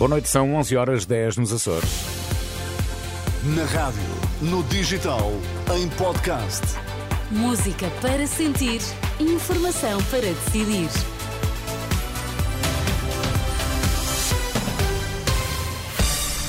Boa 0.00 0.08
noite, 0.08 0.30
são 0.30 0.54
11 0.54 0.76
horas 0.78 1.04
10 1.04 1.36
nos 1.36 1.52
Açores. 1.52 1.90
Na 3.54 3.66
rádio, 3.66 4.00
no 4.40 4.62
digital, 4.64 5.30
em 5.76 5.90
podcast. 5.90 6.62
Música 7.30 7.86
para 8.00 8.26
sentir, 8.26 8.80
informação 9.20 10.02
para 10.04 10.22
decidir. 10.22 10.88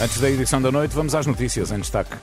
Antes 0.01 0.21
da 0.21 0.29
edição 0.29 0.61
da 0.61 0.71
noite, 0.71 0.95
vamos 0.95 1.13
às 1.13 1.25
notícias 1.25 1.73
em 1.73 1.79
destaque. 1.79 2.15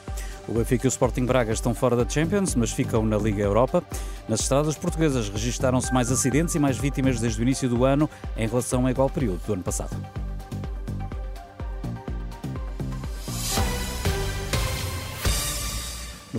O 0.47 0.53
Benfica 0.53 0.87
e 0.87 0.87
o 0.87 0.89
Sporting 0.89 1.25
Braga 1.25 1.53
estão 1.53 1.75
fora 1.75 1.95
da 1.95 2.09
Champions, 2.09 2.55
mas 2.55 2.71
ficam 2.71 3.05
na 3.05 3.19
Liga 3.19 3.43
Europa. 3.43 3.83
Nas 4.27 4.39
estradas 4.39 4.75
portuguesas 4.75 5.29
registaram-se 5.29 5.93
mais 5.93 6.11
acidentes 6.11 6.55
e 6.55 6.59
mais 6.59 6.79
vítimas 6.79 7.19
desde 7.19 7.39
o 7.39 7.43
início 7.43 7.69
do 7.69 7.85
ano 7.85 8.09
em 8.35 8.47
relação 8.47 8.85
ao 8.85 8.89
igual 8.89 9.11
período 9.11 9.45
do 9.45 9.53
ano 9.53 9.61
passado. 9.61 9.95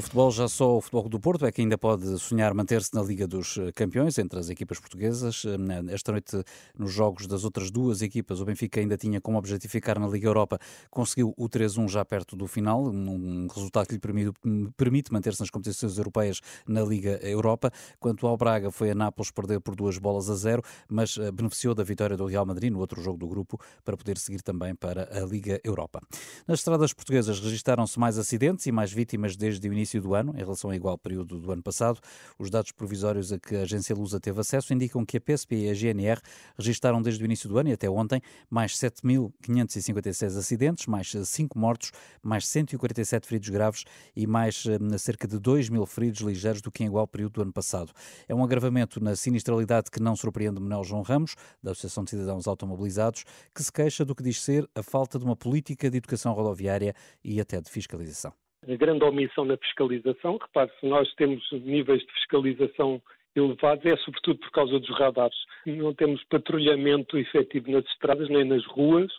No 0.01 0.03
futebol, 0.03 0.31
já 0.31 0.49
só 0.49 0.79
o 0.79 0.81
Futebol 0.81 1.11
do 1.11 1.21
Porto 1.21 1.45
é 1.45 1.53
que 1.53 1.61
ainda 1.61 1.77
pode 1.77 2.19
sonhar 2.19 2.55
manter-se 2.55 2.95
na 2.95 3.03
Liga 3.03 3.27
dos 3.27 3.59
Campeões 3.75 4.17
entre 4.17 4.39
as 4.39 4.49
equipas 4.49 4.81
portuguesas. 4.81 5.45
Eh, 5.45 5.93
esta 5.93 6.11
noite, 6.11 6.43
nos 6.79 6.91
jogos 6.91 7.27
das 7.27 7.45
outras 7.45 7.71
duas 7.71 8.01
equipas, 8.01 8.41
o 8.41 8.47
Benfica 8.47 8.81
ainda 8.81 8.97
tinha 8.97 9.21
como 9.21 9.37
objetivo 9.37 9.71
ficar 9.71 9.99
na 9.99 10.09
Liga 10.09 10.27
Europa. 10.27 10.59
Conseguiu 10.91 11.35
o 11.37 11.47
3-1 11.51 11.87
já 11.87 12.03
perto 12.03 12.35
do 12.35 12.47
final, 12.47 12.83
um 12.83 13.47
resultado 13.55 13.89
que 13.89 13.93
lhe 13.93 14.01
permite, 14.01 14.33
permite 14.75 15.13
manter-se 15.13 15.41
nas 15.41 15.51
competições 15.51 15.99
europeias 15.99 16.41
na 16.67 16.80
Liga 16.80 17.21
Europa. 17.23 17.71
Quanto 17.99 18.27
ao 18.27 18.39
Braga, 18.39 18.71
foi 18.71 18.93
a 18.93 18.95
Nápoles 18.95 19.30
perder 19.30 19.61
por 19.61 19.77
duas 19.77 19.99
bolas 19.99 20.30
a 20.30 20.35
zero, 20.35 20.63
mas 20.89 21.19
eh, 21.19 21.30
beneficiou 21.30 21.75
da 21.75 21.85
vitória 21.85 22.17
do 22.17 22.25
Real 22.25 22.47
Madrid 22.47 22.73
no 22.73 22.79
outro 22.79 23.03
jogo 23.03 23.19
do 23.19 23.29
grupo 23.29 23.61
para 23.85 23.99
poder 23.99 24.17
seguir 24.17 24.41
também 24.41 24.75
para 24.75 25.11
a 25.13 25.27
Liga 25.27 25.61
Europa. 25.63 26.01
Nas 26.49 26.61
estradas 26.61 26.95
portuguesas 26.95 27.39
registaram-se 27.39 28.01
mais 28.01 28.17
acidentes 28.17 28.65
e 28.65 28.73
mais 28.73 28.91
vítimas 28.91 29.37
desde 29.37 29.69
o 29.69 29.73
início 29.74 29.90
início 29.91 30.01
do 30.01 30.15
ano, 30.15 30.33
em 30.37 30.38
relação 30.38 30.71
ao 30.71 30.77
igual 30.77 30.96
período 30.96 31.41
do 31.41 31.51
ano 31.51 31.63
passado. 31.63 32.01
Os 32.38 32.51
dados 32.51 32.73
provisórios 32.73 33.33
a 33.33 33.38
que 33.38 33.57
a 33.57 33.63
agência 33.63 33.95
Lusa 33.95 34.21
teve 34.21 34.41
acesso 34.41 34.73
indicam 34.73 35.05
que 35.05 35.16
a 35.16 35.21
PSP 35.21 35.57
e 35.57 35.71
a 35.71 35.74
GNR 35.74 36.21
registaram 36.57 37.02
desde 37.02 37.23
o 37.23 37.27
início 37.27 37.49
do 37.49 37.59
ano 37.59 37.71
e 37.71 37.73
até 37.73 37.91
ontem 37.91 38.21
mais 38.49 38.73
7.556 38.77 40.37
acidentes, 40.37 40.87
mais 40.87 41.11
5 41.11 41.59
mortos, 41.59 41.91
mais 42.23 42.46
147 42.46 43.27
feridos 43.27 43.49
graves 43.49 43.85
e 44.15 44.27
mais 44.27 44.65
eh, 44.66 44.99
cerca 44.99 45.27
de 45.27 45.38
2 45.38 45.68
mil 45.68 45.85
feridos 45.87 46.21
ligeiros 46.21 46.63
do 46.63 46.71
que 46.71 46.85
em 46.85 46.87
igual 46.87 47.07
período 47.07 47.33
do 47.33 47.43
ano 47.43 47.52
passado. 47.52 47.93
É 48.29 48.35
um 48.35 48.45
agravamento 48.45 49.02
na 49.02 49.16
sinistralidade 49.16 49.91
que 49.91 50.01
não 50.01 50.15
surpreende 50.15 50.61
Manuel 50.61 50.85
João 50.85 51.02
Ramos, 51.02 51.35
da 51.63 51.73
Associação 51.73 52.05
de 52.05 52.11
Cidadãos 52.11 52.46
Automobilizados, 52.46 53.24
que 53.55 53.63
se 53.63 53.73
queixa 53.73 54.05
do 54.05 54.15
que 54.15 54.23
diz 54.23 54.41
ser 54.43 54.68
a 54.74 54.83
falta 54.83 55.18
de 55.18 55.24
uma 55.24 55.37
política 55.37 55.91
de 55.91 55.99
educação 55.99 56.33
rodoviária 56.33 56.95
e 57.24 57.41
até 57.41 57.61
de 57.61 57.71
fiscalização 57.71 58.33
grande 58.66 59.05
omissão 59.05 59.45
na 59.45 59.57
fiscalização. 59.57 60.39
Repare, 60.39 60.71
se 60.80 60.87
nós 60.87 61.13
temos 61.15 61.43
níveis 61.53 62.01
de 62.01 62.13
fiscalização 62.13 63.01
elevados, 63.35 63.85
é 63.85 63.97
sobretudo 63.99 64.39
por 64.41 64.50
causa 64.50 64.78
dos 64.78 64.99
radares. 64.99 65.37
Não 65.67 65.94
temos 65.94 66.22
patrulhamento 66.25 67.17
efetivo 67.19 67.71
nas 67.71 67.84
estradas 67.87 68.28
nem 68.28 68.44
nas 68.44 68.65
ruas. 68.67 69.11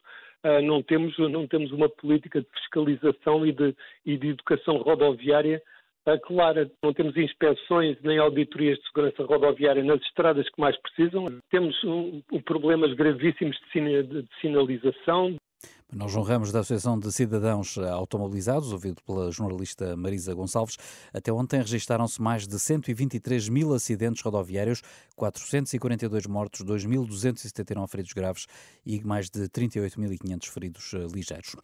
Uh, 0.43 0.61
não, 0.63 0.81
temos, 0.81 1.17
não 1.17 1.47
temos 1.47 1.71
uma 1.71 1.87
política 1.87 2.41
de 2.41 2.47
fiscalização 2.55 3.45
e 3.45 3.51
de, 3.51 3.75
e 4.05 4.17
de 4.17 4.29
educação 4.29 4.77
rodoviária 4.77 5.61
uh, 6.07 6.19
clara. 6.19 6.69
Não 6.83 6.93
temos 6.93 7.15
inspeções 7.15 7.97
nem 8.01 8.17
auditorias 8.17 8.79
de 8.79 8.87
segurança 8.87 9.23
rodoviária 9.23 9.83
nas 9.83 10.01
estradas 10.01 10.49
que 10.49 10.59
mais 10.59 10.75
precisam. 10.77 11.27
Temos 11.51 11.81
um, 11.83 12.21
um 12.31 12.41
problemas 12.41 12.93
gravíssimos 12.93 13.55
de, 13.71 14.03
de 14.03 14.27
sinalização, 14.41 15.35
Manuel 15.91 16.09
João 16.09 16.23
Ramos, 16.23 16.53
da 16.53 16.61
Associação 16.61 16.97
de 16.97 17.11
Cidadãos 17.11 17.77
Automobilizados, 17.77 18.71
ouvido 18.71 19.03
pela 19.03 19.29
jornalista 19.29 19.93
Marisa 19.97 20.33
Gonçalves, 20.33 20.77
até 21.13 21.33
ontem 21.33 21.59
registaram-se 21.59 22.21
mais 22.21 22.47
de 22.47 22.57
123 22.57 23.49
mil 23.49 23.73
acidentes 23.73 24.21
rodoviários, 24.21 24.81
442 25.17 26.27
mortos, 26.27 26.61
2.279 26.61 27.87
feridos 27.89 28.13
graves 28.13 28.47
e 28.85 29.03
mais 29.03 29.29
de 29.29 29.41
38.500 29.49 30.45
feridos 30.47 30.93
eh, 30.93 31.05
ligeiros. 31.13 31.57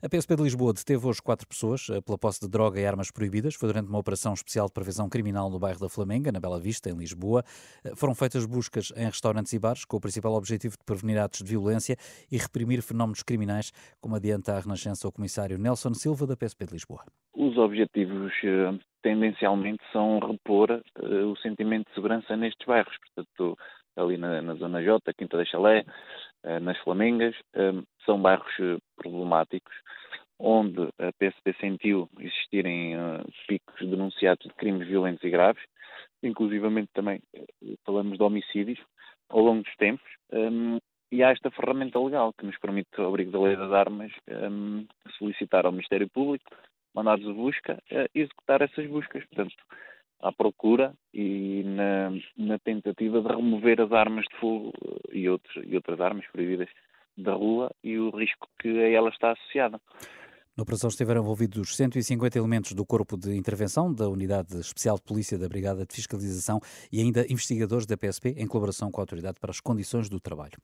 A 0.00 0.08
PSP 0.08 0.36
de 0.36 0.42
Lisboa 0.42 0.72
deteve 0.72 1.06
hoje 1.06 1.20
quatro 1.20 1.46
pessoas 1.46 1.88
eh, 1.90 2.00
pela 2.00 2.16
posse 2.16 2.40
de 2.40 2.48
droga 2.48 2.80
e 2.80 2.86
armas 2.86 3.10
proibidas. 3.10 3.54
Foi 3.56 3.68
durante 3.68 3.88
uma 3.88 3.98
operação 3.98 4.32
especial 4.32 4.66
de 4.66 4.72
prevenção 4.72 5.08
criminal 5.08 5.50
no 5.50 5.58
bairro 5.58 5.80
da 5.80 5.88
Flamenga, 5.88 6.30
na 6.30 6.38
Bela 6.38 6.60
Vista, 6.60 6.88
em 6.88 6.94
Lisboa. 6.94 7.44
Eh, 7.82 7.92
foram 7.96 8.14
feitas 8.14 8.46
buscas 8.46 8.92
em 8.96 9.06
restaurantes 9.06 9.52
e 9.52 9.58
bares 9.58 9.84
com 9.84 9.96
o 9.96 10.00
principal 10.00 10.34
objetivo 10.34 10.76
de 10.78 10.84
prevenir 10.84 11.18
atos 11.18 11.40
de 11.40 11.50
violência 11.50 11.96
e 12.30 12.38
reprimir 12.38 12.80
fenómenos 12.80 13.24
criminais 13.24 13.71
como 14.00 14.16
adianta 14.16 14.52
a 14.52 14.60
Renascença 14.60 15.08
o 15.08 15.12
comissário 15.12 15.58
Nelson 15.58 15.94
Silva, 15.94 16.26
da 16.26 16.36
PSP 16.36 16.66
de 16.66 16.72
Lisboa. 16.72 17.04
Os 17.34 17.56
objetivos 17.56 18.32
eh, 18.44 18.78
tendencialmente 19.02 19.82
são 19.92 20.18
repor 20.18 20.70
uh, 20.70 21.30
o 21.30 21.36
sentimento 21.38 21.88
de 21.88 21.94
segurança 21.94 22.36
nestes 22.36 22.66
bairros, 22.66 22.96
portanto, 22.98 23.58
ali 23.96 24.16
na, 24.16 24.40
na 24.40 24.54
Zona 24.54 24.82
J, 24.82 25.12
Quinta 25.14 25.36
da 25.36 25.44
Chalé, 25.44 25.84
uh, 26.44 26.60
nas 26.60 26.78
Flamengas, 26.78 27.34
uh, 27.56 27.82
são 28.04 28.20
bairros 28.20 28.52
problemáticos, 28.96 29.74
onde 30.38 30.82
a 30.98 31.12
PSP 31.12 31.54
sentiu 31.60 32.08
existirem 32.18 32.96
picos 33.46 33.78
denunciados 33.80 34.44
de 34.44 34.54
crimes 34.54 34.88
violentos 34.88 35.22
e 35.22 35.30
graves, 35.30 35.62
inclusivamente 36.22 36.90
também 36.92 37.20
falamos 37.84 38.18
de 38.18 38.24
homicídios 38.24 38.80
ao 39.28 39.40
longo 39.40 39.62
dos 39.62 39.76
tempos, 39.76 40.06
um, 40.32 40.78
e 41.12 41.22
há 41.22 41.30
esta 41.30 41.50
ferramenta 41.50 42.00
legal 42.00 42.32
que 42.32 42.46
nos 42.46 42.58
permite, 42.58 42.88
ao 42.96 43.08
abrigo 43.08 43.30
da 43.30 43.40
lei 43.40 43.54
das 43.54 43.70
armas, 43.70 44.10
um, 44.28 44.86
solicitar 45.18 45.66
ao 45.66 45.72
Ministério 45.72 46.08
Público 46.08 46.50
mandados 46.94 47.24
de 47.24 47.32
busca 47.32 47.74
uh, 47.74 48.08
executar 48.14 48.62
essas 48.62 48.86
buscas. 48.86 49.22
Portanto, 49.26 49.54
à 50.22 50.32
procura 50.32 50.94
e 51.12 51.62
na, 51.64 52.10
na, 52.36 52.58
tentativa 52.58 53.20
de 53.20 53.28
remover 53.28 53.80
as 53.82 53.92
armas 53.92 54.24
de 54.32 54.38
fogo 54.38 54.72
eh, 54.84 55.18
e, 55.18 55.28
outros, 55.28 55.64
e 55.66 55.74
outras 55.74 56.00
armas 56.00 56.24
proibidas 56.32 56.68
da 57.18 57.34
rua 57.34 57.70
e 57.82 57.98
o 57.98 58.10
risco 58.10 58.48
que 58.58 58.68
a 58.68 58.88
ela 58.88 59.10
está 59.10 59.32
associada. 59.32 59.80
Na 60.54 60.64
operação 60.64 60.90
estiveram 60.90 61.22
envolvidos 61.22 61.74
150 61.74 62.36
elementos 62.36 62.72
do 62.74 62.84
Corpo 62.84 63.16
de 63.16 63.34
Intervenção, 63.34 63.90
da 63.90 64.06
Unidade 64.06 64.60
Especial 64.60 64.96
de 64.96 65.02
Polícia 65.02 65.38
da 65.38 65.48
Brigada 65.48 65.86
de 65.86 65.94
Fiscalização 65.94 66.60
e 66.92 67.00
ainda 67.00 67.24
investigadores 67.32 67.86
da 67.86 67.96
PSP, 67.96 68.34
em 68.36 68.46
colaboração 68.46 68.90
com 68.90 69.00
a 69.00 69.02
Autoridade 69.02 69.40
para 69.40 69.50
as 69.50 69.60
Condições 69.60 70.10
do 70.10 70.20
Trabalho. 70.20 70.58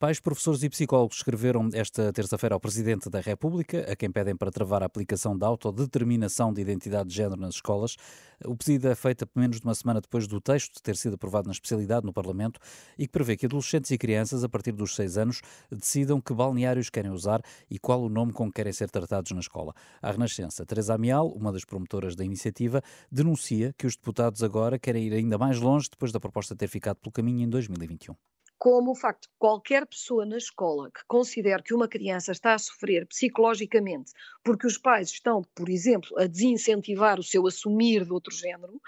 Pais, 0.00 0.20
professores 0.20 0.62
e 0.62 0.70
psicólogos 0.70 1.16
escreveram 1.16 1.70
esta 1.74 2.12
terça-feira 2.12 2.54
ao 2.54 2.60
Presidente 2.60 3.10
da 3.10 3.18
República, 3.18 3.80
a 3.90 3.96
quem 3.96 4.12
pedem 4.12 4.36
para 4.36 4.48
travar 4.48 4.80
a 4.80 4.86
aplicação 4.86 5.36
da 5.36 5.48
autodeterminação 5.48 6.52
de 6.52 6.60
identidade 6.60 7.08
de 7.08 7.16
género 7.16 7.40
nas 7.40 7.56
escolas. 7.56 7.96
O 8.44 8.56
pedido 8.56 8.86
é 8.86 8.94
feito 8.94 9.28
menos 9.34 9.58
de 9.58 9.64
uma 9.64 9.74
semana 9.74 10.00
depois 10.00 10.28
do 10.28 10.40
texto 10.40 10.80
ter 10.80 10.94
sido 10.94 11.14
aprovado 11.14 11.48
na 11.48 11.52
especialidade 11.52 12.06
no 12.06 12.12
Parlamento 12.12 12.60
e 12.96 13.08
que 13.08 13.12
prevê 13.12 13.36
que 13.36 13.46
adolescentes 13.46 13.90
e 13.90 13.98
crianças, 13.98 14.44
a 14.44 14.48
partir 14.48 14.70
dos 14.70 14.94
seis 14.94 15.18
anos, 15.18 15.42
decidam 15.68 16.20
que 16.20 16.32
balneários 16.32 16.90
querem 16.90 17.10
usar 17.10 17.42
e 17.68 17.76
qual 17.76 18.00
o 18.00 18.08
nome 18.08 18.32
com 18.32 18.46
que 18.46 18.52
querem 18.52 18.72
ser 18.72 18.88
tratados 18.88 19.32
na 19.32 19.40
escola. 19.40 19.74
A 20.00 20.12
Renascença, 20.12 20.64
Teresa 20.64 20.94
Amial, 20.94 21.26
uma 21.26 21.50
das 21.50 21.64
promotoras 21.64 22.14
da 22.14 22.24
iniciativa, 22.24 22.80
denuncia 23.10 23.74
que 23.76 23.84
os 23.84 23.96
deputados 23.96 24.44
agora 24.44 24.78
querem 24.78 25.08
ir 25.08 25.12
ainda 25.12 25.36
mais 25.36 25.58
longe 25.58 25.88
depois 25.90 26.12
da 26.12 26.20
proposta 26.20 26.54
ter 26.54 26.68
ficado 26.68 26.98
pelo 26.98 27.10
caminho 27.10 27.42
em 27.42 27.48
2021 27.48 28.14
como 28.58 28.90
o 28.90 28.94
facto 28.94 29.22
de 29.22 29.34
qualquer 29.38 29.86
pessoa 29.86 30.26
na 30.26 30.36
escola 30.36 30.90
que 30.90 31.04
considere 31.06 31.62
que 31.62 31.74
uma 31.74 31.86
criança 31.86 32.32
está 32.32 32.54
a 32.54 32.58
sofrer 32.58 33.06
psicologicamente 33.06 34.12
porque 34.42 34.66
os 34.66 34.76
pais 34.76 35.10
estão, 35.10 35.42
por 35.54 35.68
exemplo, 35.68 36.18
a 36.18 36.26
desincentivar 36.26 37.20
o 37.20 37.22
seu 37.22 37.46
assumir 37.46 38.04
de 38.04 38.12
outro 38.12 38.34
género, 38.34 38.80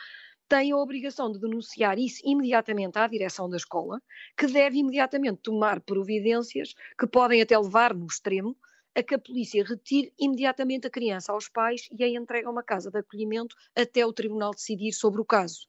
tem 0.48 0.72
a 0.72 0.76
obrigação 0.76 1.30
de 1.30 1.38
denunciar 1.38 1.96
isso 1.96 2.20
imediatamente 2.24 2.98
à 2.98 3.06
direção 3.06 3.48
da 3.48 3.56
escola, 3.56 4.02
que 4.36 4.48
deve 4.48 4.78
imediatamente 4.78 5.42
tomar 5.42 5.80
providências 5.80 6.74
que 6.98 7.06
podem 7.06 7.40
até 7.40 7.56
levar, 7.56 7.94
no 7.94 8.06
extremo, 8.06 8.56
a 8.96 9.02
que 9.04 9.14
a 9.14 9.18
polícia 9.18 9.64
retire 9.64 10.12
imediatamente 10.18 10.88
a 10.88 10.90
criança 10.90 11.30
aos 11.30 11.48
pais 11.48 11.88
e 11.96 12.02
a 12.02 12.08
entregue 12.08 12.48
a 12.48 12.50
uma 12.50 12.64
casa 12.64 12.90
de 12.90 12.98
acolhimento 12.98 13.54
até 13.76 14.04
o 14.04 14.12
tribunal 14.12 14.50
decidir 14.50 14.92
sobre 14.92 15.20
o 15.20 15.24
caso. 15.24 15.68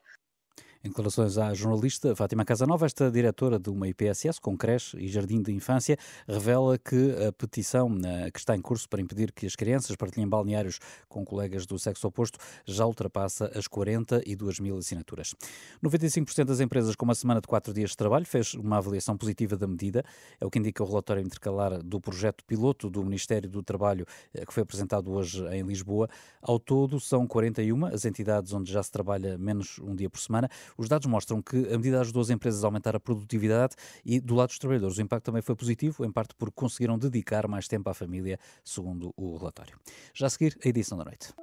Em 0.83 0.89
declarações 0.89 1.37
à 1.37 1.53
jornalista 1.53 2.15
Fátima 2.15 2.43
Casanova, 2.43 2.87
esta 2.87 3.11
diretora 3.11 3.59
de 3.59 3.69
uma 3.69 3.87
IPSS 3.87 4.41
com 4.41 4.57
creche 4.57 4.97
e 4.97 5.07
jardim 5.07 5.39
de 5.39 5.51
infância 5.51 5.95
revela 6.27 6.75
que 6.75 7.11
a 7.23 7.31
petição 7.31 7.87
que 8.33 8.39
está 8.39 8.55
em 8.55 8.61
curso 8.61 8.89
para 8.89 8.99
impedir 8.99 9.31
que 9.31 9.45
as 9.45 9.55
crianças 9.55 9.95
partilhem 9.95 10.27
balneários 10.27 10.79
com 11.07 11.23
colegas 11.23 11.67
do 11.67 11.77
sexo 11.77 12.07
oposto 12.07 12.39
já 12.65 12.83
ultrapassa 12.83 13.51
as 13.53 13.67
42 13.67 14.59
mil 14.59 14.75
assinaturas. 14.75 15.35
95% 15.83 16.45
das 16.45 16.59
empresas 16.59 16.95
com 16.95 17.05
uma 17.05 17.13
semana 17.13 17.39
de 17.39 17.47
quatro 17.47 17.71
dias 17.75 17.91
de 17.91 17.97
trabalho 17.97 18.25
fez 18.25 18.55
uma 18.55 18.77
avaliação 18.77 19.15
positiva 19.15 19.55
da 19.55 19.67
medida, 19.67 20.03
é 20.39 20.45
o 20.47 20.49
que 20.49 20.57
indica 20.57 20.83
o 20.83 20.87
relatório 20.87 21.21
intercalar 21.21 21.83
do 21.83 22.01
projeto 22.01 22.43
piloto 22.43 22.89
do 22.89 23.03
Ministério 23.03 23.47
do 23.47 23.61
Trabalho 23.61 24.03
eh, 24.33 24.43
que 24.47 24.51
foi 24.51 24.63
apresentado 24.63 25.11
hoje 25.11 25.45
em 25.49 25.61
Lisboa. 25.61 26.09
Ao 26.41 26.59
todo, 26.59 26.99
são 26.99 27.27
41 27.27 27.85
as 27.85 28.03
entidades 28.03 28.51
onde 28.51 28.71
já 28.71 28.81
se 28.81 28.91
trabalha 28.91 29.37
menos 29.37 29.77
um 29.77 29.95
dia 29.95 30.09
por 30.09 30.19
semana. 30.19 30.49
Os 30.77 30.87
dados 30.87 31.07
mostram 31.07 31.41
que 31.41 31.57
a 31.73 31.77
medida 31.77 32.01
ajudou 32.01 32.21
as 32.21 32.29
empresas 32.29 32.63
a 32.63 32.67
aumentar 32.67 32.95
a 32.95 32.99
produtividade 32.99 33.75
e, 34.05 34.19
do 34.19 34.35
lado 34.35 34.49
dos 34.49 34.59
trabalhadores, 34.59 34.97
o 34.97 35.01
impacto 35.01 35.25
também 35.25 35.41
foi 35.41 35.55
positivo, 35.55 36.05
em 36.05 36.11
parte 36.11 36.35
porque 36.35 36.55
conseguiram 36.55 36.97
dedicar 36.97 37.47
mais 37.47 37.67
tempo 37.67 37.89
à 37.89 37.93
família, 37.93 38.39
segundo 38.63 39.13
o 39.15 39.37
relatório. 39.37 39.77
Já 40.13 40.27
a 40.27 40.29
seguir, 40.29 40.57
a 40.63 40.67
edição 40.67 40.97
da 40.97 41.05
noite. 41.05 41.33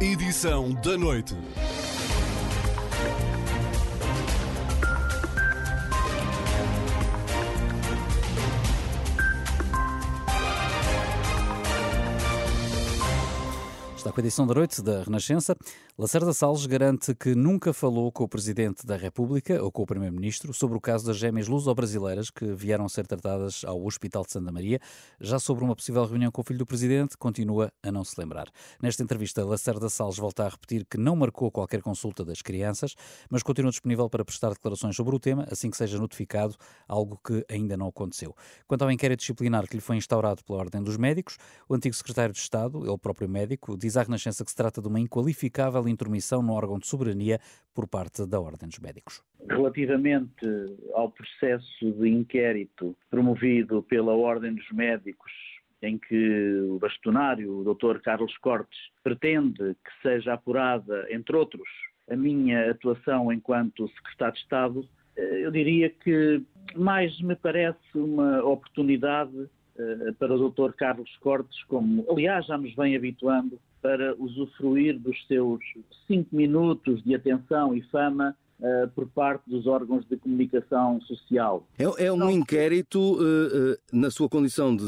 Edição 0.00 0.72
da 0.74 0.98
noite. 0.98 1.34
Está 14.04 14.12
com 14.12 14.20
a 14.20 14.22
edição 14.22 14.46
da 14.46 14.52
noite 14.52 14.82
da 14.82 15.02
Renascença. 15.02 15.56
Lacerda 15.96 16.32
Salles 16.32 16.66
garante 16.66 17.14
que 17.14 17.36
nunca 17.36 17.72
falou 17.72 18.10
com 18.10 18.24
o 18.24 18.28
Presidente 18.28 18.84
da 18.84 18.96
República 18.96 19.62
ou 19.62 19.70
com 19.70 19.84
o 19.84 19.86
Primeiro-Ministro 19.86 20.52
sobre 20.52 20.76
o 20.76 20.80
caso 20.80 21.06
das 21.06 21.16
gêmeas 21.16 21.46
luso-brasileiras 21.46 22.30
que 22.30 22.46
vieram 22.46 22.88
ser 22.88 23.06
tratadas 23.06 23.62
ao 23.64 23.80
Hospital 23.80 24.24
de 24.24 24.32
Santa 24.32 24.50
Maria. 24.50 24.80
Já 25.20 25.38
sobre 25.38 25.62
uma 25.62 25.76
possível 25.76 26.04
reunião 26.04 26.32
com 26.32 26.40
o 26.40 26.44
filho 26.44 26.58
do 26.58 26.66
Presidente, 26.66 27.16
continua 27.16 27.72
a 27.80 27.92
não 27.92 28.02
se 28.02 28.20
lembrar. 28.20 28.48
Nesta 28.82 29.04
entrevista, 29.04 29.44
Lacerda 29.44 29.88
Salles 29.88 30.16
volta 30.16 30.44
a 30.44 30.48
repetir 30.48 30.84
que 30.84 30.98
não 30.98 31.14
marcou 31.14 31.48
qualquer 31.48 31.80
consulta 31.80 32.24
das 32.24 32.42
crianças, 32.42 32.96
mas 33.30 33.44
continua 33.44 33.70
disponível 33.70 34.10
para 34.10 34.24
prestar 34.24 34.48
declarações 34.48 34.96
sobre 34.96 35.14
o 35.14 35.20
tema 35.20 35.46
assim 35.48 35.70
que 35.70 35.76
seja 35.76 35.96
notificado, 35.96 36.56
algo 36.88 37.20
que 37.24 37.46
ainda 37.48 37.76
não 37.76 37.86
aconteceu. 37.86 38.34
Quanto 38.66 38.82
ao 38.82 38.90
inquérito 38.90 39.20
disciplinar 39.20 39.68
que 39.68 39.76
lhe 39.76 39.80
foi 39.80 39.94
instaurado 39.94 40.42
pela 40.42 40.58
Ordem 40.58 40.82
dos 40.82 40.96
Médicos, 40.96 41.38
o 41.68 41.74
antigo 41.76 41.94
secretário 41.94 42.34
de 42.34 42.40
Estado, 42.40 42.84
ele 42.84 42.98
próprio 42.98 43.28
médico, 43.28 43.78
diz 43.78 43.96
à 43.96 44.02
Renascença 44.02 44.44
que 44.44 44.50
se 44.50 44.56
trata 44.56 44.82
de 44.82 44.88
uma 44.88 44.98
inqualificável 44.98 45.83
intromissão 45.90 46.42
no 46.42 46.52
órgão 46.52 46.78
de 46.78 46.86
soberania 46.86 47.38
por 47.74 47.86
parte 47.86 48.26
da 48.26 48.40
Ordem 48.40 48.68
dos 48.68 48.78
Médicos. 48.78 49.22
Relativamente 49.48 50.46
ao 50.94 51.10
processo 51.10 51.92
de 51.92 52.08
inquérito 52.08 52.96
promovido 53.10 53.82
pela 53.82 54.12
Ordem 54.12 54.54
dos 54.54 54.70
Médicos, 54.70 55.32
em 55.82 55.98
que 55.98 56.60
o 56.70 56.78
bastonário, 56.78 57.58
o 57.58 57.74
Dr. 57.74 58.00
Carlos 58.00 58.36
Cortes, 58.38 58.78
pretende 59.02 59.74
que 59.74 60.02
seja 60.02 60.34
apurada, 60.34 61.06
entre 61.10 61.36
outros, 61.36 61.68
a 62.08 62.16
minha 62.16 62.70
atuação 62.70 63.32
enquanto 63.32 63.88
secretário 63.88 64.34
de 64.34 64.40
Estado, 64.40 64.88
eu 65.16 65.50
diria 65.50 65.90
que 65.90 66.42
mais 66.74 67.18
me 67.20 67.36
parece 67.36 67.78
uma 67.94 68.42
oportunidade 68.44 69.32
eh, 69.42 69.48
para 70.18 70.34
o 70.34 70.50
Dr. 70.50 70.72
Carlos 70.72 71.10
Cortes, 71.20 71.62
como 71.64 72.04
aliás 72.08 72.46
já 72.46 72.56
nos 72.56 72.74
vem 72.74 72.96
habituando 72.96 73.58
para 73.82 74.14
usufruir 74.18 74.98
dos 74.98 75.16
seus 75.26 75.60
cinco 76.06 76.34
minutos 76.34 77.02
de 77.02 77.14
atenção 77.14 77.74
e 77.74 77.82
fama 77.82 78.34
uh, 78.58 78.88
por 78.94 79.06
parte 79.08 79.42
dos 79.46 79.66
órgãos 79.66 80.06
de 80.08 80.16
comunicação 80.16 81.00
social. 81.02 81.66
É, 81.78 82.06
é 82.06 82.12
um 82.12 82.30
inquérito 82.30 82.98
uh, 82.98 83.72
uh, 83.72 83.76
na 83.92 84.10
sua 84.10 84.28
condição 84.28 84.74
de 84.74 84.84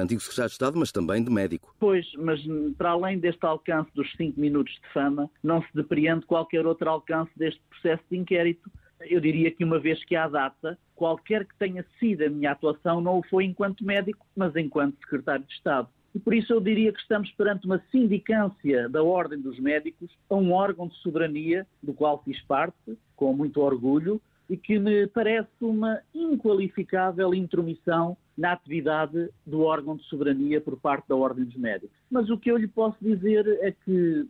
antigo 0.00 0.20
secretário 0.20 0.48
de 0.48 0.54
Estado, 0.54 0.78
mas 0.78 0.90
também 0.90 1.22
de 1.22 1.30
médico. 1.30 1.74
Pois, 1.78 2.06
mas 2.18 2.40
para 2.76 2.90
além 2.90 3.18
deste 3.18 3.44
alcance 3.46 3.90
dos 3.94 4.10
cinco 4.16 4.40
minutos 4.40 4.72
de 4.74 4.92
fama, 4.92 5.30
não 5.42 5.62
se 5.62 5.68
depreende 5.74 6.26
qualquer 6.26 6.66
outro 6.66 6.88
alcance 6.90 7.30
deste 7.36 7.60
processo 7.70 8.02
de 8.10 8.18
inquérito. 8.18 8.70
Eu 9.00 9.20
diria 9.20 9.50
que 9.50 9.64
uma 9.64 9.78
vez 9.78 10.04
que 10.04 10.14
há 10.14 10.28
data, 10.28 10.78
qualquer 11.00 11.46
que 11.46 11.56
tenha 11.58 11.82
sido 11.98 12.22
a 12.26 12.28
minha 12.28 12.52
atuação 12.52 13.00
não 13.00 13.20
o 13.20 13.22
foi 13.22 13.46
enquanto 13.46 13.82
médico, 13.82 14.26
mas 14.36 14.54
enquanto 14.54 14.98
secretário 14.98 15.46
de 15.46 15.54
Estado. 15.54 15.88
E 16.14 16.18
por 16.18 16.34
isso 16.34 16.52
eu 16.52 16.60
diria 16.60 16.92
que 16.92 17.00
estamos 17.00 17.30
perante 17.32 17.64
uma 17.64 17.82
sindicância 17.90 18.86
da 18.86 19.02
Ordem 19.02 19.40
dos 19.40 19.58
Médicos 19.58 20.10
a 20.28 20.34
um 20.34 20.52
órgão 20.52 20.88
de 20.88 20.94
soberania 20.96 21.66
do 21.82 21.94
qual 21.94 22.22
fiz 22.22 22.38
parte, 22.42 22.98
com 23.16 23.32
muito 23.32 23.62
orgulho, 23.62 24.20
e 24.50 24.58
que 24.58 24.78
me 24.78 25.06
parece 25.06 25.48
uma 25.62 26.02
inqualificável 26.14 27.32
intromissão 27.32 28.14
na 28.36 28.52
atividade 28.52 29.30
do 29.46 29.62
órgão 29.62 29.96
de 29.96 30.02
soberania 30.04 30.60
por 30.60 30.78
parte 30.78 31.08
da 31.08 31.16
Ordem 31.16 31.46
dos 31.46 31.56
Médicos. 31.56 31.96
Mas 32.10 32.28
o 32.28 32.36
que 32.36 32.50
eu 32.50 32.58
lhe 32.58 32.68
posso 32.68 32.98
dizer 33.00 33.46
é 33.62 33.72
que, 33.72 34.26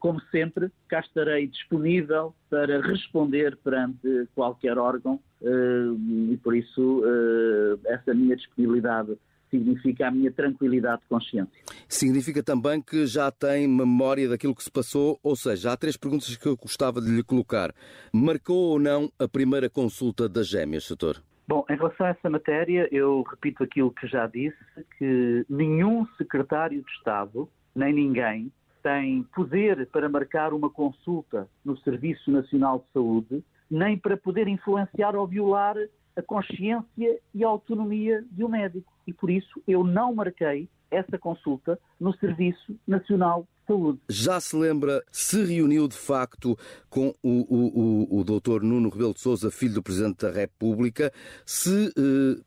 como 0.00 0.20
sempre, 0.30 0.70
cá 0.88 1.00
estarei 1.00 1.46
disponível 1.46 2.34
para 2.50 2.80
responder 2.80 3.56
perante 3.56 4.28
qualquer 4.34 4.76
órgão 4.76 5.18
eh, 5.42 6.32
e 6.32 6.36
por 6.36 6.54
isso 6.54 7.02
eh, 7.04 7.92
essa 7.94 8.14
minha 8.14 8.36
disponibilidade 8.36 9.16
significa 9.50 10.08
a 10.08 10.10
minha 10.10 10.32
tranquilidade 10.32 11.02
de 11.02 11.08
consciência. 11.08 11.62
Significa 11.88 12.42
também 12.42 12.80
que 12.80 13.06
já 13.06 13.30
tem 13.30 13.68
memória 13.68 14.28
daquilo 14.28 14.54
que 14.54 14.62
se 14.62 14.70
passou, 14.70 15.18
ou 15.22 15.36
seja, 15.36 15.72
há 15.72 15.76
três 15.76 15.96
perguntas 15.96 16.34
que 16.36 16.48
eu 16.48 16.56
gostava 16.56 17.00
de 17.00 17.10
lhe 17.10 17.22
colocar. 17.22 17.74
Marcou 18.12 18.70
ou 18.70 18.78
não 18.78 19.10
a 19.18 19.28
primeira 19.28 19.68
consulta 19.68 20.28
das 20.28 20.48
gêmeas, 20.48 20.88
doutor? 20.88 21.22
Bom, 21.46 21.66
em 21.68 21.76
relação 21.76 22.06
a 22.06 22.10
essa 22.10 22.30
matéria, 22.30 22.88
eu 22.90 23.22
repito 23.22 23.62
aquilo 23.62 23.90
que 23.90 24.06
já 24.06 24.26
disse, 24.26 24.56
que 24.96 25.44
nenhum 25.50 26.06
secretário 26.16 26.82
de 26.82 26.90
Estado, 26.92 27.46
nem 27.74 27.92
ninguém, 27.92 28.50
tem 28.82 29.22
poder 29.34 29.86
para 29.86 30.08
marcar 30.08 30.52
uma 30.52 30.68
consulta 30.68 31.48
no 31.64 31.76
Serviço 31.78 32.30
Nacional 32.30 32.80
de 32.80 32.92
Saúde, 32.92 33.44
nem 33.70 33.96
para 33.96 34.16
poder 34.16 34.48
influenciar 34.48 35.16
ou 35.16 35.26
violar 35.26 35.76
a 36.16 36.22
consciência 36.22 37.18
e 37.34 37.44
a 37.44 37.48
autonomia 37.48 38.24
de 38.30 38.44
um 38.44 38.48
médico. 38.48 38.92
E 39.06 39.12
por 39.12 39.30
isso 39.30 39.62
eu 39.66 39.82
não 39.84 40.14
marquei 40.14 40.68
essa 40.92 41.18
consulta 41.18 41.78
no 41.98 42.14
Serviço 42.18 42.76
Nacional 42.86 43.42
de 43.42 43.66
Saúde. 43.66 44.00
Já 44.08 44.38
se 44.38 44.54
lembra 44.54 45.02
se 45.10 45.42
reuniu 45.42 45.88
de 45.88 45.96
facto 45.96 46.56
com 46.88 47.14
o, 47.22 47.30
o, 47.30 48.16
o, 48.16 48.20
o 48.20 48.24
doutor 48.24 48.62
Nuno 48.62 48.90
Rebelo 48.90 49.14
de 49.14 49.20
Sousa, 49.20 49.50
filho 49.50 49.74
do 49.74 49.82
Presidente 49.82 50.26
da 50.26 50.30
República, 50.30 51.10
se 51.46 51.92
eh, 51.96 52.40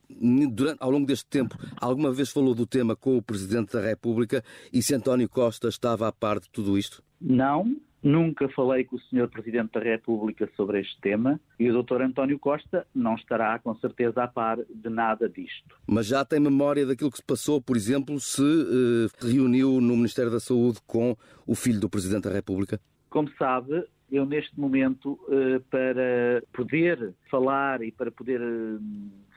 durante, 0.50 0.78
ao 0.80 0.90
longo 0.90 1.06
deste 1.06 1.26
tempo 1.26 1.58
alguma 1.80 2.12
vez 2.12 2.30
falou 2.30 2.54
do 2.54 2.66
tema 2.66 2.94
com 2.94 3.16
o 3.16 3.22
Presidente 3.22 3.72
da 3.72 3.80
República 3.80 4.42
e 4.72 4.82
se 4.82 4.94
António 4.94 5.28
Costa 5.28 5.68
estava 5.68 6.06
a 6.06 6.12
par 6.12 6.38
de 6.38 6.48
tudo 6.50 6.78
isto? 6.78 7.02
Não, 7.20 7.64
Nunca 8.06 8.48
falei 8.50 8.84
com 8.84 8.94
o 8.94 9.00
Sr. 9.00 9.28
Presidente 9.28 9.72
da 9.72 9.80
República 9.80 10.48
sobre 10.56 10.80
este 10.80 10.96
tema 11.00 11.40
e 11.58 11.68
o 11.68 11.82
Dr. 11.82 12.02
António 12.02 12.38
Costa 12.38 12.86
não 12.94 13.16
estará, 13.16 13.58
com 13.58 13.74
certeza, 13.74 14.22
a 14.22 14.28
par 14.28 14.58
de 14.58 14.88
nada 14.88 15.28
disto. 15.28 15.76
Mas 15.88 16.06
já 16.06 16.24
tem 16.24 16.38
memória 16.38 16.86
daquilo 16.86 17.10
que 17.10 17.16
se 17.16 17.24
passou, 17.24 17.60
por 17.60 17.76
exemplo, 17.76 18.20
se 18.20 18.40
uh, 18.40 19.26
reuniu 19.26 19.80
no 19.80 19.96
Ministério 19.96 20.30
da 20.30 20.38
Saúde 20.38 20.78
com 20.86 21.16
o 21.44 21.56
filho 21.56 21.80
do 21.80 21.90
Presidente 21.90 22.28
da 22.28 22.32
República? 22.32 22.78
Como 23.10 23.28
sabe, 23.36 23.84
eu 24.08 24.24
neste 24.24 24.56
momento, 24.56 25.18
uh, 25.24 25.60
para 25.68 26.44
poder 26.52 27.12
falar 27.28 27.82
e 27.82 27.90
para 27.90 28.12
poder. 28.12 28.40
Uh, 28.40 28.80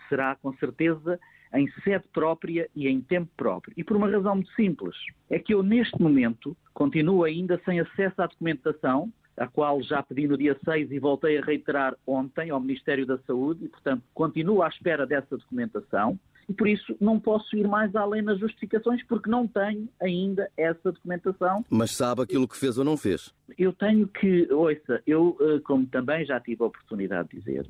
será, 0.07 0.35
com 0.35 0.53
certeza, 0.57 1.19
em 1.53 1.67
sede 1.83 2.05
própria 2.13 2.69
e 2.75 2.87
em 2.87 3.01
tempo 3.01 3.31
próprio. 3.35 3.73
E 3.75 3.83
por 3.83 3.97
uma 3.97 4.09
razão 4.09 4.35
muito 4.35 4.51
simples. 4.53 4.95
É 5.29 5.39
que 5.39 5.53
eu, 5.53 5.63
neste 5.63 5.99
momento, 6.01 6.55
continuo 6.79 7.25
ainda 7.25 7.59
sem 7.65 7.81
acesso 7.81 8.21
à 8.21 8.25
documentação, 8.25 9.11
a 9.35 9.45
qual 9.45 9.83
já 9.83 10.01
pedi 10.01 10.29
no 10.29 10.37
dia 10.37 10.57
6 10.63 10.89
e 10.93 10.97
voltei 10.97 11.37
a 11.37 11.41
reiterar 11.41 11.93
ontem 12.07 12.51
ao 12.51 12.59
Ministério 12.61 13.05
da 13.05 13.17
Saúde, 13.27 13.65
e, 13.65 13.67
portanto, 13.67 14.01
continuo 14.13 14.63
à 14.63 14.69
espera 14.69 15.05
dessa 15.05 15.35
documentação. 15.35 16.17
E 16.47 16.53
por 16.53 16.69
isso 16.69 16.95
não 17.01 17.19
posso 17.19 17.53
ir 17.57 17.67
mais 17.67 17.93
além 17.97 18.21
nas 18.21 18.39
justificações, 18.39 19.03
porque 19.03 19.29
não 19.29 19.45
tenho 19.45 19.89
ainda 20.01 20.49
essa 20.55 20.93
documentação. 20.93 21.65
Mas 21.69 21.91
sabe 21.91 22.21
aquilo 22.21 22.47
que 22.47 22.57
fez 22.57 22.77
ou 22.77 22.85
não 22.85 22.95
fez? 22.95 23.35
Eu 23.57 23.73
tenho 23.73 24.07
que, 24.07 24.47
ouça, 24.49 25.03
eu, 25.05 25.37
eh, 25.41 25.59
como 25.65 25.85
também 25.85 26.25
já 26.25 26.39
tive 26.39 26.63
a 26.63 26.67
oportunidade 26.67 27.27
de 27.29 27.39
dizer, 27.39 27.67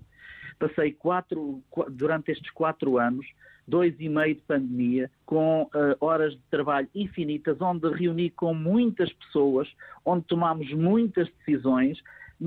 passei 0.60 0.94
quatro, 0.94 1.64
durante 1.90 2.32
estes 2.32 2.52
quatro 2.52 3.00
anos 3.00 3.26
dois 3.70 3.96
e 4.00 4.10
meio 4.10 4.36
de 4.36 4.42
pandemia, 4.42 5.10
com 5.26 5.64
uh, 5.64 5.96
horas 6.00 6.34
de 6.34 6.42
trabalho 6.50 6.88
infinitas, 6.94 7.62
onde 7.62 7.88
reuni 7.90 8.30
com 8.30 8.54
muitas 8.54 9.12
pessoas, 9.14 9.68
onde 10.06 10.26
tomámos 10.26 10.72
muitas 10.74 11.30
decisões, 11.40 12.02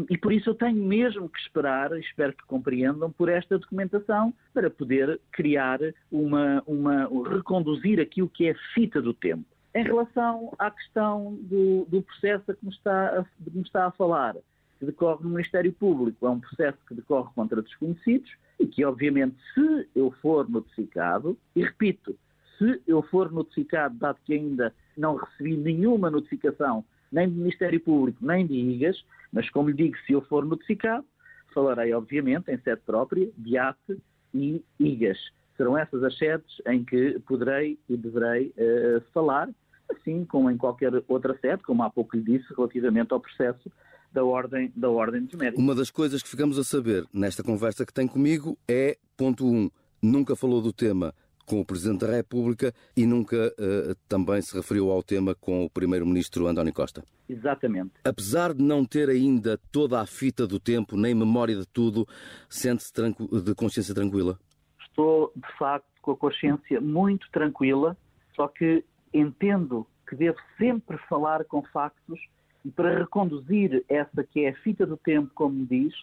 e 0.09 0.17
por 0.17 0.33
isso 0.33 0.51
eu 0.51 0.55
tenho 0.55 0.83
mesmo 0.83 1.29
que 1.29 1.39
esperar, 1.39 1.93
espero 1.99 2.33
que 2.33 2.47
compreendam, 2.47 3.11
por 3.13 3.29
esta 3.29 3.59
documentação 3.59 4.33
para 4.55 4.71
poder 4.71 5.21
criar 5.31 5.79
uma, 6.11 6.63
uma 6.67 7.09
reconduzir 7.29 8.01
aquilo 8.01 8.29
que 8.29 8.47
é 8.47 8.53
a 8.53 8.59
fita 8.75 9.03
do 9.03 9.13
tempo. 9.13 9.45
Em 9.75 9.85
relação 9.85 10.55
à 10.59 10.71
questão 10.71 11.35
do, 11.43 11.87
do 11.87 12.03
processo 12.03 12.55
que 12.55 12.65
me, 12.65 12.73
está 12.73 13.21
a, 13.21 13.25
me 13.51 13.63
está 13.63 13.87
a 13.87 13.91
falar, 13.91 14.35
que 14.83 14.87
decorre 14.87 15.23
no 15.23 15.31
Ministério 15.31 15.73
Público, 15.73 16.27
é 16.27 16.31
um 16.31 16.41
processo 16.41 16.79
que 16.89 16.95
decorre 16.95 17.31
contra 17.37 17.63
desconhecidos, 17.63 18.29
e 18.59 18.67
que, 18.67 18.85
obviamente, 18.85 19.37
se 19.55 19.89
eu 19.95 20.11
for 20.21 20.49
notificado, 20.51 21.39
e 21.55 21.63
repito, 21.63 22.19
se 22.59 22.83
eu 22.85 23.01
for 23.03 23.31
notificado, 23.31 23.95
dado 23.97 24.19
que 24.25 24.35
ainda 24.35 24.75
não 24.97 25.15
recebi 25.15 25.57
nenhuma 25.57 26.11
notificação, 26.11 26.85
nem 27.13 27.29
do 27.29 27.37
Ministério 27.37 27.79
Público, 27.79 28.27
nem 28.27 28.45
de 28.45 28.55
IGAS, 28.55 29.05
mas 29.33 29.49
como 29.51 29.69
lhe 29.69 29.77
digo, 29.77 29.97
se 30.05 30.15
eu 30.15 30.23
for 30.23 30.45
notificado, 30.45 31.07
falarei, 31.55 31.95
obviamente, 31.95 32.51
em 32.51 32.59
sede 32.59 32.81
própria, 32.85 33.31
de 33.39 33.57
ATE 33.57 34.03
e 34.35 34.65
IGAS. 34.81 35.19
Serão 35.57 35.79
essas 35.79 36.03
as 36.03 36.19
sedes 36.19 36.61
em 36.67 36.83
que 36.83 37.21
poderei 37.21 37.79
e 37.89 37.97
deverei 37.97 38.49
uh, 38.49 39.01
falar, 39.15 39.49
assim 39.89 40.25
como 40.25 40.51
em 40.51 40.57
qualquer 40.57 40.93
outra 41.07 41.39
sede, 41.39 41.63
como 41.63 41.85
há 41.85 41.91
pouco 41.91 42.17
lhe 42.17 42.23
disse, 42.23 42.53
relativamente 42.53 43.13
ao 43.13 43.21
processo 43.21 43.71
da 44.13 44.25
ordem, 44.25 44.73
da 44.77 44.91
ordem 44.91 45.25
dos 45.25 45.35
médicos. 45.35 45.63
Uma 45.63 45.75
das 45.75 45.91
coisas 45.91 46.23
que 46.23 46.29
ficamos 46.29 46.59
a 46.59 46.65
saber 46.65 47.07
nesta 47.13 47.43
conversa 47.43 47.87
que 47.87 47.93
tem 47.93 48.07
comigo 48.07 48.59
é, 48.69 48.99
ponto 49.17 49.47
1, 49.47 49.49
um, 49.49 49.71
nunca 50.03 50.37
falou 50.37 50.61
do 50.61 50.73
tema 50.73 51.15
com 51.47 51.61
o 51.61 51.65
Presidente 51.65 52.07
da 52.07 52.13
República 52.13 52.73
e 52.97 53.05
nunca 53.07 53.49
uh, 53.59 53.95
também 54.09 54.41
se 54.41 54.55
referiu 54.55 54.91
ao 54.91 55.03
tema 55.03 55.35
com 55.35 55.65
o 55.65 55.71
Primeiro-Ministro 55.71 56.47
António 56.47 56.73
Costa. 56.73 57.03
Exatamente. 57.29 57.93
Apesar 58.05 58.55
de 58.55 58.63
não 58.63 58.85
ter 58.85 59.09
ainda 59.09 59.59
toda 59.71 60.01
a 60.01 60.07
fita 60.07 60.47
do 60.47 60.61
tempo, 60.61 60.97
nem 60.97 61.15
memória 61.15 61.57
de 61.57 61.67
tudo, 61.67 62.07
sente-se 62.49 62.93
de 62.93 63.55
consciência 63.55 63.95
tranquila? 63.95 64.39
Estou, 64.87 65.33
de 65.35 65.59
facto, 65.59 65.87
com 66.01 66.13
a 66.13 66.17
consciência 66.17 66.81
muito 66.81 67.29
tranquila, 67.31 67.97
só 68.37 68.49
que 68.49 68.85
entendo 69.13 69.87
que 70.09 70.15
devo 70.15 70.39
sempre 70.59 70.99
falar 71.09 71.45
com 71.45 71.63
factos 71.63 72.21
e 72.65 72.71
para 72.71 72.99
reconduzir 72.99 73.85
essa 73.89 74.23
que 74.25 74.45
é 74.45 74.51
a 74.51 74.57
fita 74.57 74.87
do 74.87 74.97
tempo, 74.97 75.31
como 75.35 75.55
me 75.55 75.67
diz, 75.67 75.95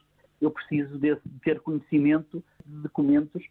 eu 0.42 0.52
preciso 0.52 0.98
de 0.98 1.16
ter 1.44 1.60
conhecimento 1.62 2.44
de 2.66 2.82
documentos 2.82 3.44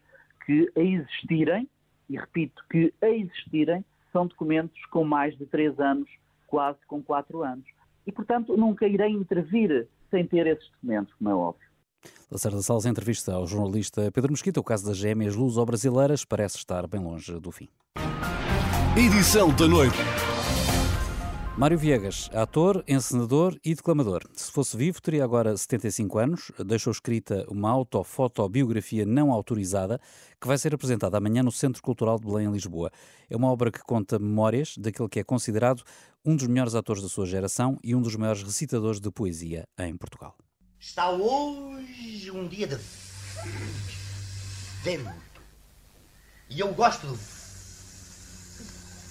que 0.45 0.71
a 0.77 0.81
existirem 0.81 1.69
e 2.09 2.17
repito 2.17 2.63
que 2.71 2.93
a 3.03 3.09
existirem 3.09 3.85
são 4.13 4.27
documentos 4.27 4.79
com 4.87 5.05
mais 5.05 5.37
de 5.37 5.45
três 5.47 5.79
anos, 5.79 6.09
quase 6.47 6.79
com 6.87 7.03
quatro 7.03 7.43
anos. 7.43 7.65
E, 8.07 8.13
portanto, 8.13 8.57
nunca 8.57 8.87
irei 8.87 9.11
intervir 9.11 9.87
sem 10.11 10.27
ter 10.27 10.47
esses 10.47 10.67
documentos, 10.71 11.13
como 11.15 11.31
é 11.31 11.35
óbvio. 11.35 11.69
Lacerda 12.31 12.63
Salles, 12.63 12.87
entrevista 12.87 13.35
ao 13.35 13.47
jornalista 13.47 14.11
Pedro 14.13 14.33
Mesquita. 14.33 14.61
O 14.61 14.65
caso 14.65 14.87
das 14.87 14.97
gêmeas 14.97 15.35
luso-brasileiras 15.35 16.25
parece 16.25 16.57
estar 16.57 16.87
bem 16.87 17.01
longe 17.01 17.39
do 17.39 17.51
fim. 17.51 17.69
Edição 18.97 19.55
da 19.55 19.69
noite. 19.69 19.99
Mário 21.59 21.77
Viegas, 21.77 22.31
ator, 22.33 22.85
encenador 22.87 23.59
e 23.65 23.75
declamador. 23.75 24.23
Se 24.33 24.49
fosse 24.49 24.77
vivo, 24.77 25.03
teria 25.03 25.25
agora 25.25 25.57
75 25.57 26.19
anos. 26.21 26.53
Deixou 26.65 26.93
escrita 26.93 27.45
uma 27.49 27.69
autofotobiografia 27.69 29.05
não 29.05 29.33
autorizada 29.33 30.01
que 30.41 30.47
vai 30.47 30.57
ser 30.57 30.73
apresentada 30.73 31.19
amanhã 31.19 31.43
no 31.43 31.51
Centro 31.51 31.83
Cultural 31.83 32.17
de 32.17 32.27
Belém, 32.27 32.47
em 32.47 32.53
Lisboa. 32.53 32.93
É 33.29 33.37
uma 33.37 33.51
obra 33.51 33.73
que 33.73 33.81
conta 33.81 34.21
memórias 34.21 34.79
daquele 34.79 35.09
que 35.09 35.19
é 35.19 35.25
considerado 35.25 35.83
um 36.25 36.37
dos 36.37 36.47
melhores 36.47 36.77
atores 36.77 37.03
da 37.03 37.09
sua 37.09 37.27
geração 37.27 37.77
e 37.83 37.93
um 37.93 38.01
dos 38.01 38.15
maiores 38.15 38.45
recitadores 38.45 39.01
de 39.01 39.11
poesia 39.11 39.67
em 39.81 39.97
Portugal. 39.97 40.37
Está 40.79 41.11
hoje 41.11 42.31
um 42.31 42.47
dia 42.47 42.69
de 42.69 42.79
vento. 44.85 45.11
E 46.49 46.61
eu 46.61 46.73
gosto 46.73 47.05
do 47.05 47.19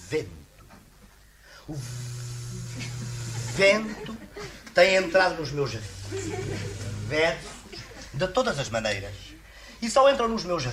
vento. 0.08 0.30
O 1.68 1.74
vento 1.74 2.27
tem 4.72 4.94
entrado 4.94 5.40
nos 5.40 5.50
meus 5.50 5.72
versos 7.08 7.58
de 8.14 8.28
todas 8.28 8.56
as 8.56 8.70
maneiras. 8.70 9.34
E 9.82 9.90
só 9.90 10.08
entram 10.08 10.28
nos 10.28 10.44
meus 10.44 10.64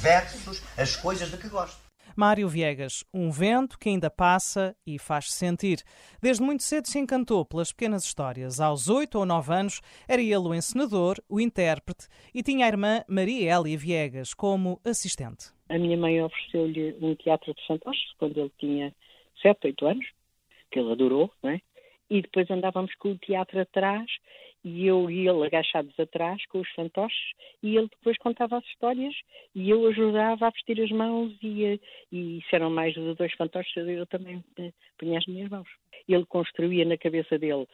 versos 0.00 0.62
as 0.78 0.96
coisas 0.96 1.30
de 1.30 1.36
que 1.36 1.48
gosto. 1.50 1.84
Mário 2.16 2.48
Viegas, 2.48 3.04
um 3.12 3.30
vento 3.30 3.78
que 3.78 3.90
ainda 3.90 4.08
passa 4.08 4.74
e 4.86 4.98
faz 4.98 5.26
-se 5.26 5.32
sentir. 5.32 5.82
Desde 6.22 6.42
muito 6.42 6.62
cedo 6.62 6.86
se 6.86 6.98
encantou 6.98 7.44
pelas 7.44 7.72
pequenas 7.72 8.04
histórias. 8.04 8.58
Aos 8.58 8.88
oito 8.88 9.18
ou 9.18 9.26
nove 9.26 9.52
anos 9.52 9.82
era 10.08 10.22
ele 10.22 10.36
o 10.36 10.54
encenador, 10.54 11.16
o 11.28 11.38
intérprete 11.38 12.06
e 12.32 12.42
tinha 12.42 12.64
a 12.64 12.68
irmã 12.68 13.04
Maria 13.06 13.54
Elia 13.54 13.76
Viegas 13.76 14.32
como 14.32 14.80
assistente. 14.82 15.52
A 15.68 15.76
minha 15.78 15.98
mãe 15.98 16.22
ofereceu-lhe 16.22 16.96
um 17.02 17.14
teatro 17.16 17.52
de 17.52 17.66
fantoches 17.66 18.12
quando 18.18 18.38
ele 18.38 18.52
tinha 18.58 18.94
sete, 19.42 19.66
oito 19.66 19.86
anos 19.86 20.06
que 20.74 20.80
ele 20.80 20.90
adorou, 20.90 21.30
não 21.40 21.50
é? 21.50 21.60
E 22.10 22.20
depois 22.20 22.50
andávamos 22.50 22.92
com 22.96 23.12
o 23.12 23.18
teatro 23.18 23.60
atrás 23.60 24.10
e 24.64 24.86
eu 24.86 25.08
e 25.08 25.28
ele 25.28 25.46
agachados 25.46 25.98
atrás 25.98 26.44
com 26.46 26.58
os 26.60 26.68
fantoches 26.70 27.32
e 27.62 27.76
ele 27.76 27.88
depois 27.88 28.18
contava 28.18 28.58
as 28.58 28.64
histórias 28.64 29.14
e 29.54 29.70
eu 29.70 29.86
ajudava 29.86 30.48
a 30.48 30.50
vestir 30.50 30.82
as 30.82 30.90
mãos 30.90 31.32
e, 31.42 31.80
e 32.10 32.42
se 32.48 32.56
eram 32.56 32.70
mais 32.70 32.92
de 32.92 33.14
dois 33.14 33.32
fantoches 33.34 33.72
eu 33.76 34.04
também 34.06 34.42
eh, 34.58 34.72
punha 34.98 35.18
as 35.18 35.26
minhas 35.26 35.48
mãos. 35.48 35.68
Ele 36.08 36.26
construía 36.26 36.84
na 36.84 36.98
cabeça 36.98 37.38
dele 37.38 37.66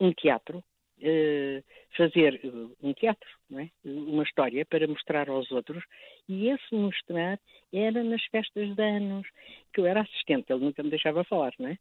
um 0.00 0.12
teatro, 0.12 0.58
uh, 0.58 1.64
fazer 1.96 2.40
um 2.82 2.92
teatro, 2.94 3.28
é? 3.54 3.68
uma 3.84 4.22
história 4.22 4.64
para 4.64 4.88
mostrar 4.88 5.28
aos 5.28 5.50
outros 5.52 5.84
e 6.26 6.48
esse 6.48 6.74
mostrar 6.74 7.38
era 7.72 8.02
nas 8.02 8.24
festas 8.24 8.74
de 8.74 8.82
anos, 8.82 9.26
que 9.74 9.80
eu 9.80 9.86
era 9.86 10.00
assistente, 10.00 10.50
ele 10.50 10.64
nunca 10.64 10.82
me 10.82 10.90
deixava 10.90 11.22
falar, 11.24 11.52
não 11.58 11.68
é? 11.68 11.78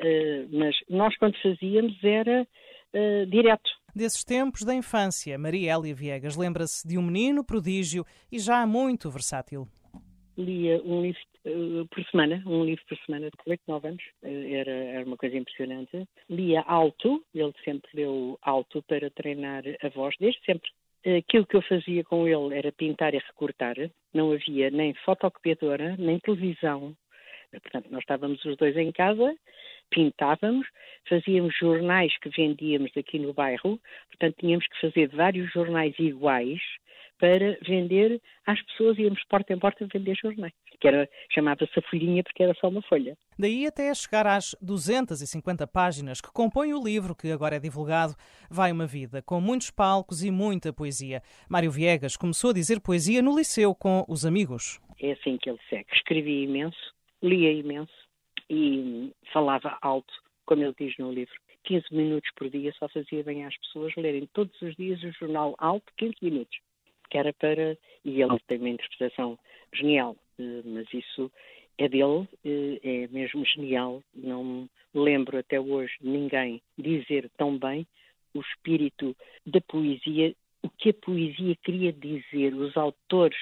Eh, 0.00 0.46
mas 0.50 0.74
nós, 0.88 1.16
quando 1.18 1.36
fazíamos, 1.42 2.02
era 2.02 2.42
uh, 2.42 3.26
direto. 3.26 3.70
Desses 3.94 4.24
tempos 4.24 4.64
da 4.64 4.74
infância, 4.74 5.38
Maria 5.38 5.74
Elia 5.74 5.94
Viegas 5.94 6.36
lembra-se 6.36 6.86
de 6.86 6.96
um 6.96 7.02
menino 7.02 7.44
prodígio 7.44 8.04
e 8.32 8.38
já 8.38 8.66
muito 8.66 9.10
versátil. 9.10 9.66
Lia 10.38 10.80
um 10.84 11.02
livro 11.02 11.20
uh, 11.44 11.86
por 11.88 12.02
semana, 12.04 12.42
um 12.46 12.64
livro 12.64 12.82
por 12.88 12.96
semana 13.04 13.26
de 13.26 13.50
8, 13.50 13.60
9 13.68 13.88
anos, 13.88 14.02
era, 14.22 14.70
era 14.70 15.04
uma 15.04 15.16
coisa 15.16 15.36
impressionante. 15.36 16.08
Lia 16.30 16.62
alto, 16.62 17.22
ele 17.34 17.52
sempre 17.64 17.90
leu 17.94 18.38
alto 18.40 18.82
para 18.84 19.10
treinar 19.10 19.64
a 19.82 19.88
voz, 19.90 20.14
desde 20.18 20.40
sempre. 20.44 20.70
Aquilo 21.18 21.46
que 21.46 21.56
eu 21.56 21.62
fazia 21.62 22.04
com 22.04 22.28
ele 22.28 22.56
era 22.56 22.72
pintar 22.72 23.14
e 23.14 23.18
recortar. 23.18 23.74
Não 24.12 24.32
havia 24.32 24.70
nem 24.70 24.94
fotocopiadora, 25.04 25.96
nem 25.98 26.18
televisão. 26.18 26.94
Portanto, 27.50 27.88
nós 27.90 28.00
estávamos 28.00 28.44
os 28.44 28.56
dois 28.56 28.76
em 28.76 28.92
casa 28.92 29.34
pintávamos, 29.90 30.66
fazíamos 31.08 31.54
jornais 31.58 32.16
que 32.18 32.30
vendíamos 32.30 32.90
aqui 32.96 33.18
no 33.18 33.34
bairro, 33.34 33.78
portanto 34.08 34.36
tínhamos 34.38 34.66
que 34.66 34.80
fazer 34.80 35.08
vários 35.08 35.52
jornais 35.52 35.94
iguais 35.98 36.60
para 37.18 37.58
vender 37.66 38.18
às 38.46 38.62
pessoas, 38.62 38.98
íamos 38.98 39.22
porta 39.28 39.52
em 39.52 39.58
porta 39.58 39.86
vender 39.92 40.16
jornais, 40.16 40.54
que 40.80 40.88
era, 40.88 41.06
chamava-se 41.30 41.78
a 41.78 41.82
folhinha 41.82 42.22
porque 42.22 42.42
era 42.42 42.54
só 42.54 42.68
uma 42.68 42.80
folha. 42.80 43.14
Daí 43.38 43.66
até 43.66 43.92
chegar 43.92 44.26
às 44.26 44.56
250 44.62 45.66
páginas 45.66 46.22
que 46.22 46.32
compõem 46.32 46.72
o 46.72 46.82
livro 46.82 47.14
que 47.14 47.30
agora 47.30 47.56
é 47.56 47.60
divulgado, 47.60 48.14
vai 48.50 48.72
uma 48.72 48.86
vida, 48.86 49.20
com 49.20 49.38
muitos 49.38 49.70
palcos 49.70 50.24
e 50.24 50.30
muita 50.30 50.72
poesia. 50.72 51.20
Mário 51.46 51.70
Viegas 51.70 52.16
começou 52.16 52.50
a 52.50 52.54
dizer 52.54 52.80
poesia 52.80 53.20
no 53.20 53.36
liceu 53.36 53.74
com 53.74 54.02
os 54.08 54.24
amigos. 54.24 54.80
É 55.02 55.12
assim 55.12 55.36
que 55.36 55.50
ele 55.50 55.58
segue. 55.68 55.86
Escrevia 55.92 56.44
imenso, 56.44 56.94
lia 57.22 57.52
imenso, 57.52 57.92
e 58.50 59.12
falava 59.32 59.78
alto, 59.80 60.12
como 60.44 60.62
ele 60.64 60.74
diz 60.78 60.96
no 60.98 61.12
livro. 61.12 61.34
15 61.64 61.84
minutos 61.92 62.30
por 62.34 62.50
dia 62.50 62.72
só 62.72 62.88
fazia 62.88 63.22
bem 63.22 63.44
às 63.44 63.56
pessoas 63.58 63.94
lerem 63.94 64.28
todos 64.32 64.60
os 64.60 64.74
dias 64.74 65.02
o 65.02 65.12
jornal 65.12 65.54
alto, 65.58 65.92
15 65.96 66.16
minutos. 66.22 66.58
Que 67.08 67.18
era 67.18 67.32
para. 67.34 67.76
E 68.04 68.22
ele 68.22 68.38
tem 68.46 68.58
uma 68.58 68.68
interpretação 68.68 69.38
genial, 69.72 70.16
eh, 70.38 70.62
mas 70.64 70.86
isso 70.92 71.30
é 71.78 71.88
dele, 71.88 72.26
eh, 72.44 72.80
é 72.82 73.08
mesmo 73.08 73.44
genial. 73.44 74.02
Não 74.14 74.68
lembro 74.94 75.38
até 75.38 75.60
hoje 75.60 75.92
ninguém 76.00 76.62
dizer 76.78 77.30
tão 77.36 77.58
bem 77.58 77.86
o 78.34 78.40
espírito 78.40 79.16
da 79.44 79.60
poesia, 79.60 80.34
o 80.62 80.70
que 80.70 80.90
a 80.90 80.94
poesia 80.94 81.56
queria 81.62 81.92
dizer, 81.92 82.54
os 82.54 82.76
autores 82.76 83.38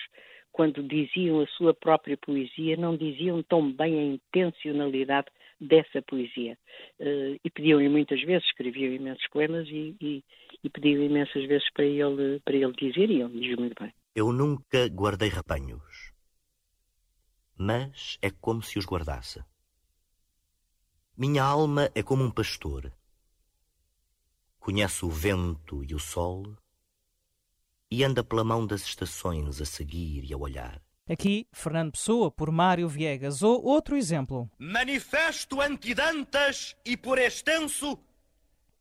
quando 0.58 0.82
diziam 0.82 1.40
a 1.40 1.46
sua 1.46 1.72
própria 1.72 2.16
poesia, 2.16 2.76
não 2.76 2.96
diziam 2.96 3.40
tão 3.44 3.72
bem 3.72 3.96
a 3.96 4.02
intencionalidade 4.02 5.28
dessa 5.60 6.02
poesia. 6.02 6.58
Uh, 6.98 7.38
e 7.44 7.48
pediam-lhe 7.48 7.88
muitas 7.88 8.20
vezes, 8.22 8.44
escreviam 8.48 8.92
imensos 8.92 9.24
poemas 9.28 9.68
e, 9.68 9.94
e, 10.00 10.24
e 10.64 10.68
pediam 10.68 11.00
imensas 11.00 11.46
vezes 11.46 11.72
para 11.72 11.84
ele, 11.84 12.40
para 12.40 12.56
ele 12.56 12.72
dizer, 12.72 13.08
e 13.08 13.22
ele 13.22 13.40
diz 13.40 13.56
muito 13.56 13.80
bem. 13.80 13.94
Eu 14.16 14.32
nunca 14.32 14.88
guardei 14.88 15.28
rebanhos, 15.28 16.12
mas 17.56 18.18
é 18.20 18.28
como 18.28 18.60
se 18.60 18.80
os 18.80 18.84
guardasse. 18.84 19.40
Minha 21.16 21.44
alma 21.44 21.88
é 21.94 22.02
como 22.02 22.24
um 22.24 22.32
pastor. 22.32 22.92
Conhece 24.58 25.04
o 25.04 25.08
vento 25.08 25.84
e 25.84 25.94
o 25.94 26.00
sol 26.00 26.58
e 27.90 28.04
anda 28.04 28.22
pela 28.22 28.44
mão 28.44 28.66
das 28.66 28.82
estações 28.82 29.60
a 29.60 29.64
seguir 29.64 30.24
e 30.24 30.32
a 30.32 30.36
olhar. 30.36 30.80
Aqui, 31.08 31.48
Fernando 31.52 31.92
Pessoa 31.92 32.30
por 32.30 32.50
Mário 32.50 32.86
Viegas. 32.86 33.42
Ou 33.42 33.64
outro 33.64 33.96
exemplo. 33.96 34.50
Manifesto 34.58 35.60
antidantas 35.60 36.76
e 36.84 36.96
por 36.96 37.18
extenso 37.18 37.98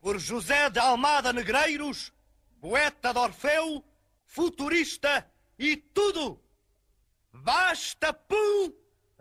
por 0.01 0.19
José 0.19 0.69
de 0.69 0.79
Almada 0.79 1.31
Negreiros, 1.33 2.13
poeta 2.59 3.13
de 3.13 3.19
Orfeu, 3.19 3.83
futurista 4.25 5.25
e 5.57 5.77
tudo. 5.77 6.41
Basta, 7.33 8.13
pum, 8.13 8.73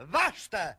basta! 0.09 0.78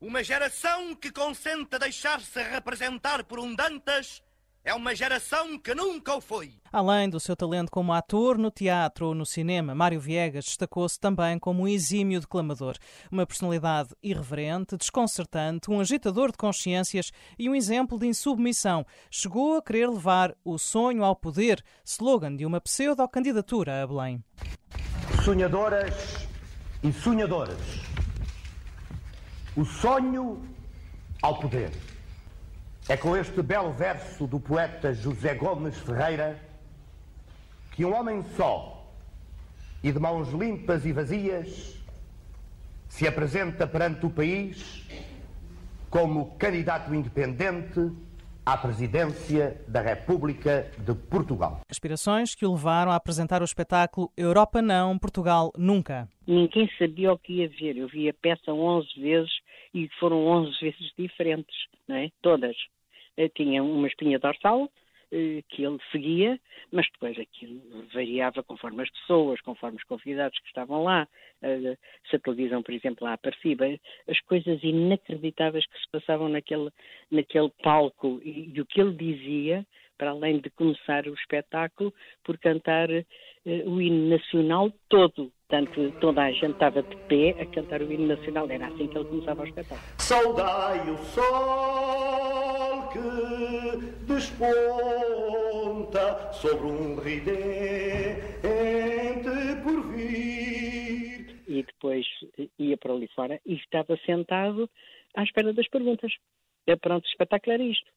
Uma 0.00 0.22
geração 0.22 0.94
que 0.94 1.10
consente 1.10 1.76
deixar-se 1.78 2.40
representar 2.42 3.24
por 3.24 3.40
um 3.40 3.52
Dantas 3.54 4.22
é 4.68 4.74
uma 4.74 4.94
geração 4.94 5.58
que 5.58 5.74
nunca 5.74 6.14
o 6.14 6.20
foi. 6.20 6.52
Além 6.70 7.08
do 7.08 7.18
seu 7.18 7.34
talento 7.34 7.70
como 7.70 7.90
ator 7.90 8.36
no 8.36 8.50
teatro 8.50 9.06
ou 9.06 9.14
no 9.14 9.24
cinema, 9.24 9.74
Mário 9.74 9.98
Viegas 9.98 10.44
destacou-se 10.44 11.00
também 11.00 11.38
como 11.38 11.62
um 11.62 11.68
exímio 11.68 12.20
declamador. 12.20 12.76
Uma 13.10 13.26
personalidade 13.26 13.94
irreverente, 14.02 14.76
desconcertante, 14.76 15.70
um 15.70 15.80
agitador 15.80 16.30
de 16.30 16.36
consciências 16.36 17.10
e 17.38 17.48
um 17.48 17.54
exemplo 17.54 17.98
de 17.98 18.08
insubmissão. 18.08 18.84
Chegou 19.10 19.56
a 19.56 19.62
querer 19.62 19.88
levar 19.88 20.36
o 20.44 20.58
sonho 20.58 21.02
ao 21.02 21.16
poder, 21.16 21.64
slogan 21.82 22.36
de 22.36 22.44
uma 22.44 22.60
pseudo-candidatura 22.60 23.82
a 23.82 23.86
Belém. 23.86 24.22
Sonhadoras 25.24 26.28
e 26.82 26.92
sonhadores. 26.92 27.56
O 29.56 29.64
sonho 29.64 30.46
ao 31.22 31.38
poder. 31.40 31.72
É 32.90 32.96
com 32.96 33.14
este 33.14 33.42
belo 33.42 33.70
verso 33.70 34.26
do 34.26 34.40
poeta 34.40 34.94
José 34.94 35.34
Gomes 35.34 35.76
Ferreira 35.76 36.40
que 37.72 37.84
um 37.84 37.94
homem 37.94 38.24
só 38.34 38.90
e 39.84 39.92
de 39.92 39.98
mãos 39.98 40.30
limpas 40.30 40.86
e 40.86 40.92
vazias 40.92 41.78
se 42.88 43.06
apresenta 43.06 43.66
perante 43.66 44.06
o 44.06 44.10
país 44.10 44.88
como 45.90 46.34
candidato 46.38 46.94
independente 46.94 47.92
à 48.46 48.56
presidência 48.56 49.62
da 49.68 49.82
República 49.82 50.72
de 50.78 50.94
Portugal. 50.94 51.60
Aspirações 51.68 52.34
que 52.34 52.46
o 52.46 52.52
levaram 52.52 52.90
a 52.90 52.96
apresentar 52.96 53.42
o 53.42 53.44
espetáculo 53.44 54.10
Europa 54.16 54.62
Não, 54.62 54.98
Portugal 54.98 55.52
Nunca. 55.58 56.08
Ninguém 56.26 56.70
sabia 56.78 57.12
o 57.12 57.18
que 57.18 57.42
ia 57.42 57.50
ver. 57.50 57.76
Eu 57.76 57.86
vi 57.86 58.08
a 58.08 58.14
peça 58.14 58.50
11 58.50 58.88
vezes 58.98 59.30
e 59.74 59.90
foram 60.00 60.26
11 60.26 60.52
vezes 60.58 60.92
diferentes, 60.96 61.54
não 61.86 61.96
é? 61.96 62.08
Todas. 62.22 62.56
Eu 63.18 63.28
tinha 63.30 63.64
uma 63.64 63.88
espinha 63.88 64.16
dorsal 64.16 64.70
eh, 65.10 65.42
que 65.48 65.64
ele 65.64 65.78
seguia, 65.90 66.38
mas 66.70 66.86
depois 66.92 67.18
aquilo 67.18 67.60
variava 67.92 68.44
conforme 68.44 68.80
as 68.80 68.90
pessoas, 68.90 69.40
conforme 69.40 69.76
os 69.76 69.82
convidados 69.84 70.38
que 70.38 70.46
estavam 70.46 70.84
lá. 70.84 71.08
Eh, 71.42 71.76
se 72.08 72.14
a 72.14 72.18
televisão, 72.20 72.62
por 72.62 72.72
exemplo, 72.72 73.04
lá 73.04 73.14
aparecia, 73.14 73.56
as 74.08 74.20
coisas 74.20 74.62
inacreditáveis 74.62 75.66
que 75.66 75.80
se 75.80 75.90
passavam 75.90 76.28
naquele, 76.28 76.70
naquele 77.10 77.50
palco 77.60 78.20
e, 78.22 78.52
e 78.54 78.60
o 78.60 78.66
que 78.66 78.80
ele 78.80 78.94
dizia, 78.94 79.66
para 79.98 80.10
além 80.10 80.38
de 80.38 80.48
começar 80.50 81.08
o 81.08 81.14
espetáculo, 81.14 81.92
por 82.22 82.38
cantar 82.38 82.88
o 83.66 83.80
hino 83.80 84.08
nacional 84.10 84.72
todo. 84.88 85.32
Portanto, 85.48 85.92
toda 86.00 86.22
a 86.24 86.30
gente 86.30 86.52
estava 86.52 86.82
de 86.82 86.94
pé 87.08 87.30
a 87.40 87.46
cantar 87.46 87.80
o 87.80 87.90
hino 87.90 88.06
nacional. 88.06 88.50
Era 88.50 88.66
assim 88.66 88.86
que 88.86 88.98
ele 88.98 89.08
começava 89.08 89.42
o 89.42 89.46
espetáculo. 89.46 89.80
Saudai 89.98 90.90
o 90.90 90.98
sol 90.98 92.88
que 92.92 93.00
desponta 94.04 95.12
sobre 96.32 96.66
um 96.66 96.96
ridente 96.96 97.38
por 99.64 99.82
vir. 99.92 101.34
E 101.48 101.62
depois 101.62 102.06
ia 102.58 102.76
para 102.76 102.92
ali 102.92 103.08
fora 103.14 103.40
e 103.46 103.54
estava 103.54 103.96
sentado 104.04 104.68
à 105.16 105.22
espera 105.22 105.54
das 105.54 105.68
perguntas. 105.68 106.12
É 106.66 106.76
pronto, 106.76 107.04
o 107.04 107.08
espetáculo 107.08 107.54
era 107.54 107.62
isto 107.62 107.90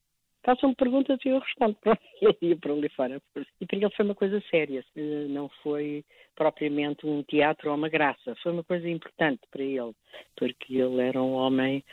façam-me 0.43 0.75
perguntas 0.75 1.19
e 1.25 1.29
eu 1.29 1.39
respondo. 1.39 1.75
Pronto, 1.81 2.01
ele 2.21 2.37
ia 2.41 2.57
para 2.57 2.73
ali 2.73 2.89
fora. 2.89 3.21
E 3.59 3.65
para 3.65 3.77
ele 3.77 3.89
foi 3.89 4.05
uma 4.05 4.15
coisa 4.15 4.41
séria, 4.49 4.83
não 5.29 5.49
foi 5.63 6.03
propriamente 6.35 7.05
um 7.05 7.23
teatro 7.23 7.69
ou 7.69 7.75
uma 7.75 7.89
graça, 7.89 8.35
foi 8.41 8.51
uma 8.51 8.63
coisa 8.63 8.89
importante 8.89 9.41
para 9.51 9.63
ele, 9.63 9.93
porque 10.35 10.75
ele 10.75 11.01
era 11.01 11.21
um 11.21 11.33
homem 11.33 11.83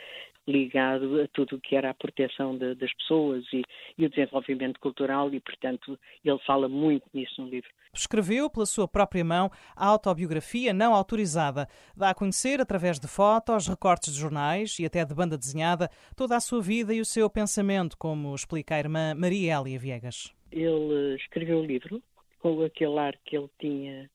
ligado 0.49 1.21
a 1.21 1.27
tudo 1.27 1.55
o 1.55 1.61
que 1.61 1.75
era 1.75 1.91
a 1.91 1.93
proteção 1.93 2.57
de, 2.57 2.75
das 2.75 2.93
pessoas 2.93 3.45
e, 3.53 3.61
e, 3.97 4.05
o 4.05 4.09
desenvolvimento 4.09 4.79
cultural 4.79 5.33
e, 5.33 5.39
portanto, 5.39 5.97
ele 6.25 6.39
fala 6.39 6.67
muito 6.67 7.05
nisso 7.13 7.41
no 7.41 7.49
livro. 7.49 7.69
Escreveu 7.93 8.49
pela 8.49 8.65
sua 8.65 8.87
própria 8.87 9.23
mão 9.23 9.51
a 9.75 9.85
autobiografia 9.85 10.73
não 10.73 10.93
autorizada. 10.93 11.67
Dá 11.95 12.09
a 12.09 12.15
conhecer, 12.15 12.59
através 12.59 12.99
de 12.99 13.07
fotos, 13.07 13.67
recortes 13.67 14.13
de 14.13 14.19
jornais 14.19 14.77
e 14.79 14.85
até 14.85 15.05
de 15.05 15.13
banda 15.13 15.37
desenhada, 15.37 15.89
toda 16.15 16.35
a 16.35 16.39
sua 16.39 16.61
vida 16.61 16.93
e 16.93 16.99
o 16.99 17.05
seu 17.05 17.29
pensamento, 17.29 17.97
como 17.97 18.33
explica 18.33 18.75
a 18.75 18.79
irmã 18.79 19.13
Maria 19.15 19.55
Elia 19.59 19.79
Viegas. 19.79 20.33
Ele 20.51 21.15
escreveu 21.15 21.59
o 21.59 21.65
livro 21.65 22.01
com 22.39 22.63
aquele 22.63 22.97
ar 22.97 23.15
que 23.23 23.37
ele 23.37 23.49
tinha 23.59 24.09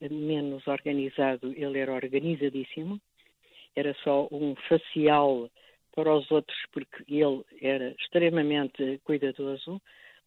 menos 0.00 0.66
organizado, 0.66 1.52
ele 1.56 1.78
era 1.78 1.92
organizadíssimo, 1.92 3.00
era 3.74 3.94
só 4.04 4.28
um 4.30 4.54
facial 4.68 5.50
para 5.94 6.14
os 6.14 6.30
outros, 6.30 6.58
porque 6.72 7.04
ele 7.08 7.42
era 7.60 7.94
extremamente 7.98 9.00
cuidadoso, 9.04 9.80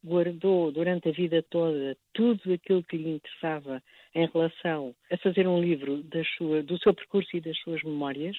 guardou 0.04 0.70
durante 0.72 1.08
a 1.08 1.12
vida 1.12 1.42
toda 1.50 1.96
tudo 2.14 2.52
aquilo 2.52 2.82
que 2.84 2.96
lhe 2.96 3.10
interessava 3.10 3.82
em 4.14 4.26
relação 4.26 4.94
a 5.10 5.16
fazer 5.18 5.46
um 5.46 5.60
livro 5.60 6.04
sua, 6.36 6.62
do 6.62 6.78
seu 6.78 6.94
percurso 6.94 7.36
e 7.36 7.40
das 7.40 7.58
suas 7.58 7.82
memórias. 7.82 8.36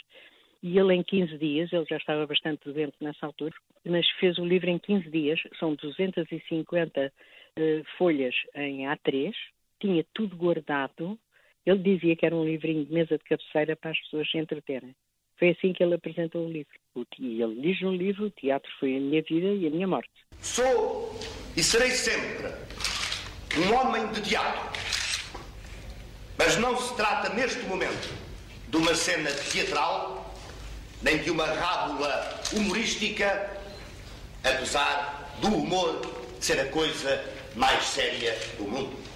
E 0.61 0.77
ele, 0.77 0.93
em 0.93 1.03
15 1.03 1.37
dias, 1.37 1.71
ele 1.71 1.85
já 1.89 1.97
estava 1.97 2.27
bastante 2.27 2.69
doente 2.71 2.95
nessa 2.99 3.25
altura, 3.25 3.53
mas 3.85 4.09
fez 4.19 4.37
o 4.37 4.45
livro 4.45 4.69
em 4.69 4.77
15 4.77 5.09
dias, 5.09 5.39
são 5.57 5.73
250 5.75 6.99
uh, 6.99 7.11
eh, 7.55 7.83
folhas 7.97 8.35
em 8.55 8.85
A3, 8.85 9.33
tinha 9.79 10.05
tudo 10.13 10.35
guardado. 10.35 11.17
Ele 11.65 11.79
dizia 11.79 12.15
que 12.15 12.25
era 12.25 12.35
um 12.35 12.43
livrinho 12.43 12.85
de 12.85 12.91
mesa 12.91 13.17
de 13.17 13.23
cabeceira 13.23 13.75
para 13.75 13.91
as 13.91 13.99
pessoas 13.99 14.29
se 14.29 14.37
entreterem. 14.37 14.93
Foi 15.39 15.51
assim 15.51 15.71
que 15.71 15.81
ele 15.81 15.95
apresentou 15.95 16.45
o 16.45 16.51
livro. 16.51 16.73
E 17.17 17.41
ele 17.41 17.61
diz 17.61 17.81
no 17.81 17.95
livro: 17.95 18.25
o 18.25 18.29
teatro 18.29 18.69
foi 18.77 18.97
a 18.97 18.99
minha 18.99 19.21
vida 19.21 19.47
e 19.47 19.67
a 19.67 19.69
minha 19.69 19.87
morte. 19.87 20.11
Sou 20.41 21.17
e 21.55 21.63
serei 21.63 21.91
sempre 21.91 22.47
um 23.57 23.73
homem 23.73 24.11
de 24.11 24.21
teatro. 24.21 24.69
Mas 26.37 26.57
não 26.57 26.77
se 26.77 26.95
trata 26.95 27.33
neste 27.33 27.61
momento 27.61 28.13
de 28.67 28.77
uma 28.77 28.93
cena 28.93 29.31
teatral, 29.31 30.35
nem 31.01 31.17
de 31.17 31.31
uma 31.31 31.45
rábula 31.45 32.41
humorística, 32.53 33.49
apesar 34.43 35.37
do 35.41 35.47
humor 35.47 36.01
ser 36.39 36.59
a 36.59 36.65
coisa 36.65 37.23
mais 37.55 37.83
séria 37.83 38.37
do 38.57 38.63
mundo. 38.65 39.08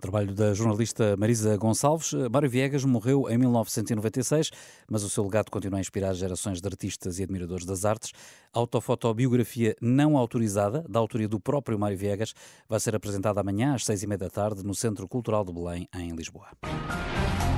Trabalho 0.00 0.32
da 0.32 0.54
jornalista 0.54 1.16
Marisa 1.16 1.56
Gonçalves. 1.56 2.12
Mário 2.30 2.48
Viegas 2.48 2.84
morreu 2.84 3.28
em 3.28 3.36
1996, 3.36 4.50
mas 4.88 5.02
o 5.02 5.10
seu 5.10 5.24
legado 5.24 5.50
continua 5.50 5.78
a 5.78 5.80
inspirar 5.80 6.14
gerações 6.14 6.60
de 6.60 6.68
artistas 6.68 7.18
e 7.18 7.24
admiradores 7.24 7.66
das 7.66 7.84
artes. 7.84 8.12
A 8.52 8.58
autofotobiografia 8.58 9.74
não 9.80 10.16
autorizada, 10.16 10.84
da 10.88 11.00
autoria 11.00 11.28
do 11.28 11.40
próprio 11.40 11.78
Mário 11.78 11.98
Viegas, 11.98 12.32
vai 12.68 12.78
ser 12.78 12.94
apresentada 12.94 13.40
amanhã 13.40 13.74
às 13.74 13.84
seis 13.84 14.02
e 14.02 14.06
meia 14.06 14.18
da 14.18 14.30
tarde 14.30 14.64
no 14.64 14.74
Centro 14.74 15.08
Cultural 15.08 15.44
de 15.44 15.52
Belém, 15.52 15.88
em 15.94 16.14
Lisboa. 16.14 16.46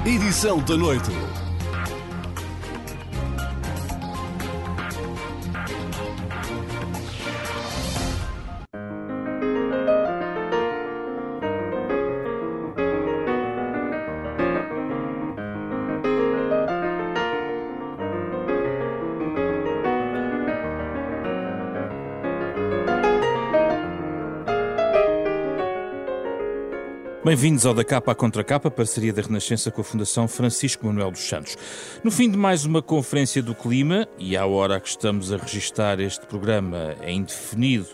Edição 0.07 0.65
da 0.65 0.77
noite. 0.77 1.11
Bem-vindos 27.31 27.65
ao 27.65 27.73
Da 27.73 27.85
Capa 27.85 28.11
à 28.11 28.15
Contra 28.17 28.43
Capa, 28.43 28.73
parceria 28.73 29.13
da 29.13 29.23
Renascença 29.23 29.71
com 29.71 29.83
a 29.83 29.85
Fundação 29.85 30.27
Francisco 30.27 30.85
Manuel 30.85 31.13
dos 31.13 31.21
Santos. 31.21 31.57
No 32.03 32.11
fim 32.11 32.29
de 32.29 32.37
mais 32.37 32.65
uma 32.65 32.83
conferência 32.83 33.41
do 33.41 33.55
clima, 33.55 34.09
e 34.19 34.37
à 34.37 34.45
hora 34.47 34.81
que 34.81 34.89
estamos 34.89 35.33
a 35.33 35.37
registrar 35.37 36.01
este 36.01 36.27
programa 36.27 36.97
é 37.01 37.13
indefinido 37.13 37.87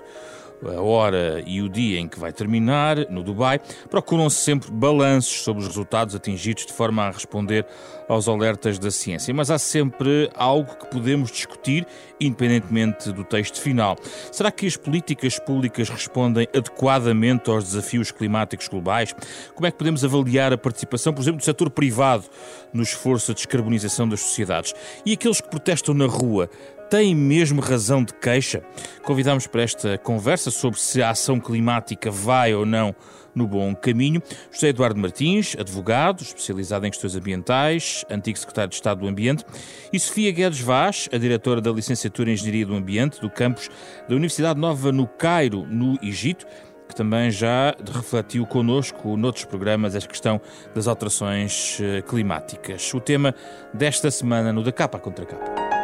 a 0.65 0.81
hora 0.81 1.43
e 1.47 1.61
o 1.61 1.69
dia 1.69 1.99
em 1.99 2.09
que 2.09 2.19
vai 2.19 2.33
terminar, 2.33 2.97
no 3.11 3.23
Dubai, 3.23 3.61
procuram-se 3.91 4.37
sempre 4.37 4.71
balanços 4.71 5.43
sobre 5.43 5.63
os 5.63 5.69
resultados 5.69 6.15
atingidos 6.15 6.67
de 6.67 6.73
forma 6.73 7.03
a 7.03 7.11
responder 7.11 7.67
aos 8.09 8.29
alertas 8.29 8.79
da 8.79 8.91
ciência. 8.91 9.35
Mas 9.35 9.51
há 9.51 9.59
sempre 9.59 10.31
algo 10.35 10.77
que 10.77 10.87
podemos 10.87 11.31
discutir, 11.31 11.87
independentemente 12.21 13.13
do 13.13 13.25
texto 13.25 13.61
final. 13.61 13.97
Será 14.33 14.51
que 14.51 14.67
as 14.67 14.77
políticas 14.77 15.39
públicas 15.39 15.89
respondem 15.89 16.49
adequadamente 16.55 17.51
aos 17.51 17.65
desafios 17.65 18.11
climáticos 18.11 18.69
globais? 18.69 19.15
Como 19.55 19.67
é 19.67 19.71
que 19.71 19.79
podemos 19.79 20.05
avaliar 20.05 20.53
a 20.53 20.59
participação, 20.59 21.13
por 21.13 21.21
exemplo, 21.21 21.39
do 21.39 21.45
setor 21.45 21.71
privado 21.71 22.25
no 22.73 22.83
esforço 22.83 23.33
de 23.33 23.37
descarbonização 23.37 24.09
das 24.09 24.21
sociedades? 24.21 24.75
E 25.05 25.13
aqueles 25.13 25.41
que 25.41 25.49
protestam 25.49 25.95
na 25.95 26.07
rua 26.07 26.49
têm 26.89 27.15
mesmo 27.15 27.61
razão 27.61 28.03
de 28.03 28.15
queixa? 28.15 28.63
Convidamos 29.03 29.47
para 29.47 29.63
esta 29.63 29.99
conversa 29.99 30.51
sobre 30.51 30.81
se 30.81 31.03
a 31.03 31.11
ação 31.11 31.41
climática 31.41 32.11
vai 32.11 32.55
ou 32.55 32.65
não 32.65 32.95
no 33.35 33.47
bom 33.47 33.75
caminho. 33.75 34.23
José 34.51 34.69
Eduardo 34.69 34.99
Martins, 34.99 35.55
advogado, 35.59 36.23
especializado 36.23 36.87
em 36.87 36.91
questões 36.91 37.15
ambientais, 37.15 38.05
antigo 38.11 38.39
secretário 38.39 38.71
de 38.71 38.77
Estado 38.77 39.01
do 39.01 39.07
Ambiente, 39.07 39.45
e 39.93 40.01
Sofia 40.01 40.33
Guedes 40.33 40.61
Vaz, 40.61 41.09
a 41.13 41.19
diretora 41.19 41.61
da 41.61 41.71
licenciatura 41.71 42.31
em 42.31 42.33
Engenharia 42.33 42.67
do 42.67 42.75
Ambiente 42.75 43.21
do 43.21 43.29
campus 43.29 43.69
da 44.09 44.15
Universidade 44.15 44.59
Nova 44.59 44.91
no 44.91 45.07
Cairo, 45.07 45.67
no 45.67 45.99
Egito, 46.03 46.47
que 46.89 46.95
também 46.95 47.31
já 47.31 47.75
refletiu 47.93 48.47
connosco 48.47 49.17
noutros 49.17 49.45
programas 49.45 49.95
esta 49.95 50.09
questão 50.09 50.41
das 50.75 50.87
alterações 50.87 51.79
eh, 51.81 52.01
climáticas. 52.03 52.95
O 52.95 53.01
tema 53.01 53.35
desta 53.75 54.11
semana 54.11 54.53
no 54.53 54.63
Da 54.63 54.73
Capa 54.73 54.99
Contra 54.99 55.27
Capa. 55.27 55.76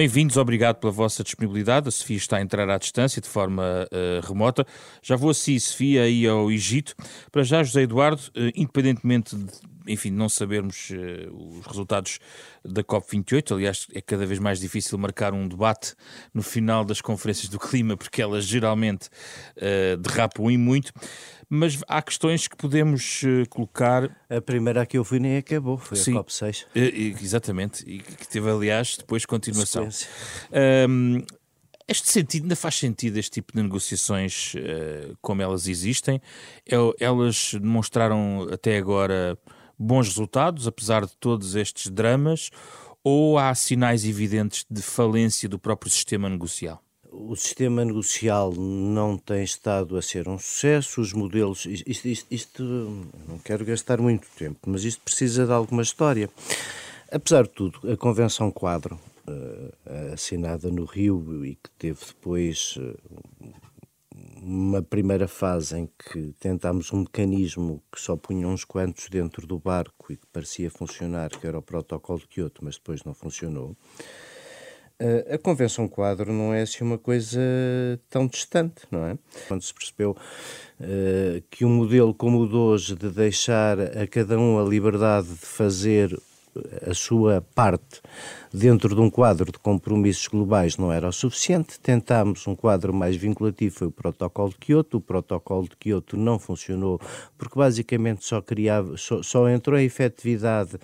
Bem-vindos, 0.00 0.38
obrigado 0.38 0.76
pela 0.76 0.90
vossa 0.90 1.22
disponibilidade. 1.22 1.86
A 1.88 1.90
Sofia 1.90 2.16
está 2.16 2.38
a 2.38 2.40
entrar 2.40 2.70
à 2.70 2.78
distância 2.78 3.20
de 3.20 3.28
forma 3.28 3.86
uh, 3.92 4.26
remota. 4.26 4.66
Já 5.02 5.14
vou 5.14 5.28
assim, 5.28 5.58
Sofia, 5.58 6.04
aí 6.04 6.26
ao 6.26 6.50
Egito. 6.50 6.94
Para 7.30 7.42
já, 7.42 7.62
José 7.62 7.82
Eduardo, 7.82 8.22
uh, 8.28 8.50
independentemente 8.56 9.36
de 9.36 9.52
enfim, 9.86 10.10
não 10.10 10.28
sabermos 10.28 10.90
uh, 10.90 11.58
os 11.58 11.66
resultados 11.66 12.18
da 12.64 12.82
COP28. 12.82 13.52
Aliás, 13.52 13.86
é 13.94 14.00
cada 14.00 14.26
vez 14.26 14.38
mais 14.38 14.60
difícil 14.60 14.98
marcar 14.98 15.32
um 15.32 15.46
debate 15.48 15.94
no 16.32 16.42
final 16.42 16.84
das 16.84 17.00
conferências 17.00 17.48
do 17.48 17.58
clima, 17.58 17.96
porque 17.96 18.22
elas 18.22 18.44
geralmente 18.44 19.08
uh, 19.56 19.96
derrapam 19.96 20.50
e 20.50 20.56
muito 20.56 20.92
mas 21.52 21.82
há 21.88 22.00
questões 22.00 22.46
que 22.46 22.56
podemos 22.56 23.22
uh, 23.24 23.48
colocar. 23.50 24.16
A 24.30 24.40
primeira 24.40 24.86
que 24.86 24.96
eu 24.96 25.04
fui 25.04 25.18
nem 25.18 25.36
acabou, 25.36 25.76
foi 25.76 25.96
Sim, 25.96 26.16
a 26.16 26.22
COP6. 26.22 26.62
Uh, 26.66 27.18
exatamente, 27.20 27.84
e 27.84 27.98
que 27.98 28.28
teve, 28.28 28.48
aliás, 28.48 28.96
depois 28.96 29.26
continuação. 29.26 29.88
Um, 30.88 31.24
este 31.88 32.08
sentido, 32.08 32.44
ainda 32.44 32.54
faz 32.54 32.76
sentido 32.76 33.16
este 33.16 33.32
tipo 33.32 33.52
de 33.52 33.60
negociações 33.60 34.54
uh, 34.54 35.16
como 35.20 35.42
elas 35.42 35.66
existem? 35.66 36.22
Elas 37.00 37.54
demonstraram 37.54 38.46
até 38.52 38.78
agora 38.78 39.36
bons 39.80 40.08
resultados, 40.08 40.66
apesar 40.66 41.06
de 41.06 41.16
todos 41.16 41.54
estes 41.56 41.90
dramas, 41.90 42.50
ou 43.02 43.38
há 43.38 43.54
sinais 43.54 44.04
evidentes 44.04 44.66
de 44.70 44.82
falência 44.82 45.48
do 45.48 45.58
próprio 45.58 45.90
sistema 45.90 46.28
negocial? 46.28 46.82
o 47.12 47.34
sistema 47.34 47.84
negocial 47.84 48.52
não 48.52 49.18
tem 49.18 49.42
estado 49.42 49.96
a 49.96 50.02
ser 50.02 50.28
um 50.28 50.38
sucesso, 50.38 51.00
os 51.00 51.12
modelos. 51.12 51.66
Isto, 51.66 52.08
isto, 52.08 52.26
isto, 52.30 52.62
não 53.28 53.38
quero 53.38 53.64
gastar 53.64 54.00
muito 54.00 54.26
tempo, 54.36 54.58
mas 54.66 54.84
isto 54.84 55.02
precisa 55.02 55.44
de 55.44 55.52
alguma 55.52 55.82
história. 55.82 56.30
Apesar 57.10 57.42
de 57.42 57.50
tudo, 57.50 57.80
a 57.90 57.96
Convenção 57.96 58.50
Quadro, 58.50 58.98
uh, 59.26 60.12
assinada 60.12 60.70
no 60.70 60.84
Rio 60.84 61.44
e 61.44 61.56
que 61.56 61.70
teve 61.78 61.98
depois 62.06 62.76
uh, 62.76 62.96
uma 64.42 64.82
primeira 64.82 65.28
fase 65.28 65.78
em 65.78 65.86
que 65.86 66.32
tentámos 66.40 66.92
um 66.92 67.00
mecanismo 67.00 67.82
que 67.92 68.00
só 68.00 68.16
punha 68.16 68.48
uns 68.48 68.64
quantos 68.64 69.08
dentro 69.08 69.46
do 69.46 69.58
barco 69.58 70.12
e 70.12 70.16
que 70.16 70.26
parecia 70.32 70.70
funcionar, 70.70 71.30
que 71.30 71.46
era 71.46 71.58
o 71.58 71.62
protocolo 71.62 72.18
de 72.20 72.26
Kyoto, 72.26 72.64
mas 72.64 72.76
depois 72.76 73.04
não 73.04 73.14
funcionou. 73.14 73.76
A 75.32 75.38
Convenção 75.38 75.88
Quadro 75.88 76.30
não 76.30 76.52
é 76.52 76.60
assim 76.60 76.84
uma 76.84 76.98
coisa 76.98 77.40
tão 78.10 78.26
distante, 78.26 78.82
não 78.90 79.06
é? 79.06 79.16
Quando 79.48 79.62
se 79.62 79.72
percebeu 79.72 80.10
uh, 80.10 81.42
que 81.50 81.64
um 81.64 81.70
modelo 81.70 82.12
como 82.12 82.40
o 82.40 82.46
de 82.46 82.54
hoje, 82.54 82.94
de 82.94 83.08
deixar 83.08 83.80
a 83.80 84.06
cada 84.06 84.38
um 84.38 84.58
a 84.58 84.62
liberdade 84.62 85.28
de 85.28 85.46
fazer 85.46 86.14
a 86.86 86.94
sua 86.94 87.44
parte 87.54 88.00
dentro 88.52 88.94
de 88.94 89.00
um 89.00 89.10
quadro 89.10 89.50
de 89.50 89.58
compromissos 89.58 90.26
globais 90.26 90.76
não 90.76 90.92
era 90.92 91.08
o 91.08 91.12
suficiente. 91.12 91.78
Tentámos 91.80 92.46
um 92.46 92.54
quadro 92.54 92.92
mais 92.92 93.16
vinculativo, 93.16 93.74
foi 93.74 93.86
o 93.88 93.92
Protocolo 93.92 94.50
de 94.50 94.56
Kyoto. 94.56 94.96
O 94.98 95.00
Protocolo 95.00 95.68
de 95.68 95.76
Kyoto 95.76 96.16
não 96.16 96.38
funcionou 96.38 97.00
porque 97.38 97.58
basicamente 97.58 98.24
só 98.24 98.40
criava, 98.40 98.96
só, 98.96 99.22
só 99.22 99.48
entrou 99.48 99.78
em 99.78 99.84
efetividade 99.84 100.78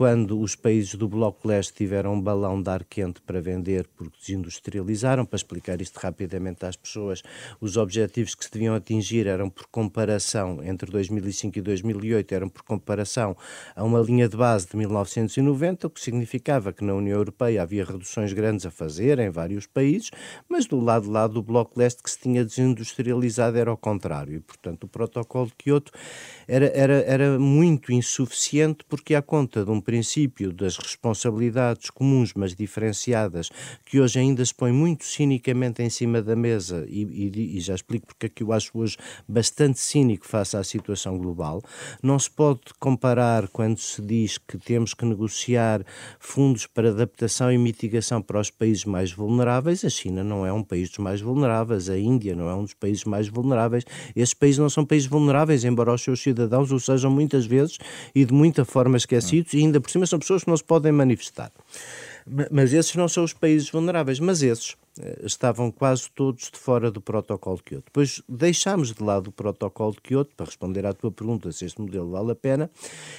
quando 0.00 0.40
os 0.40 0.56
países 0.56 0.94
do 0.94 1.06
Bloco 1.06 1.46
Leste 1.46 1.74
tiveram 1.74 2.14
um 2.14 2.20
balão 2.22 2.62
de 2.62 2.70
ar 2.70 2.84
quente 2.84 3.20
para 3.20 3.38
vender 3.38 3.86
porque 3.94 4.16
desindustrializaram, 4.18 5.26
para 5.26 5.36
explicar 5.36 5.78
isto 5.82 5.98
rapidamente 5.98 6.64
às 6.64 6.74
pessoas, 6.74 7.22
os 7.60 7.76
objetivos 7.76 8.34
que 8.34 8.42
se 8.42 8.50
deviam 8.50 8.74
atingir 8.74 9.26
eram 9.26 9.50
por 9.50 9.66
comparação, 9.66 10.64
entre 10.64 10.90
2005 10.90 11.58
e 11.58 11.60
2008, 11.60 12.34
eram 12.34 12.48
por 12.48 12.62
comparação 12.62 13.36
a 13.76 13.84
uma 13.84 14.00
linha 14.00 14.26
de 14.26 14.38
base 14.38 14.68
de 14.68 14.74
1990, 14.78 15.88
o 15.88 15.90
que 15.90 16.00
significava 16.00 16.72
que 16.72 16.82
na 16.82 16.94
União 16.94 17.18
Europeia 17.18 17.62
havia 17.62 17.84
reduções 17.84 18.32
grandes 18.32 18.64
a 18.64 18.70
fazer 18.70 19.18
em 19.18 19.28
vários 19.28 19.66
países, 19.66 20.10
mas 20.48 20.64
do 20.64 20.80
lado 20.80 21.10
lá 21.10 21.26
do 21.26 21.42
Bloco 21.42 21.78
Leste 21.78 22.02
que 22.02 22.10
se 22.10 22.18
tinha 22.18 22.42
desindustrializado 22.42 23.58
era 23.58 23.70
o 23.70 23.76
contrário. 23.76 24.36
E, 24.36 24.40
portanto, 24.40 24.84
o 24.84 24.88
protocolo 24.88 25.48
de 25.48 25.56
Kyoto 25.56 25.92
era, 26.48 26.72
era, 26.74 26.94
era 27.02 27.38
muito 27.38 27.92
insuficiente 27.92 28.82
porque, 28.88 29.14
à 29.14 29.20
conta 29.20 29.62
de 29.62 29.70
um 29.70 29.78
princípio 29.90 30.52
das 30.52 30.76
responsabilidades 30.76 31.90
comuns, 31.90 32.32
mas 32.36 32.54
diferenciadas, 32.54 33.50
que 33.84 34.00
hoje 34.00 34.20
ainda 34.20 34.44
se 34.44 34.54
põe 34.54 34.70
muito 34.70 35.04
cinicamente 35.04 35.82
em 35.82 35.90
cima 35.90 36.22
da 36.22 36.36
mesa, 36.36 36.86
e, 36.88 37.02
e, 37.02 37.56
e 37.56 37.60
já 37.60 37.74
explico 37.74 38.06
porque 38.06 38.26
é 38.26 38.28
que 38.28 38.44
eu 38.44 38.52
acho 38.52 38.70
hoje 38.78 38.96
bastante 39.26 39.80
cínico 39.80 40.24
face 40.28 40.56
à 40.56 40.62
situação 40.62 41.18
global, 41.18 41.60
não 42.00 42.16
se 42.20 42.30
pode 42.30 42.60
comparar 42.78 43.48
quando 43.48 43.78
se 43.78 44.00
diz 44.00 44.38
que 44.38 44.56
temos 44.58 44.94
que 44.94 45.04
negociar 45.04 45.84
fundos 46.20 46.68
para 46.68 46.90
adaptação 46.90 47.50
e 47.50 47.58
mitigação 47.58 48.22
para 48.22 48.38
os 48.38 48.48
países 48.48 48.84
mais 48.84 49.10
vulneráveis. 49.10 49.84
A 49.84 49.90
China 49.90 50.22
não 50.22 50.46
é 50.46 50.52
um 50.52 50.62
país 50.62 50.88
dos 50.88 50.98
mais 50.98 51.20
vulneráveis, 51.20 51.90
a 51.90 51.98
Índia 51.98 52.36
não 52.36 52.48
é 52.48 52.54
um 52.54 52.62
dos 52.62 52.74
países 52.74 53.04
mais 53.04 53.26
vulneráveis. 53.26 53.84
Esses 54.14 54.34
países 54.34 54.58
não 54.58 54.70
são 54.70 54.84
países 54.84 55.08
vulneráveis, 55.08 55.64
embora 55.64 55.92
os 55.92 56.00
seus 56.00 56.22
cidadãos 56.22 56.70
o 56.70 56.78
sejam 56.78 57.10
muitas 57.10 57.44
vezes 57.44 57.76
e 58.14 58.24
de 58.24 58.32
muita 58.32 58.64
forma 58.64 58.96
esquecidos, 58.96 59.52
e 59.54 59.58
ainda 59.58 59.79
por 59.80 59.90
cima 59.90 60.06
são 60.06 60.18
pessoas 60.18 60.44
que 60.44 60.50
não 60.50 60.56
se 60.56 60.64
podem 60.64 60.92
manifestar. 60.92 61.50
Mas 62.50 62.72
esses 62.72 62.94
não 62.94 63.08
são 63.08 63.24
os 63.24 63.32
países 63.32 63.70
vulneráveis, 63.70 64.20
mas 64.20 64.42
esses 64.42 64.76
eh, 64.98 65.22
estavam 65.24 65.70
quase 65.70 66.10
todos 66.10 66.50
de 66.50 66.58
fora 66.58 66.90
do 66.90 67.00
protocolo 67.00 67.56
de 67.56 67.62
Kyoto. 67.62 67.84
Depois 67.86 68.22
deixámos 68.28 68.92
de 68.92 69.02
lado 69.02 69.28
o 69.28 69.32
protocolo 69.32 69.92
de 69.92 70.00
Kyoto, 70.00 70.34
para 70.36 70.46
responder 70.46 70.84
à 70.86 70.92
tua 70.92 71.10
pergunta 71.10 71.50
se 71.50 71.64
este 71.64 71.80
modelo 71.80 72.10
vale 72.10 72.32
a 72.32 72.34
pena, 72.34 72.70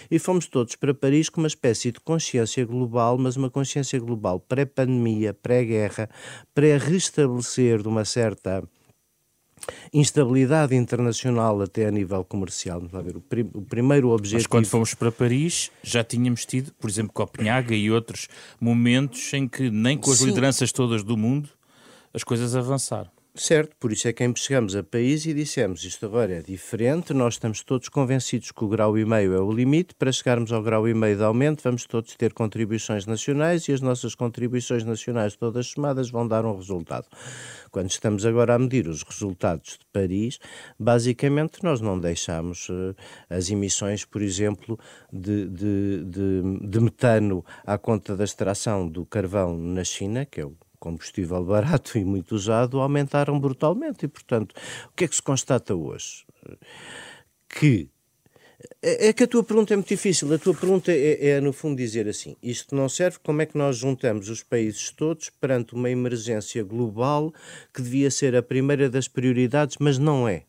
e 0.10 0.20
fomos 0.20 0.48
todos 0.48 0.76
para 0.76 0.94
Paris 0.94 1.30
com 1.30 1.42
uma 1.42 1.48
espécie 1.48 1.92
de 1.92 2.00
consciência 2.00 2.66
global, 2.66 3.18
mas 3.18 3.36
uma 3.36 3.50
consciência 3.50 4.00
global 4.00 4.40
pré-pandemia, 4.40 5.34
pré-guerra, 5.34 6.10
pré-restabelecer 6.54 7.82
de 7.82 7.88
uma 7.88 8.06
certa 8.06 8.64
instabilidade 9.94 10.76
internacional 10.76 11.62
até 11.62 11.88
a 11.88 11.92
nível 11.92 12.24
comercial. 12.24 12.80
Vamos 12.80 12.94
lá 12.94 13.02
ver, 13.02 13.18
o, 13.18 13.22
prim 13.22 13.50
o 13.54 13.62
primeiro 13.62 14.10
objetivo... 14.10 14.40
Mas 14.40 14.48
quando 14.48 14.66
fomos 14.66 14.94
para 14.94 15.12
Paris 15.12 15.72
já 15.84 16.04
tínhamos 16.04 16.46
tido, 16.46 16.72
por 16.74 16.90
exemplo, 16.90 17.14
Copenhaga 17.14 17.76
e 17.76 17.92
outros 17.92 18.28
momentos 18.60 19.34
em 19.34 19.48
que 19.48 19.70
nem 19.70 19.98
com 19.98 20.12
as 20.12 20.20
Sim. 20.20 20.28
lideranças 20.28 20.72
todas 20.72 21.04
do 21.04 21.18
mundo 21.18 21.50
as 22.14 22.24
coisas 22.24 22.56
avançaram. 22.56 23.10
Certo, 23.34 23.78
por 23.80 23.94
isso 23.94 24.10
é 24.10 24.12
que 24.12 24.30
chegamos 24.36 24.76
a 24.76 24.84
país 24.84 25.26
e 25.26 25.34
dissemos 25.34 25.86
isto 25.86 26.06
agora 26.06 26.34
é 26.34 26.42
diferente, 26.42 27.14
nós 27.14 27.36
estamos 27.36 27.64
todos 27.64 27.88
convencidos 27.88 28.52
que 28.52 28.62
o 28.62 28.68
grau 28.68 28.98
e 28.98 29.06
meio 29.06 29.34
é 29.34 29.40
o 29.40 29.50
limite, 29.50 29.96
para 29.96 30.12
chegarmos 30.12 30.52
ao 30.52 30.62
grau 30.62 30.86
e 30.86 30.94
meio 30.94 31.16
de 31.16 31.24
aumento 31.24 31.64
vamos 31.64 31.86
todos 31.86 32.14
ter 32.18 32.34
contribuições 32.34 33.06
nacionais 33.06 33.70
e 33.70 33.72
as 33.72 33.80
nossas 33.80 34.16
contribuições 34.16 34.84
nacionais 34.84 35.38
todas 35.38 35.68
somadas 35.68 36.12
vão 36.12 36.28
dar 36.28 36.46
um 36.46 36.58
resultado. 36.58 37.08
Quando 37.72 37.90
estamos 37.90 38.26
agora 38.26 38.56
a 38.56 38.60
medir 38.60 38.90
os 38.90 39.02
resultados 39.02 39.78
de 39.80 39.86
Paris, 39.94 40.38
basicamente 40.78 41.64
nós 41.64 41.80
não 41.80 41.98
deixamos 41.98 42.68
uh, 42.68 42.94
as 43.30 43.50
emissões, 43.50 44.04
por 44.04 44.22
exemplo, 44.22 44.78
de, 45.12 45.48
de, 45.48 46.04
de, 46.04 46.68
de 46.68 46.80
metano 46.82 47.46
à 47.66 47.78
conta 47.78 48.14
da 48.14 48.26
extração 48.26 48.86
do 48.86 49.06
carvão 49.06 49.58
na 49.58 49.86
China, 49.86 50.26
que 50.26 50.42
é 50.42 50.46
o 50.46 50.54
combustível 50.82 51.46
barato 51.46 51.96
e 52.00 52.04
muito 52.04 52.36
usado 52.36 52.82
aumentaram 52.82 53.40
brutalmente. 53.40 54.06
E, 54.06 54.08
portanto, 54.10 54.54
o 54.88 54.96
que 54.96 55.06
é 55.06 55.08
que 55.08 55.16
se 55.16 55.22
constata 55.22 55.74
hoje? 55.74 56.26
Que 57.48 57.90
é, 58.82 59.08
é 59.10 59.14
que 59.14 59.24
a 59.24 59.28
tua 59.28 59.44
pergunta 59.44 59.74
é 59.74 59.78
muito 59.78 59.88
difícil. 59.88 60.34
A 60.34 60.38
tua 60.38 60.54
pergunta 60.54 60.92
é, 60.92 61.30
é, 61.30 61.42
no 61.42 61.54
fundo, 61.54 61.78
dizer 61.78 62.08
assim: 62.08 62.36
isto 62.42 62.76
não 62.76 62.90
serve, 62.90 63.20
como 63.24 63.42
é 63.42 63.46
que 63.46 63.58
nós 63.58 63.78
juntamos 63.78 64.28
os 64.28 64.44
países 64.44 64.90
todos 64.92 65.30
perante 65.30 65.74
uma 65.74 65.90
emergência 65.90 66.64
global 66.64 67.34
que 67.74 67.82
devia 67.82 68.10
ser 68.10 68.36
a 68.36 68.44
primeira 68.44 68.90
das 68.90 69.08
prioridades, 69.08 69.78
mas 69.80 69.98
não 69.98 70.28
é? 70.28 70.44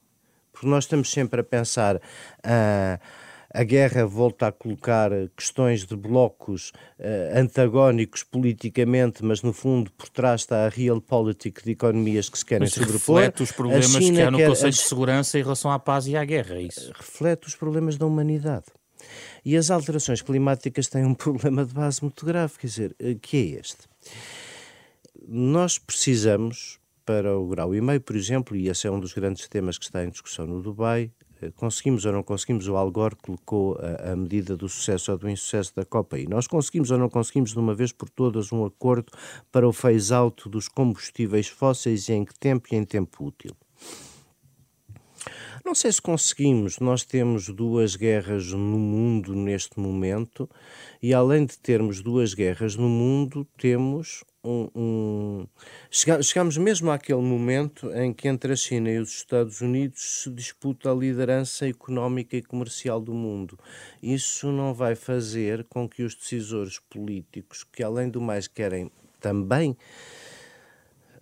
Porque 0.50 0.66
nós 0.66 0.84
estamos 0.84 1.10
sempre 1.10 1.40
a 1.40 1.44
pensar. 1.44 2.00
Ah, 2.42 2.98
a 3.54 3.64
guerra 3.64 4.06
volta 4.06 4.46
a 4.46 4.52
colocar 4.52 5.10
questões 5.36 5.84
de 5.84 5.94
blocos 5.94 6.70
uh, 6.98 7.38
antagónicos 7.38 8.22
politicamente, 8.24 9.24
mas 9.24 9.42
no 9.42 9.52
fundo 9.52 9.90
por 9.92 10.08
trás 10.08 10.42
está 10.42 10.66
a 10.66 10.68
realpolitik 10.68 11.62
de 11.62 11.72
economias 11.72 12.28
que 12.28 12.38
se 12.38 12.44
querem 12.44 12.62
mas 12.62 12.72
sobrepor. 12.72 13.16
reflete 13.16 13.42
os 13.42 13.52
problemas 13.52 13.96
que 13.96 14.20
há 14.20 14.30
no 14.30 14.38
quer... 14.38 14.48
Conselho 14.48 14.72
de 14.72 14.78
Segurança 14.78 15.38
em 15.38 15.42
relação 15.42 15.70
à 15.70 15.78
paz 15.78 16.06
e 16.06 16.16
à 16.16 16.24
guerra, 16.24 16.56
é 16.56 16.62
isso? 16.62 16.92
Reflete 16.94 17.46
os 17.46 17.54
problemas 17.54 17.96
da 17.96 18.06
humanidade. 18.06 18.66
E 19.44 19.56
as 19.56 19.70
alterações 19.70 20.22
climáticas 20.22 20.86
têm 20.86 21.04
um 21.04 21.14
problema 21.14 21.64
de 21.64 21.74
base 21.74 22.00
muito 22.02 22.24
grave, 22.24 22.54
quer 22.58 22.66
dizer, 22.66 22.96
eh, 22.98 23.16
que 23.20 23.36
é 23.36 23.60
este. 23.60 23.88
Nós 25.28 25.78
precisamos 25.78 26.78
para 27.04 27.36
o 27.36 27.46
grau 27.48 27.74
e 27.74 27.80
meio, 27.80 28.00
por 28.00 28.16
exemplo, 28.16 28.56
e 28.56 28.68
esse 28.68 28.86
é 28.86 28.90
um 28.90 29.00
dos 29.00 29.12
grandes 29.12 29.46
temas 29.48 29.76
que 29.76 29.84
está 29.84 30.04
em 30.04 30.10
discussão 30.10 30.46
no 30.46 30.62
Dubai, 30.62 31.10
conseguimos 31.56 32.04
ou 32.04 32.12
não 32.12 32.22
conseguimos, 32.22 32.68
o 32.68 32.76
Al 32.76 32.90
Gore 32.90 33.16
colocou 33.16 33.78
a, 33.78 34.12
a, 34.12 34.16
medida 34.16 34.56
do 34.56 34.68
sucesso 34.68 35.12
ou 35.12 35.18
do 35.18 35.28
insucesso 35.28 35.74
da 35.74 35.84
Copa 35.84 36.18
e 36.18 36.26
nós 36.26 36.46
conseguimos 36.46 36.90
ou 36.90 36.98
não 36.98 37.08
conseguimos 37.08 37.52
de 37.52 37.58
uma 37.58 37.74
vez 37.74 37.92
por 37.92 38.08
todas 38.08 38.52
um 38.52 38.64
acordo 38.64 39.12
para 39.50 39.66
o 39.66 39.72
phase-out 39.72 40.48
dos 40.48 40.68
combustíveis 40.68 41.48
fósseis 41.48 42.08
e 42.08 42.12
em 42.12 42.24
que 42.24 42.38
tempo 42.38 42.68
e 42.72 42.76
em 42.76 42.84
tempo 42.84 43.24
útil. 43.24 43.56
Não 45.64 45.74
sei 45.74 45.92
se 45.92 46.02
conseguimos, 46.02 46.80
nós 46.80 47.04
temos 47.04 47.48
duas 47.48 47.94
guerras 47.94 48.52
no 48.52 48.78
mundo 48.78 49.34
neste 49.34 49.78
momento 49.78 50.50
e 51.00 51.14
além 51.14 51.46
de 51.46 51.56
termos 51.58 52.02
duas 52.02 52.34
guerras 52.34 52.74
no 52.74 52.88
mundo, 52.88 53.46
temos 53.56 54.24
um, 54.44 54.68
um... 54.74 55.46
Chegamos 55.90 56.56
mesmo 56.56 56.90
àquele 56.90 57.20
momento 57.20 57.90
em 57.92 58.12
que 58.12 58.28
entre 58.28 58.52
a 58.52 58.56
China 58.56 58.90
e 58.90 58.98
os 58.98 59.10
Estados 59.10 59.60
Unidos 59.60 60.22
se 60.22 60.30
disputa 60.30 60.90
a 60.90 60.94
liderança 60.94 61.68
económica 61.68 62.36
e 62.36 62.42
comercial 62.42 63.00
do 63.00 63.14
mundo. 63.14 63.58
Isso 64.02 64.50
não 64.50 64.74
vai 64.74 64.94
fazer 64.94 65.64
com 65.64 65.88
que 65.88 66.02
os 66.02 66.14
decisores 66.14 66.78
políticos, 66.90 67.64
que 67.64 67.82
além 67.82 68.08
do 68.08 68.20
mais 68.20 68.48
querem 68.48 68.90
também 69.20 69.76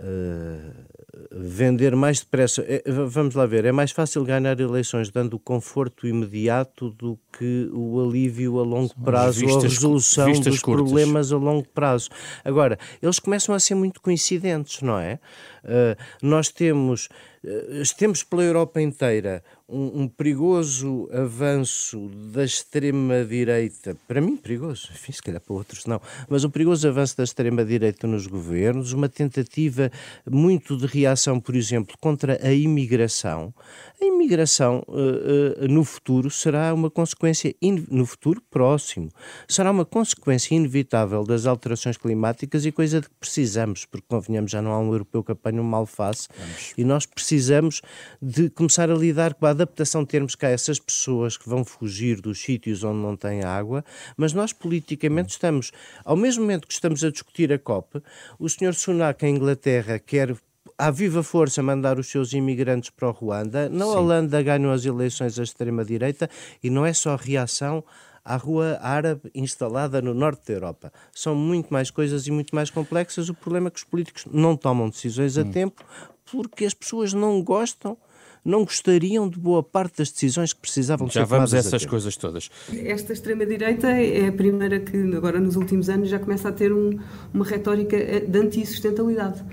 Uh, 0.01 0.91
vender 1.31 1.95
mais 1.95 2.21
depressa. 2.21 2.65
É, 2.67 2.83
vamos 2.87 3.35
lá 3.35 3.47
ver, 3.47 3.65
é 3.65 3.73
mais 3.73 3.91
fácil 3.91 4.25
ganhar 4.25 4.59
eleições 4.59 5.11
dando 5.11 5.35
o 5.35 5.39
conforto 5.39 6.07
imediato 6.07 6.91
do 6.91 7.19
que 7.37 7.69
o 7.73 8.01
alívio 8.01 8.59
a 8.59 8.63
longo 8.63 8.95
prazo 9.03 9.47
ou 9.47 9.59
a 9.59 9.63
resolução 9.63 10.33
dos 10.33 10.61
curtas. 10.61 10.61
problemas 10.61 11.33
a 11.33 11.37
longo 11.37 11.67
prazo. 11.69 12.09
Agora, 12.45 12.79
eles 13.03 13.19
começam 13.19 13.55
a 13.55 13.61
ser 13.61 13.75
muito 13.75 14.01
coincidentes, 14.01 14.83
não 14.83 14.99
é? 14.99 15.19
Uh, 15.65 15.97
nós 16.23 16.49
temos, 16.49 17.09
uh, 17.45 17.97
temos 17.97 18.23
pela 18.23 18.43
Europa 18.43 18.81
inteira 18.81 19.43
um, 19.71 20.03
um, 20.03 20.09
perigoso 20.09 21.09
avanço 21.13 22.09
da 22.33 22.45
extrema-direita, 22.45 23.97
para 24.09 24.21
mim 24.21 24.37
perigoso, 24.37 24.89
enfim, 24.93 25.13
se 25.13 25.23
calhar 25.23 25.41
para 25.41 25.55
outros 25.55 25.87
não, 25.87 26.01
mas 26.29 26.45
um 26.45 26.51
perigoso 26.51 26.87
avanço 26.89 27.17
da 27.17 27.25
extrema-direita 27.25 28.07
nos 28.07 28.27
governos, 28.27 28.93
uma 28.93 29.09
tentativa 29.09 29.91
muito 30.29 30.77
de 30.77 30.87
reação, 30.87 31.39
por 31.39 31.55
exemplo, 31.55 31.97
contra 32.01 32.45
a 32.45 32.53
imigração. 32.53 33.55
A 34.01 34.05
imigração 34.05 34.83
uh, 34.89 35.65
uh, 35.65 35.69
no 35.69 35.85
futuro 35.85 36.31
será 36.31 36.75
uma 36.75 36.91
consequência, 36.91 37.55
no 37.91 38.07
futuro 38.07 38.43
próximo, 38.51 39.11
será 39.47 39.71
uma 39.71 39.85
consequência 39.85 40.55
inevitável 40.55 41.23
das 41.25 41.47
alterações 41.47 41.97
climáticas 41.97 42.65
e 42.67 42.73
coisa 42.73 43.01
de 43.01 43.09
que 43.09 43.15
precisamos, 43.21 43.85
porque 43.85 44.07
convenhamos, 44.09 44.51
já 44.51 44.61
não 44.61 44.73
há 44.73 44.81
um 44.81 44.93
europeu 44.93 45.23
que 45.23 45.33
apanhe 45.33 45.61
um 45.61 45.65
mal 45.65 45.87
face 45.87 46.29
Vamos. 46.37 46.75
e 46.77 46.85
nós 46.85 47.07
precisamos 47.07 47.83
de 48.21 48.51
começar 48.51 48.91
a 48.91 48.95
lidar 48.95 49.35
com 49.35 49.47
a 49.47 49.51
adaptação 49.61 50.05
termos 50.05 50.35
cá 50.35 50.49
essas 50.49 50.79
pessoas 50.79 51.37
que 51.37 51.49
vão 51.49 51.65
fugir 51.65 52.21
dos 52.21 52.41
sítios 52.41 52.83
onde 52.83 52.99
não 52.99 53.17
tem 53.17 53.43
água, 53.43 53.85
mas 54.17 54.33
nós 54.33 54.53
politicamente 54.53 55.33
estamos, 55.33 55.71
ao 56.05 56.17
mesmo 56.17 56.43
momento 56.43 56.67
que 56.67 56.73
estamos 56.73 57.05
a 57.05 57.11
discutir 57.11 57.53
a 57.53 57.59
COP, 57.59 58.03
o 58.39 58.49
Sr. 58.49 58.75
Sunak 58.75 59.25
em 59.25 59.37
Inglaterra 59.37 59.99
quer 59.99 60.35
à 60.79 60.91
viva 60.91 61.23
força 61.23 61.63
mandar 61.63 61.99
os 61.99 62.09
seus 62.09 62.33
imigrantes 62.33 62.89
para 62.91 63.09
o 63.09 63.13
Ruanda. 63.13 63.69
Na 63.69 63.85
Sim. 63.85 63.91
Holanda 63.91 64.43
ganham 64.43 64.73
as 64.73 64.85
eleições 64.85 65.39
a 65.39 65.43
extrema-direita 65.43 66.29
e 66.63 66.71
não 66.71 66.87
é 66.87 66.93
só 66.93 67.17
reação 67.17 67.85
à 68.25 68.37
rua 68.37 68.79
árabe 68.81 69.31
instalada 69.35 70.01
no 70.01 70.15
norte 70.15 70.47
da 70.47 70.55
Europa. 70.55 70.93
São 71.13 71.35
muito 71.35 71.73
mais 71.73 71.91
coisas 71.91 72.27
e 72.27 72.31
muito 72.31 72.55
mais 72.55 72.71
complexas. 72.71 73.29
O 73.29 73.35
problema 73.35 73.69
é 73.69 73.71
que 73.71 73.79
os 73.79 73.85
políticos 73.85 74.25
não 74.31 74.57
tomam 74.57 74.89
decisões 74.89 75.37
a 75.37 75.43
hum. 75.43 75.51
tempo 75.51 75.85
porque 76.31 76.65
as 76.65 76.73
pessoas 76.73 77.13
não 77.13 77.43
gostam 77.43 77.99
não 78.45 78.65
gostariam 78.65 79.29
de 79.29 79.39
boa 79.39 79.63
parte 79.63 79.99
das 79.99 80.11
decisões 80.11 80.53
que 80.53 80.61
precisavam 80.61 81.07
já 81.09 81.13
ser 81.13 81.27
tomadas. 81.27 81.51
Já 81.51 81.57
vamos 81.57 81.73
a 81.73 81.77
essas 81.77 81.87
coisas 81.87 82.17
todas. 82.17 82.51
Esta 82.73 83.13
extrema-direita 83.13 83.89
é 83.89 84.29
a 84.29 84.33
primeira 84.33 84.81
que, 84.81 84.97
agora 85.15 85.39
nos 85.39 85.57
últimos 85.57 85.89
anos, 85.89 86.09
já 86.09 86.19
começa 86.19 86.49
a 86.49 86.53
ter 86.53 86.73
um, 86.73 86.99
uma 87.33 87.45
retórica 87.45 87.97
de 88.21 88.39
antissustentabilidade 88.39 89.45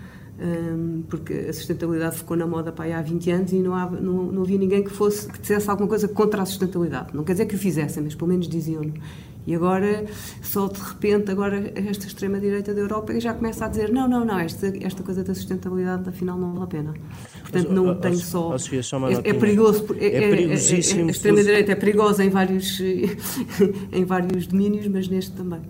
porque 1.09 1.33
a 1.33 1.53
sustentabilidade 1.53 2.17
ficou 2.17 2.37
na 2.37 2.45
moda 2.45 2.71
para 2.71 2.97
há 2.97 3.01
20 3.01 3.31
anos 3.31 3.51
e 3.53 3.55
não, 3.57 3.73
há, 3.73 3.89
não, 3.89 4.31
não, 4.31 4.43
havia 4.43 4.57
ninguém 4.57 4.83
que 4.83 4.91
fosse 4.91 5.27
que 5.27 5.39
dissesse 5.39 5.69
alguma 5.69 5.89
coisa 5.89 6.07
contra 6.07 6.41
a 6.41 6.45
sustentabilidade. 6.45 7.15
Não 7.15 7.23
quer 7.23 7.31
dizer 7.33 7.47
que 7.47 7.55
o 7.55 7.57
fizessem, 7.57 8.03
mas 8.03 8.13
pelo 8.13 8.29
menos 8.29 8.47
diziam-no. 8.47 8.93
E 9.47 9.55
agora, 9.55 10.05
só 10.41 10.67
de 10.67 10.77
repente, 10.77 11.31
agora 11.31 11.71
esta 11.73 12.05
extrema-direita 12.05 12.73
da 12.73 12.81
Europa 12.81 13.17
já 13.17 13.33
começa 13.33 13.63
a 13.63 13.69
dizer 13.69 13.89
não, 13.89 14.05
não, 14.05 14.25
não, 14.25 14.37
esta, 14.37 14.73
esta 14.81 15.01
coisa 15.01 15.23
da 15.23 15.33
sustentabilidade 15.33 16.09
afinal 16.09 16.37
não 16.37 16.51
vale 16.51 16.65
a 16.65 16.67
pena. 16.67 16.93
Portanto, 17.43 17.71
não 17.71 17.95
tem 17.95 18.15
só... 18.15 18.53
É, 19.25 19.29
é 19.29 19.33
perigoso... 19.33 19.87
É, 19.97 20.05
é, 20.05 20.23
é 20.25 20.29
perigosíssimo. 20.29 21.07
A 21.07 21.11
extrema-direita 21.11 21.71
é 21.71 21.75
perigosa 21.75 22.25
em 22.25 22.29
vários, 22.29 22.77
em 23.93 24.03
vários 24.03 24.47
domínios, 24.47 24.85
mas 24.87 25.07
neste 25.07 25.31
também 25.31 25.61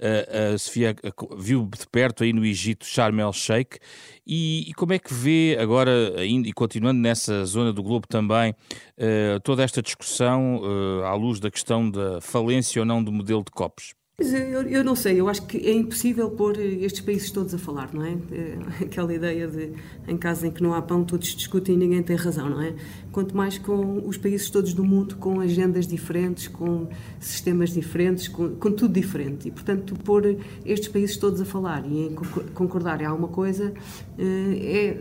a 0.00 0.58
Sofia 0.58 0.96
viu 1.36 1.66
de 1.66 1.86
perto 1.88 2.24
aí 2.24 2.32
no 2.32 2.44
Egito 2.44 2.86
Sharm 2.86 3.20
el-Sheikh 3.20 3.78
e, 4.26 4.70
e, 4.70 4.74
como 4.74 4.92
é 4.92 4.98
que 4.98 5.12
vê 5.12 5.56
agora, 5.60 5.90
ainda, 6.18 6.48
e 6.48 6.52
continuando 6.52 7.00
nessa 7.00 7.44
zona 7.44 7.72
do 7.72 7.82
globo 7.82 8.06
também, 8.06 8.52
uh, 8.52 9.40
toda 9.42 9.62
esta 9.62 9.82
discussão 9.82 10.60
uh, 10.62 11.04
à 11.04 11.14
luz 11.14 11.40
da 11.40 11.50
questão 11.50 11.90
da 11.90 12.20
falência 12.20 12.80
ou 12.80 12.86
não 12.86 13.02
do 13.02 13.10
modelo 13.10 13.42
de 13.44 13.50
COPs? 13.50 13.99
Eu, 14.20 14.62
eu, 14.64 14.84
não 14.84 14.94
sei, 14.94 15.18
eu 15.18 15.30
acho 15.30 15.46
que 15.46 15.56
é 15.56 15.72
impossível 15.72 16.30
pôr 16.30 16.58
estes 16.58 17.00
países 17.00 17.30
todos 17.30 17.54
a 17.54 17.58
falar, 17.58 17.88
não 17.94 18.04
é? 18.04 18.18
é? 18.30 18.58
Aquela 18.84 19.14
ideia 19.14 19.48
de 19.48 19.72
em 20.06 20.16
casos 20.16 20.44
em 20.44 20.50
que 20.50 20.62
não 20.62 20.74
há 20.74 20.82
pão 20.82 21.02
todos 21.02 21.34
discutem 21.34 21.74
e 21.74 21.78
ninguém 21.78 22.02
tem 22.02 22.16
razão, 22.16 22.50
não 22.50 22.60
é? 22.60 22.74
Quanto 23.10 23.34
mais 23.34 23.56
com 23.56 24.06
os 24.06 24.18
países 24.18 24.50
todos 24.50 24.74
do 24.74 24.84
mundo 24.84 25.16
com 25.16 25.40
agendas 25.40 25.86
diferentes, 25.86 26.48
com 26.48 26.86
sistemas 27.18 27.70
diferentes, 27.70 28.28
com, 28.28 28.50
com 28.50 28.70
tudo 28.70 28.92
diferente. 28.92 29.48
E, 29.48 29.50
portanto, 29.50 29.94
pôr 30.04 30.36
estes 30.66 30.88
países 30.88 31.16
todos 31.16 31.40
a 31.40 31.44
falar 31.46 31.86
e 31.86 32.08
em 32.08 32.14
concordar 32.52 33.00
em 33.00 33.06
alguma 33.06 33.28
coisa 33.28 33.72
eh, 34.18 34.96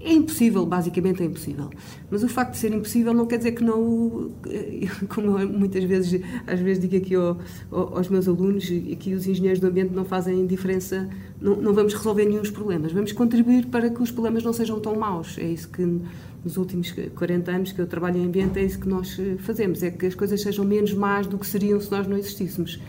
é, 0.00 0.08
é 0.10 0.12
impossível, 0.12 0.64
basicamente 0.64 1.22
é 1.22 1.26
impossível. 1.26 1.70
Mas 2.08 2.22
o 2.22 2.28
facto 2.28 2.52
de 2.52 2.58
ser 2.58 2.72
impossível 2.72 3.12
não 3.12 3.26
quer 3.26 3.38
dizer 3.38 3.52
que 3.52 3.64
não, 3.64 4.30
eh, 4.48 4.86
como 5.12 5.38
eu 5.40 5.48
muitas 5.48 5.82
vezes, 5.82 6.22
às 6.46 6.60
vezes 6.60 6.80
digo 6.80 6.96
aqui 6.96 7.16
ao, 7.16 7.36
aos 7.70 8.08
meus 8.08 8.28
alunos, 8.28 8.59
e 8.68 8.96
que 8.96 9.14
os 9.14 9.26
engenheiros 9.26 9.60
do 9.60 9.66
ambiente 9.66 9.94
não 9.94 10.04
fazem 10.04 10.46
diferença, 10.46 11.08
não, 11.40 11.56
não 11.56 11.72
vamos 11.72 11.94
resolver 11.94 12.24
nenhum 12.24 12.40
dos 12.40 12.50
problemas, 12.50 12.92
vamos 12.92 13.12
contribuir 13.12 13.66
para 13.66 13.88
que 13.88 14.02
os 14.02 14.10
problemas 14.10 14.42
não 14.42 14.52
sejam 14.52 14.80
tão 14.80 14.96
maus. 14.96 15.38
É 15.38 15.44
isso 15.44 15.68
que 15.68 16.00
nos 16.44 16.56
últimos 16.56 16.92
40 17.14 17.50
anos 17.50 17.72
que 17.72 17.80
eu 17.80 17.86
trabalho 17.86 18.18
em 18.18 18.26
ambiente, 18.26 18.58
é 18.58 18.64
isso 18.64 18.78
que 18.78 18.88
nós 18.88 19.18
eh, 19.18 19.36
fazemos, 19.38 19.82
é 19.82 19.90
que 19.90 20.06
as 20.06 20.14
coisas 20.14 20.40
sejam 20.40 20.64
menos 20.64 20.92
más 20.94 21.26
do 21.26 21.38
que 21.38 21.46
seriam 21.46 21.80
se 21.80 21.90
nós 21.90 22.06
não 22.06 22.16
existíssemos. 22.16 22.80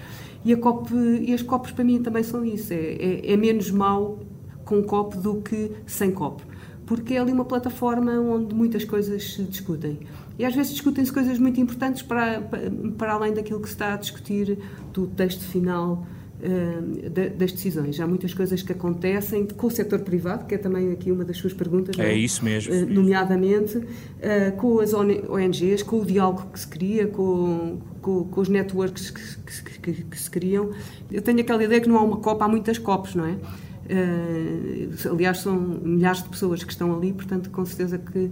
E, 0.44 0.54
a 0.54 0.58
COP, 0.58 0.94
e 0.94 1.34
as 1.34 1.42
COPs 1.42 1.72
para 1.72 1.84
mim 1.84 2.02
também 2.02 2.24
são 2.24 2.44
isso, 2.44 2.74
é, 2.74 2.78
é, 2.78 3.34
é 3.34 3.38
menos 3.38 3.70
mau 3.70 4.20
com 4.66 4.82
COP 4.84 5.18
do 5.18 5.42
que 5.42 5.72
sem 5.86 6.12
COP 6.12 6.44
porque 6.92 7.14
é 7.14 7.20
ali 7.20 7.32
uma 7.32 7.46
plataforma 7.46 8.20
onde 8.20 8.54
muitas 8.54 8.84
coisas 8.84 9.36
se 9.36 9.44
discutem. 9.44 10.00
E 10.38 10.46
às 10.46 10.56
vezes 10.56 10.72
discutem-se 10.74 11.12
coisas 11.12 11.38
muito 11.38 11.60
importantes 11.60 12.02
para, 12.02 12.42
para 12.98 13.14
além 13.14 13.34
daquilo 13.34 13.60
que 13.60 13.68
se 13.68 13.74
está 13.74 13.94
a 13.94 13.98
discutir 13.98 14.58
do 14.94 15.08
texto 15.08 15.44
final 15.44 16.06
uh, 16.42 17.10
das 17.38 17.52
decisões. 17.52 18.00
Há 18.00 18.08
muitas 18.08 18.34
coisas 18.34 18.62
que 18.62 18.72
acontecem 18.72 19.46
com 19.46 19.68
o 19.68 19.72
setor 19.72 20.00
privado, 20.00 20.46
que 20.46 20.56
é 20.56 20.58
também 20.58 20.92
aqui 20.92 21.12
uma 21.12 21.24
das 21.24 21.38
suas 21.38 21.54
perguntas. 21.54 21.98
É, 22.00 22.12
é? 22.12 22.16
isso 22.16 22.44
mesmo. 22.44 22.74
Uh, 22.74 22.86
nomeadamente 22.88 23.78
uh, 23.78 23.86
com 24.58 24.80
as 24.80 24.94
ONGs, 24.94 25.84
com 25.84 26.02
o 26.02 26.06
diálogo 26.06 26.48
que 26.52 26.60
se 26.60 26.68
cria, 26.68 27.08
com, 27.08 27.80
com, 28.02 28.24
com 28.26 28.42
os 28.42 28.50
networks 28.50 29.12
que, 29.12 29.80
que, 29.82 30.04
que, 30.04 30.20
se 30.20 30.30
criam. 30.30 30.72
Eu 31.12 31.22
tenho 31.22 31.42
aquela 31.42 31.64
ideia 31.64 31.80
que 31.82 31.90
não 31.90 31.98
há 31.98 32.04
uma 32.04 32.18
Copa, 32.18 32.46
há 32.46 32.48
muitas 32.48 32.78
COPs, 32.78 33.16
não 33.16 33.26
é? 33.26 33.38
Aliás, 35.12 35.40
são 35.40 35.58
milhares 35.60 36.24
de 36.24 36.30
pessoas 36.30 36.64
que 36.64 36.72
estão 36.72 36.96
ali, 36.96 37.12
portanto, 37.12 37.50
com 37.50 37.66
certeza 37.66 37.98
que, 37.98 38.32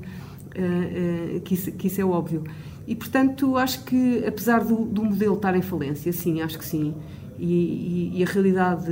que, 1.43 1.53
isso, 1.53 1.71
que, 1.71 1.87
isso, 1.87 2.01
é 2.01 2.05
óbvio. 2.05 2.43
E, 2.87 2.95
portanto, 2.95 3.55
acho 3.57 3.83
que, 3.83 4.23
apesar 4.25 4.63
do, 4.63 4.85
do 4.85 5.03
modelo 5.03 5.35
estar 5.35 5.55
em 5.55 5.61
falência, 5.61 6.11
sim, 6.11 6.41
acho 6.41 6.57
que 6.57 6.65
sim, 6.65 6.95
e, 7.37 7.45
e, 7.45 8.19
e, 8.19 8.23
a 8.23 8.25
realidade, 8.25 8.91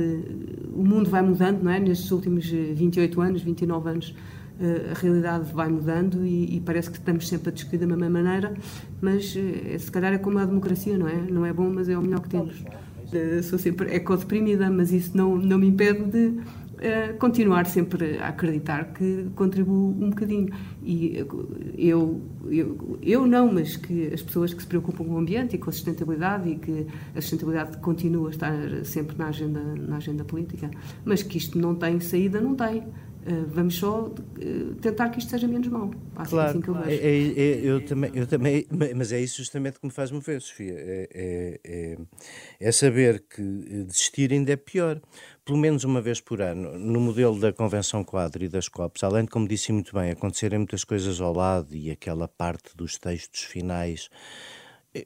o 0.72 0.84
mundo 0.84 1.10
vai 1.10 1.22
mudando, 1.22 1.62
não 1.62 1.70
é? 1.70 1.78
Nestes 1.78 2.10
últimos 2.10 2.48
28 2.48 3.20
anos, 3.20 3.42
29 3.42 3.90
anos, 3.90 4.14
a 4.90 4.98
realidade 4.98 5.52
vai 5.52 5.68
mudando 5.68 6.26
e, 6.26 6.56
e, 6.56 6.60
parece 6.60 6.90
que 6.90 6.98
estamos 6.98 7.28
sempre 7.28 7.50
a 7.50 7.52
discutir 7.52 7.78
da 7.78 7.86
mesma 7.86 8.08
maneira, 8.08 8.54
mas 9.00 9.32
se 9.32 9.90
calhar 9.90 10.12
é 10.12 10.18
como 10.18 10.38
a 10.38 10.44
democracia, 10.44 10.96
não 10.96 11.08
é? 11.08 11.16
Não 11.16 11.46
é 11.46 11.52
bom, 11.52 11.70
mas 11.70 11.88
é 11.88 11.96
o 11.96 12.02
melhor 12.02 12.20
que 12.20 12.28
temos. 12.28 12.64
Sou 13.44 13.58
sempre 13.58 13.94
ecodeprimida, 13.94 14.70
mas 14.70 14.92
isso 14.92 15.16
não, 15.16 15.36
não 15.36 15.58
me 15.58 15.68
impede 15.68 16.04
de 16.04 16.40
uh, 16.78 17.16
continuar 17.18 17.66
sempre 17.66 18.18
a 18.18 18.28
acreditar 18.28 18.92
que 18.92 19.28
contribuo 19.34 19.90
um 19.90 20.10
bocadinho. 20.10 20.48
E 20.82 21.24
eu, 21.76 22.22
eu, 22.48 22.98
eu 23.02 23.26
não, 23.26 23.52
mas 23.52 23.76
que 23.76 24.12
as 24.12 24.22
pessoas 24.22 24.54
que 24.54 24.62
se 24.62 24.68
preocupam 24.68 25.04
com 25.04 25.14
o 25.14 25.18
ambiente 25.18 25.56
e 25.56 25.58
com 25.58 25.70
a 25.70 25.72
sustentabilidade 25.72 26.48
e 26.48 26.56
que 26.56 26.86
a 27.14 27.20
sustentabilidade 27.20 27.78
continua 27.78 28.28
a 28.28 28.30
estar 28.30 28.84
sempre 28.84 29.16
na 29.16 29.28
agenda, 29.28 29.60
na 29.60 29.96
agenda 29.96 30.24
política, 30.24 30.70
mas 31.04 31.22
que 31.22 31.38
isto 31.38 31.58
não 31.58 31.74
tem 31.74 32.00
saída, 32.00 32.40
não 32.40 32.54
tem. 32.54 32.84
Uh, 33.28 33.46
vamos 33.48 33.74
só 33.74 34.06
uh, 34.06 34.74
tentar 34.80 35.10
que 35.10 35.18
isto 35.18 35.30
seja 35.30 35.46
menos 35.46 35.68
mau. 35.68 35.90
Assim, 36.16 36.30
claro, 36.30 36.50
assim 36.50 36.60
que 36.62 36.68
eu, 36.68 36.76
é, 36.78 36.94
é, 36.94 37.32
é, 37.36 37.60
eu, 37.62 37.84
também, 37.84 38.10
eu 38.14 38.26
também, 38.26 38.66
mas 38.96 39.12
é 39.12 39.20
isso 39.20 39.36
justamente 39.38 39.78
que 39.78 39.86
me 39.86 39.92
faz 39.92 40.10
mover, 40.10 40.40
Sofia. 40.40 40.74
É, 40.74 41.08
é, 41.12 41.60
é, 41.64 41.98
é 42.58 42.72
saber 42.72 43.24
que 43.28 43.42
desistir 43.84 44.32
ainda 44.32 44.52
é 44.52 44.56
pior. 44.56 45.00
Pelo 45.48 45.56
menos 45.56 45.82
uma 45.82 46.02
vez 46.02 46.20
por 46.20 46.42
ano, 46.42 46.78
no 46.78 47.00
modelo 47.00 47.40
da 47.40 47.50
Convenção 47.50 48.04
Quadro 48.04 48.44
e 48.44 48.48
das 48.50 48.68
COPs, 48.68 49.02
além 49.02 49.24
de, 49.24 49.30
como 49.30 49.48
disse 49.48 49.72
muito 49.72 49.94
bem, 49.94 50.10
acontecerem 50.10 50.58
muitas 50.58 50.84
coisas 50.84 51.22
ao 51.22 51.32
lado 51.32 51.74
e 51.74 51.90
aquela 51.90 52.28
parte 52.28 52.76
dos 52.76 52.98
textos 52.98 53.44
finais 53.44 54.10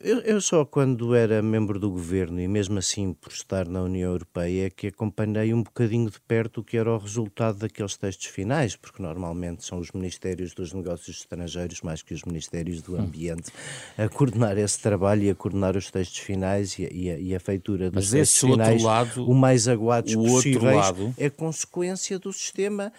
eu, 0.00 0.20
eu, 0.20 0.40
só 0.40 0.64
quando 0.64 1.14
era 1.14 1.42
membro 1.42 1.78
do 1.78 1.90
governo 1.90 2.40
e 2.40 2.48
mesmo 2.48 2.78
assim 2.78 3.12
por 3.12 3.32
estar 3.32 3.68
na 3.68 3.82
União 3.82 4.10
Europeia 4.10 4.66
é 4.66 4.70
que 4.70 4.88
acompanhei 4.88 5.52
um 5.52 5.62
bocadinho 5.62 6.10
de 6.10 6.20
perto 6.20 6.60
o 6.60 6.64
que 6.64 6.76
era 6.76 6.92
o 6.92 6.98
resultado 6.98 7.58
daqueles 7.58 7.96
textos 7.96 8.26
finais, 8.26 8.76
porque 8.76 9.02
normalmente 9.02 9.64
são 9.64 9.78
os 9.78 9.90
Ministérios 9.92 10.54
dos 10.54 10.72
Negócios 10.72 11.18
Estrangeiros 11.18 11.80
mais 11.82 12.02
que 12.02 12.14
os 12.14 12.22
Ministérios 12.24 12.80
do 12.82 12.94
hum. 12.94 13.00
Ambiente 13.00 13.50
a 13.98 14.08
coordenar 14.08 14.56
esse 14.58 14.80
trabalho 14.80 15.24
e 15.24 15.30
a 15.30 15.34
coordenar 15.34 15.76
os 15.76 15.90
textos 15.90 16.20
finais 16.20 16.78
e 16.78 16.86
a, 16.86 16.88
e 16.92 17.10
a, 17.10 17.18
e 17.18 17.34
a 17.34 17.40
feitura 17.40 17.90
dos 17.90 18.04
Mas 18.04 18.10
textos 18.10 18.50
finais 18.50 18.82
lado, 18.82 19.28
o 19.28 19.34
mais 19.34 19.68
aguados 19.68 20.14
o 20.14 20.22
possíveis 20.22 20.76
lado... 20.76 21.14
é 21.18 21.28
consequência 21.28 22.18
do 22.18 22.32
sistema 22.32 22.92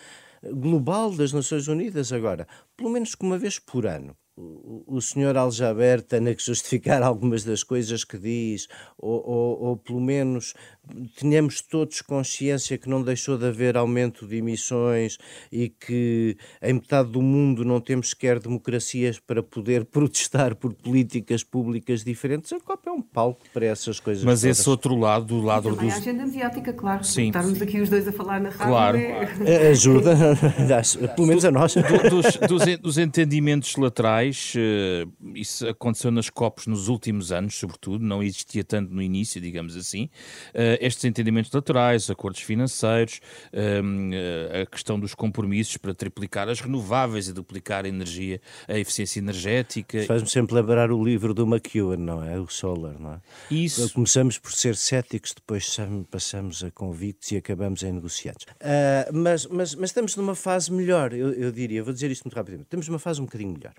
global 0.43 1.11
das 1.11 1.31
Nações 1.31 1.67
Unidas 1.67 2.11
agora, 2.11 2.47
pelo 2.75 2.89
menos 2.89 3.15
que 3.15 3.23
uma 3.23 3.37
vez 3.37 3.59
por 3.59 3.85
ano 3.85 4.15
o, 4.35 4.99
senhor 4.99 5.37
Aljaber 5.37 6.01
tem 6.01 6.33
que 6.33 6.43
justificar 6.43 7.01
algumas 7.03 7.43
das 7.43 7.63
coisas 7.63 8.03
que 8.03 8.17
diz, 8.17 8.67
ou, 8.97 9.23
ou, 9.23 9.63
ou, 9.63 9.77
pelo 9.77 10.01
menos 10.01 10.53
tenhamos 11.17 11.61
todos 11.61 12.01
consciência 12.01 12.77
que 12.77 12.89
não 12.89 13.01
deixou 13.01 13.37
de 13.37 13.45
haver 13.45 13.77
aumento 13.77 14.27
de 14.27 14.37
emissões 14.37 15.17
e 15.51 15.69
que 15.69 16.35
em 16.61 16.73
metade 16.73 17.11
do 17.11 17.21
mundo 17.21 17.63
não 17.63 17.79
temos 17.79 18.09
sequer 18.09 18.39
democracias 18.39 19.19
para 19.19 19.41
poder 19.43 19.85
protestar 19.93 20.55
por 20.55 20.73
políticas 20.73 21.43
públicas 21.43 22.03
diferentes. 22.03 22.51
A 22.51 22.59
COP 22.59 22.89
é 22.89 22.91
um 22.91 23.01
palco 23.01 23.41
para 23.53 23.65
essas 23.67 23.99
coisas. 23.99 24.23
Mas 24.23 24.41
todas. 24.41 24.59
esse 24.59 24.69
outro 24.69 24.95
lado, 24.95 25.25
do 25.25 25.41
lado 25.41 25.75
dos... 25.75 25.93
a 25.93 25.97
agenda 25.97 26.25
mediática, 26.25 26.73
claro. 26.73 27.03
Sim. 27.03 27.27
Estarmos 27.27 27.61
aqui 27.61 27.79
os 27.79 27.89
dois 27.89 28.07
a 28.07 28.11
falar 28.11 28.41
na 28.41 28.49
rádio 28.49 28.65
claro. 28.65 28.97
É... 28.97 29.69
Ajuda, 29.69 30.15
pelo 31.15 31.27
menos 31.27 31.45
a 31.45 31.51
nós. 31.51 31.75
Do, 31.75 32.09
dos, 32.09 32.37
dos, 32.47 32.79
dos 32.79 32.97
entendimentos 32.97 33.75
laterais 33.77 34.22
eh, 34.55 35.05
isso 35.35 35.67
aconteceu 35.67 36.11
nas 36.11 36.29
COPs 36.29 36.67
nos 36.67 36.87
últimos 36.87 37.31
anos, 37.31 37.55
sobretudo, 37.55 38.03
não 38.03 38.21
existia 38.21 38.63
tanto 38.63 38.93
no 38.93 39.01
início, 39.01 39.41
digamos 39.41 39.75
assim. 39.75 40.05
Uh, 40.53 40.77
estes 40.79 41.03
entendimentos 41.05 41.51
laterais, 41.51 42.09
acordos 42.09 42.41
financeiros, 42.41 43.19
uh, 43.53 44.61
a 44.61 44.65
questão 44.65 44.99
dos 44.99 45.15
compromissos 45.15 45.77
para 45.77 45.93
triplicar 45.93 46.47
as 46.49 46.59
renováveis 46.59 47.27
e 47.27 47.33
duplicar 47.33 47.85
a 47.85 47.87
energia, 47.87 48.39
a 48.67 48.77
eficiência 48.77 49.19
energética. 49.19 50.03
Faz-me 50.03 50.29
sempre 50.29 50.55
lembrar 50.55 50.91
o 50.91 51.03
livro 51.03 51.33
do 51.33 51.45
McEwen, 51.45 51.97
não 51.97 52.23
é? 52.23 52.39
O 52.39 52.47
Solar, 52.47 52.99
não 52.99 53.13
é? 53.13 53.21
Isso. 53.49 53.91
Começamos 53.93 54.37
por 54.37 54.51
ser 54.51 54.75
céticos, 54.75 55.33
depois 55.33 55.77
passamos 56.09 56.63
a 56.63 56.71
convictos 56.71 57.31
e 57.31 57.37
acabamos 57.37 57.83
em 57.83 57.91
negociados. 57.91 58.43
Uh, 58.43 59.13
mas, 59.13 59.45
mas, 59.47 59.75
mas 59.75 59.89
estamos 59.89 60.15
numa 60.15 60.35
fase 60.35 60.71
melhor, 60.71 61.13
eu, 61.13 61.31
eu 61.33 61.51
diria, 61.51 61.83
vou 61.83 61.93
dizer 61.93 62.11
isto 62.11 62.23
muito 62.23 62.35
rapidamente, 62.35 62.67
estamos 62.67 62.87
numa 62.87 62.99
fase 62.99 63.21
um 63.21 63.25
bocadinho 63.25 63.53
melhor. 63.53 63.73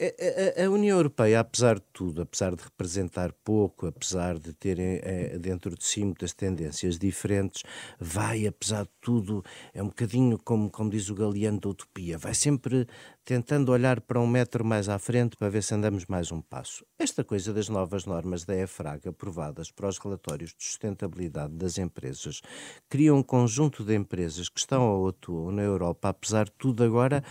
A, 0.00 0.64
a, 0.64 0.70
União 0.70 0.96
Europeia, 0.96 1.40
apesar 1.40 1.74
de 1.76 1.84
tudo, 1.92 2.22
apesar 2.22 2.54
de 2.54 2.62
representar 2.62 3.32
pouco, 3.44 3.88
apesar 3.88 4.38
de 4.38 4.52
ter 4.52 4.78
é, 4.78 5.36
dentro 5.38 5.74
de 5.76 5.84
si 5.84 6.04
muitas 6.04 6.32
tendências 6.32 6.98
diferentes, 6.98 7.64
vai, 7.98 8.46
apesar 8.46 8.84
de 8.84 8.92
tudo, 9.00 9.44
é 9.74 9.82
um 9.82 9.86
bocadinho 9.86 10.38
como, 10.38 10.70
como 10.70 10.88
diz 10.88 11.10
o 11.10 11.14
Galeano 11.16 11.58
da 11.58 11.70
Utopia, 11.70 12.16
vai 12.16 12.32
sempre 12.32 12.86
tentando 13.28 13.72
olhar 13.72 14.00
para 14.00 14.18
um 14.18 14.26
metro 14.26 14.64
mais 14.64 14.88
à 14.88 14.98
frente 14.98 15.36
para 15.36 15.50
ver 15.50 15.62
se 15.62 15.74
andamos 15.74 16.06
mais 16.06 16.32
um 16.32 16.40
passo. 16.40 16.82
Esta 16.98 17.22
coisa 17.22 17.52
das 17.52 17.68
novas 17.68 18.06
normas 18.06 18.46
da 18.46 18.56
EFRAG 18.56 19.06
aprovadas 19.06 19.70
para 19.70 19.86
os 19.86 19.98
relatórios 19.98 20.54
de 20.56 20.64
sustentabilidade 20.64 21.52
das 21.52 21.76
empresas 21.76 22.40
cria 22.88 23.14
um 23.14 23.22
conjunto 23.22 23.84
de 23.84 23.94
empresas 23.94 24.48
que 24.48 24.58
estão 24.58 24.88
ou 24.88 25.08
atuam 25.08 25.52
na 25.52 25.60
Europa, 25.60 26.08
apesar 26.08 26.46
de 26.46 26.52
tudo 26.52 26.82
agora, 26.82 27.22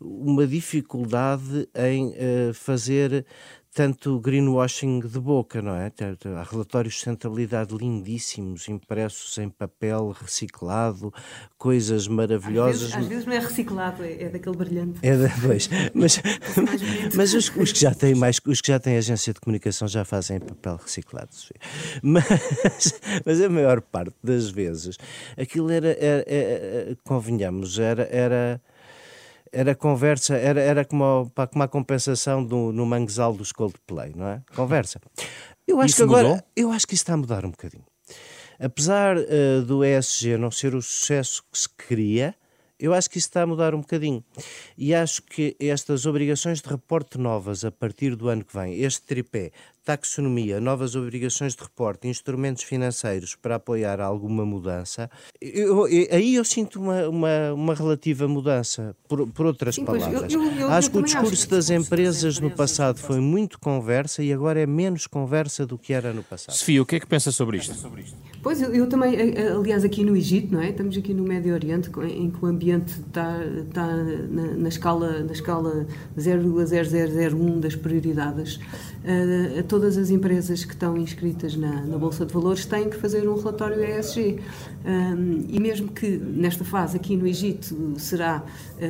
uma 0.00 0.46
dificuldade 0.46 1.68
em 1.74 2.10
uh, 2.10 2.54
fazer 2.54 3.26
tanto 3.74 4.20
greenwashing 4.20 5.00
de 5.00 5.18
boca, 5.18 5.62
não 5.62 5.74
é? 5.74 5.90
Há 6.38 6.42
relatórios 6.42 6.94
de 6.94 7.00
sustentabilidade 7.00 7.74
lindíssimos, 7.74 8.68
impressos 8.68 9.38
em 9.38 9.48
papel 9.48 10.10
reciclado, 10.10 11.12
coisas 11.56 12.06
maravilhosas. 12.06 12.82
Às 12.82 12.90
vezes, 12.90 12.96
às 12.96 13.06
vezes 13.06 13.26
não 13.26 13.32
é 13.32 13.38
reciclado, 13.38 14.04
é, 14.04 14.22
é 14.24 14.28
daquele 14.28 14.56
brilhante. 14.56 14.98
É 15.02 15.16
da, 15.16 15.28
pois, 15.40 15.70
mas, 15.94 16.20
mas 17.14 17.32
os, 17.32 17.50
os, 17.56 17.72
que 17.72 17.80
já 17.80 17.94
têm 17.94 18.14
mais, 18.14 18.38
os 18.46 18.60
que 18.60 18.68
já 18.68 18.78
têm 18.78 18.98
agência 18.98 19.32
de 19.32 19.40
comunicação 19.40 19.88
já 19.88 20.04
fazem 20.04 20.38
papel 20.38 20.76
reciclado. 20.76 21.30
Mas, 22.02 23.00
mas 23.24 23.40
a 23.40 23.48
maior 23.48 23.80
parte 23.80 24.14
das 24.22 24.50
vezes 24.50 24.98
aquilo 25.38 25.70
era, 25.70 25.96
era, 25.98 26.24
era 26.26 26.98
convenhamos, 27.04 27.78
era, 27.78 28.06
era 28.10 28.60
era 29.52 29.74
conversa, 29.74 30.34
era, 30.36 30.60
era 30.60 30.84
como, 30.84 31.30
pá, 31.34 31.46
como 31.46 31.62
a 31.62 31.68
compensação 31.68 32.42
do, 32.44 32.72
no 32.72 32.86
manguezal 32.86 33.34
dos 33.34 33.52
Coldplay, 33.52 34.12
não 34.16 34.26
é? 34.26 34.42
Conversa. 34.54 35.00
Eu 35.66 35.78
acho 35.78 35.88
isso 35.88 35.96
que 35.96 36.02
agora, 36.02 36.28
mudou? 36.28 36.42
eu 36.56 36.72
acho 36.72 36.86
que 36.86 36.94
isso 36.94 37.02
está 37.02 37.14
a 37.14 37.16
mudar 37.16 37.44
um 37.44 37.50
bocadinho. 37.50 37.84
Apesar 38.58 39.16
uh, 39.16 39.62
do 39.66 39.84
ESG 39.84 40.36
não 40.38 40.50
ser 40.50 40.74
o 40.74 40.80
sucesso 40.80 41.42
que 41.50 41.58
se 41.58 41.68
queria, 41.68 42.34
eu 42.78 42.92
acho 42.92 43.08
que 43.08 43.18
isso 43.18 43.28
está 43.28 43.42
a 43.42 43.46
mudar 43.46 43.74
um 43.74 43.80
bocadinho. 43.80 44.24
E 44.76 44.92
acho 44.92 45.22
que 45.22 45.56
estas 45.60 46.04
obrigações 46.04 46.60
de 46.60 46.68
reporte 46.68 47.16
novas 47.16 47.64
a 47.64 47.70
partir 47.70 48.16
do 48.16 48.28
ano 48.28 48.44
que 48.44 48.56
vem, 48.56 48.80
este 48.80 49.02
tripé, 49.02 49.52
taxonomia, 49.84 50.60
novas 50.60 50.94
obrigações 50.94 51.54
de 51.54 51.62
reporte, 51.62 52.06
instrumentos 52.08 52.62
financeiros 52.62 53.34
para 53.34 53.56
apoiar 53.56 54.00
alguma 54.00 54.44
mudança, 54.44 55.10
eu, 55.40 55.88
eu, 55.88 56.08
aí 56.10 56.34
eu 56.34 56.44
sinto 56.44 56.80
uma, 56.80 57.08
uma, 57.08 57.52
uma 57.52 57.74
relativa 57.74 58.28
mudança, 58.28 58.94
por, 59.08 59.26
por 59.28 59.46
outras 59.46 59.74
Sim, 59.74 59.84
palavras. 59.84 60.32
Eu, 60.32 60.42
eu, 60.42 60.68
acho 60.68 60.90
que 60.90 60.98
o 60.98 61.02
discurso 61.02 61.48
das 61.50 61.70
empresas 61.70 62.38
no 62.38 62.50
passado 62.50 62.98
foi 62.98 63.20
muito 63.20 63.58
conversa 63.58 64.22
e 64.22 64.32
agora 64.32 64.60
é 64.60 64.66
menos 64.66 65.06
conversa 65.06 65.66
do 65.66 65.76
que 65.76 65.92
era 65.92 66.12
no 66.12 66.22
passado. 66.22 66.54
Sofia, 66.54 66.82
o 66.82 66.86
que 66.86 66.96
é 66.96 67.00
que 67.00 67.06
pensa 67.06 67.32
sobre 67.32 67.58
isto? 67.58 67.74
Pois, 68.42 68.60
eu, 68.60 68.74
eu, 68.74 68.88
também, 68.88 69.14
aliás, 69.56 69.84
aqui 69.84 70.04
no 70.04 70.16
Egito, 70.16 70.52
não 70.52 70.60
é? 70.60 70.70
Estamos 70.70 70.96
aqui 70.96 71.14
no 71.14 71.22
Médio 71.22 71.54
Oriente, 71.54 71.90
em 72.10 72.30
que 72.30 72.44
o 72.44 72.46
ambiente 72.46 73.00
está, 73.00 73.38
está 73.44 73.86
na, 73.86 74.56
na 74.56 74.68
escala, 74.68 75.20
na 75.20 75.32
escala 75.32 75.86
0,0001 76.16 77.60
das 77.60 77.76
prioridades. 77.76 78.56
Uh, 78.56 79.62
todas 79.72 79.96
as 79.96 80.10
empresas 80.10 80.66
que 80.66 80.74
estão 80.74 80.98
inscritas 80.98 81.56
na, 81.56 81.86
na, 81.86 81.96
Bolsa 81.96 82.26
de 82.26 82.34
Valores 82.34 82.66
têm 82.66 82.90
que 82.90 82.96
fazer 82.98 83.26
um 83.26 83.34
relatório 83.34 83.82
ESG. 83.82 84.38
Um, 84.84 85.46
e 85.48 85.58
mesmo 85.58 85.88
que 85.88 86.08
nesta 86.08 86.62
fase 86.62 86.98
aqui 86.98 87.16
no 87.16 87.26
Egito 87.26 87.94
será 87.96 88.44
uh, 88.44 88.80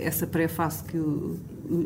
essa 0.00 0.26
pré-fase 0.26 0.82
que 0.82 0.96
o, 0.98 1.38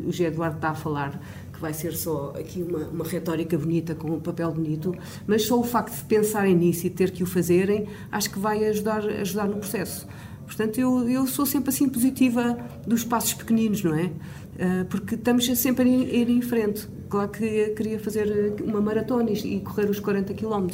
o 0.07 0.11
G. 0.11 0.23
Eduardo 0.23 0.55
está 0.55 0.71
a 0.71 0.73
falar, 0.73 1.21
que 1.53 1.61
vai 1.61 1.71
ser 1.71 1.93
só 1.93 2.33
aqui 2.35 2.63
uma, 2.63 2.79
uma 2.87 3.05
retórica 3.05 3.55
bonita 3.55 3.93
com 3.93 4.09
um 4.09 4.19
papel 4.19 4.51
bonito, 4.51 4.91
mas 5.27 5.43
só 5.43 5.59
o 5.59 5.63
facto 5.63 5.95
de 5.95 6.03
pensarem 6.05 6.55
nisso 6.55 6.87
e 6.87 6.89
ter 6.89 7.11
que 7.11 7.21
o 7.21 7.27
fazerem, 7.27 7.87
acho 8.11 8.31
que 8.31 8.39
vai 8.39 8.65
ajudar, 8.65 9.05
ajudar 9.07 9.47
no 9.47 9.57
processo. 9.57 10.07
Portanto, 10.47 10.79
eu, 10.79 11.07
eu 11.07 11.27
sou 11.27 11.45
sempre 11.45 11.69
assim 11.69 11.87
positiva 11.87 12.57
dos 12.87 13.03
passos 13.03 13.35
pequeninos, 13.35 13.83
não 13.83 13.93
é? 13.93 14.05
Uh, 14.05 14.85
porque 14.89 15.13
estamos 15.13 15.45
sempre 15.45 15.87
a 15.87 15.87
ir, 15.87 16.09
a 16.09 16.13
ir, 16.15 16.29
em 16.31 16.41
frente. 16.41 16.96
Claro 17.09 17.29
que 17.29 17.69
queria 17.69 17.99
fazer 17.99 18.55
uma 18.63 18.81
maratona 18.81 19.31
e 19.31 19.59
correr 19.61 19.89
os 19.89 19.99
40 19.99 20.33
km, 20.33 20.67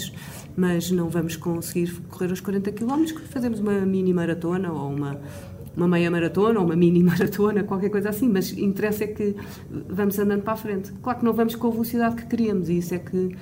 mas 0.55 0.89
não 0.89 1.07
vamos 1.07 1.35
conseguir 1.35 1.93
correr 2.09 2.31
os 2.31 2.41
40 2.41 2.71
km, 2.71 3.05
fazemos 3.29 3.59
uma 3.59 3.81
mini 3.81 4.13
maratona 4.13 4.71
ou 4.71 4.89
uma, 4.89 5.19
uma 5.77 5.87
meia 5.87 6.09
maratona 6.09 6.59
ou 6.59 6.65
uma 6.65 6.75
mini 6.75 7.01
maratona, 7.03 7.63
qualquer 7.63 7.89
coisa 7.89 8.09
assim, 8.09 8.27
mas 8.27 8.51
interessa 8.51 9.03
é 9.03 9.07
que 9.07 9.35
vamos 9.89 10.17
andando 10.17 10.41
para 10.41 10.53
a 10.53 10.57
frente. 10.57 10.91
Claro 11.03 11.19
que 11.19 11.25
não 11.25 11.33
vamos 11.33 11.55
com 11.55 11.67
a 11.67 11.71
velocidade 11.71 12.15
que 12.15 12.25
queríamos 12.25 12.67
e 12.67 12.79
isso 12.79 12.95
é 12.95 12.99
que 12.99 13.35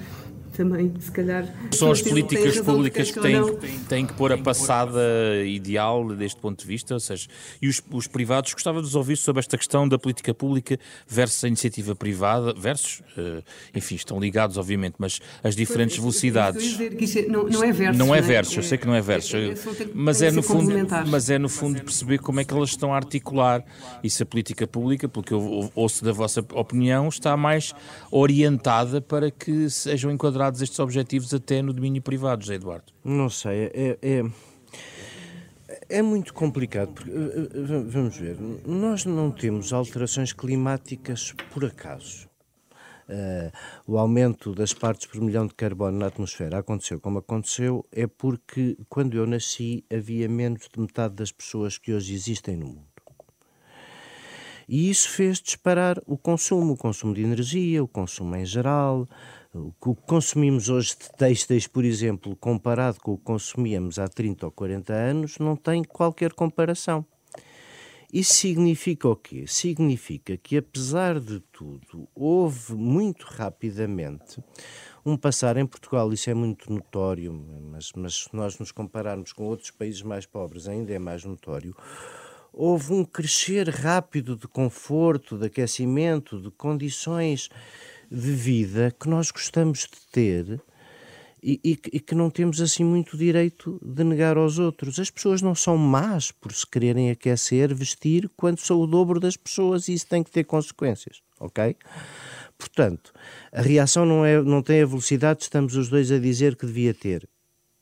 também, 0.62 0.94
se 1.00 1.12
calhar. 1.12 1.46
São 1.72 1.92
as 1.92 2.02
políticas 2.02 2.60
públicas 2.60 3.10
que 3.10 3.20
têm, 3.20 3.56
têm 3.90 4.06
que 4.06 4.14
pôr 4.14 4.32
a 4.32 4.38
passada 4.38 5.02
ideal 5.44 6.08
deste 6.16 6.40
ponto 6.40 6.60
de 6.60 6.68
vista, 6.68 6.94
ou 6.94 7.00
seja, 7.00 7.28
e 7.60 7.68
os, 7.68 7.82
os 7.92 8.06
privados, 8.06 8.54
gostava 8.54 8.80
de 8.80 8.86
vos 8.86 8.96
ouvir 8.96 9.18
sobre 9.18 9.40
esta 9.40 9.58
questão 9.58 9.88
da 9.88 9.98
política 9.98 10.34
pública 10.34 10.78
versus 11.08 11.44
a 11.44 11.48
iniciativa 11.48 11.96
privada, 11.96 12.54
versus, 12.54 13.02
uh, 13.18 13.44
enfim, 13.74 13.96
estão 13.96 14.20
ligados, 14.20 14.58
obviamente, 14.58 14.96
mas 15.00 15.20
as 15.44 15.56
diferentes 15.56 15.98
velocidades. 15.98 16.80
É, 16.80 17.28
não, 17.28 17.44
não 17.46 17.64
é 17.64 17.72
versus. 17.72 17.98
Não 17.98 18.16
é, 18.16 18.20
é 18.20 18.22
versus, 18.22 18.58
eu 18.58 18.64
sei 18.64 18.78
que 18.78 18.86
não 18.86 18.94
é 18.94 19.02
versus, 19.02 19.34
é, 19.34 19.88
mas 19.96 20.22
é 20.22 20.30
no 20.30 20.44
fundo, 20.44 20.72
mas 21.08 21.30
é 21.30 21.40
no 21.40 21.50
fundo 21.50 21.82
perceber 21.82 22.20
como 22.20 22.40
é 22.40 22.46
que 22.46 22.54
elas 22.54 22.70
estão 22.70 22.94
a 22.94 22.98
articular 22.98 23.64
e 24.04 24.10
se 24.10 24.22
a 24.22 24.26
política 24.26 24.68
pública, 24.68 25.10
porque 25.10 25.34
eu 25.34 25.72
ouço 25.74 26.06
da 26.06 26.12
vossa 26.12 26.46
opinião, 26.54 27.08
está 27.08 27.36
mais 27.36 27.74
orientada 28.12 29.02
para 29.02 29.32
que 29.32 29.70
sejam 29.70 30.12
enquadrados 30.12 30.51
enquadrados 30.52 30.62
estes 30.62 30.80
objetivos 30.80 31.34
até 31.34 31.62
no 31.62 31.74
domínio 31.74 32.02
privado, 32.02 32.44
José 32.44 32.56
Eduardo? 32.56 32.92
Não 33.04 33.30
sei, 33.30 33.72
é, 33.74 33.98
é, 34.02 34.24
É 35.90 36.02
muito 36.02 36.34
complicado, 36.34 36.94
porque, 36.94 37.12
vamos 37.88 38.18
ver, 38.18 38.38
nós 38.66 39.06
não 39.06 39.32
temos 39.32 39.72
alterações 39.72 40.34
climáticas 40.34 41.34
por 41.52 41.64
acaso. 41.66 42.30
Uh, 43.10 43.52
o 43.86 43.98
aumento 43.98 44.56
das 44.56 44.74
partes 44.74 45.06
por 45.06 45.20
milhão 45.20 45.46
de 45.46 45.54
carbono 45.54 45.98
na 45.98 46.08
atmosfera 46.08 46.60
aconteceu 46.60 46.98
como 46.98 47.20
aconteceu, 47.20 47.86
é 47.92 48.08
porque 48.08 48.78
quando 48.88 49.18
eu 49.18 49.28
nasci 49.28 49.84
havia 49.92 50.30
menos 50.30 50.70
de 50.74 50.80
metade 50.80 51.16
das 51.16 51.32
pessoas 51.32 51.78
que 51.78 51.92
hoje 51.94 52.14
existem 52.14 52.56
no 52.56 52.68
mundo. 52.68 52.91
E 54.72 54.90
isso 54.90 55.10
fez 55.10 55.42
disparar 55.42 56.02
o 56.08 56.18
consumo, 56.18 56.76
o 56.76 56.78
consumo 56.78 57.14
de 57.14 57.22
energia, 57.22 57.84
o 57.84 57.88
consumo 57.90 58.38
em 58.38 58.46
geral. 58.46 59.06
O 59.54 59.74
que 59.74 60.02
consumimos 60.08 60.70
hoje 60.70 60.92
de 60.92 61.12
têxteis, 61.18 61.68
por 61.68 61.84
exemplo, 61.84 62.38
comparado 62.38 62.98
com 63.02 63.12
o 63.12 63.18
que 63.18 63.24
consumíamos 63.26 64.00
há 64.00 64.08
30 64.08 64.46
ou 64.46 64.52
40 64.54 64.94
anos, 64.94 65.38
não 65.40 65.58
tem 65.58 65.84
qualquer 65.84 66.32
comparação. 66.32 67.06
Isso 68.14 68.36
significa 68.36 69.10
o 69.10 69.16
quê? 69.16 69.44
Significa 69.46 70.38
que, 70.38 70.56
apesar 70.56 71.20
de 71.20 71.42
tudo, 71.52 72.08
houve 72.16 72.74
muito 72.74 73.26
rapidamente 73.26 74.42
um 75.06 75.18
passar 75.18 75.58
em 75.58 75.66
Portugal, 75.66 76.14
isso 76.14 76.30
é 76.30 76.34
muito 76.34 76.72
notório, 76.72 77.34
mas, 77.34 77.92
mas 77.94 78.24
se 78.24 78.30
nós 78.34 78.58
nos 78.58 78.72
compararmos 78.72 79.34
com 79.34 79.44
outros 79.44 79.72
países 79.72 80.02
mais 80.02 80.26
pobres, 80.26 80.70
ainda 80.70 80.94
é 80.94 81.00
mais 81.00 81.26
notório. 81.26 81.76
Houve 82.54 82.94
um 82.94 83.06
crescer 83.06 83.70
rápido 83.70 84.36
de 84.36 84.48
conforto, 84.48 85.38
de 85.38 85.46
aquecimento, 85.46 86.42
de 86.42 86.52
condições 86.52 87.50
de 88.12 88.32
vida 88.32 88.94
que 89.00 89.08
nós 89.08 89.32
gostamos 89.32 89.80
de 89.80 90.12
ter 90.12 90.62
e, 91.44 91.60
e, 91.64 91.80
e, 91.94 92.00
que 92.00 92.14
não 92.14 92.30
temos 92.30 92.62
assim 92.62 92.84
muito 92.84 93.18
direito 93.18 93.80
de 93.82 94.04
negar 94.04 94.38
aos 94.38 94.60
outros. 94.60 95.00
As 95.00 95.10
pessoas 95.10 95.42
não 95.42 95.56
são 95.56 95.76
más 95.76 96.32
por 96.32 96.54
se 96.54 96.68
quererem 96.68 97.10
aquecer, 97.10 97.74
vestir, 97.74 98.30
quando 98.38 98.60
são 98.60 98.80
o 98.80 98.86
dobro 98.86 99.20
das 99.20 99.36
pessoas 99.36 99.88
e 99.88 99.94
isso 99.94 100.08
tem 100.08 100.24
que 100.24 100.30
ter 100.30 100.44
consequências, 100.44 101.22
ok? 101.40 101.76
Portanto, 102.58 103.12
a 103.52 103.62
reação 103.62 104.06
não, 104.06 104.24
é, 104.24 104.42
não 104.42 104.62
tem 104.62 104.84
a 104.84 104.86
velocidade 104.86 105.42
estamos 105.42 105.76
os 105.76 105.90
dois 105.90 106.12
a 106.12 106.20
dizer 106.20 106.56
que 106.56 106.66
devia 106.66 106.94
ter. 106.94 107.28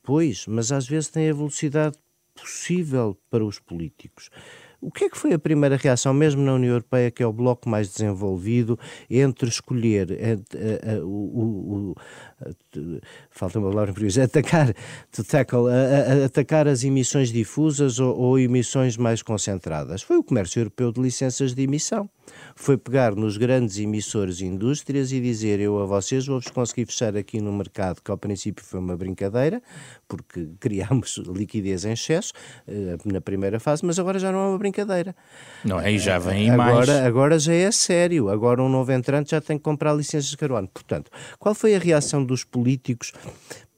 Pois, 0.02 0.46
mas 0.48 0.72
às 0.72 0.88
vezes 0.88 1.10
tem 1.10 1.30
a 1.30 1.34
velocidade 1.34 1.98
possível 2.40 3.18
para 3.30 3.44
os 3.44 3.60
políticos. 3.60 4.30
O 4.82 4.90
que 4.90 5.06
é 5.06 5.10
que 5.10 5.18
foi 5.18 5.34
a 5.34 5.40
primeira 5.40 5.76
reação, 5.76 6.14
mesmo 6.14 6.42
na 6.42 6.54
União 6.54 6.72
Europeia, 6.72 7.12
que 7.12 7.22
é 7.22 7.28
o 7.28 7.34
bloco 7.34 7.68
mais 7.68 7.90
desenvolvido, 7.90 8.80
entre 9.10 9.50
escolher 9.50 10.08
a, 10.12 11.04
o, 11.04 11.92
o, 11.92 11.96
falta 13.30 13.60
uma 13.60 13.70
palavra 13.70 13.92
em 13.92 13.94
português, 13.94 14.18
atacar, 14.20 14.74
to 15.12 15.24
tackle, 15.24 15.66
atacar 16.26 16.68
as 16.68 16.84
emissões 16.84 17.32
difusas 17.32 18.00
ou, 18.00 18.18
ou 18.18 18.40
emissões 18.40 18.98
mais 18.98 19.22
concentradas? 19.22 20.02
Foi 20.02 20.18
o 20.18 20.24
comércio 20.24 20.60
europeu 20.60 20.92
de 20.92 21.02
licenças 21.02 21.54
de 21.54 21.64
emissão 21.64 22.10
foi 22.56 22.78
pegar 22.78 23.16
nos 23.16 23.38
grandes 23.38 23.78
emissores 23.78 24.42
e 24.42 24.46
indústrias 24.46 25.12
e 25.12 25.20
dizer 25.20 25.60
eu 25.60 25.80
a 25.82 25.86
vocês 25.86 26.26
vou-vos 26.26 26.50
conseguir 26.50 26.86
fechar 26.86 27.16
aqui 27.16 27.42
no 27.42 27.52
mercado, 27.52 28.02
que 28.02 28.12
ao 28.12 28.18
princípio 28.18 28.64
foi 28.64 28.80
uma 28.80 28.96
brincadeira, 28.96 29.62
porque 30.08 30.50
criámos 30.60 31.18
liquidez 31.18 31.86
em 31.86 31.94
excesso 31.94 32.34
eh, 32.68 32.98
na 33.06 33.22
primeira 33.22 33.60
fase, 33.60 33.86
mas 33.86 33.98
agora 34.00 34.20
já 34.20 34.32
não 34.32 34.40
é 34.40 34.48
uma 34.50 34.58
brincadeira. 34.58 35.16
Não, 35.64 35.78
aí 35.78 35.98
já 35.98 36.18
vem 36.20 36.50
agora, 36.50 36.76
mais. 36.76 36.90
Agora 36.90 37.40
já 37.40 37.54
é 37.54 37.72
sério, 37.72 38.30
agora 38.30 38.62
um 38.62 38.70
novo 38.70 38.92
entrante 38.92 39.32
já 39.32 39.42
tem 39.42 39.58
que 39.58 39.64
comprar 39.64 39.94
licenças 39.94 40.30
de 40.30 40.38
carbono. 40.38 40.68
Portanto, 40.68 41.10
qual 41.38 41.56
foi 41.56 41.76
a 41.76 41.80
reação 41.80 42.24
dos 42.30 42.46
políticos 42.46 43.12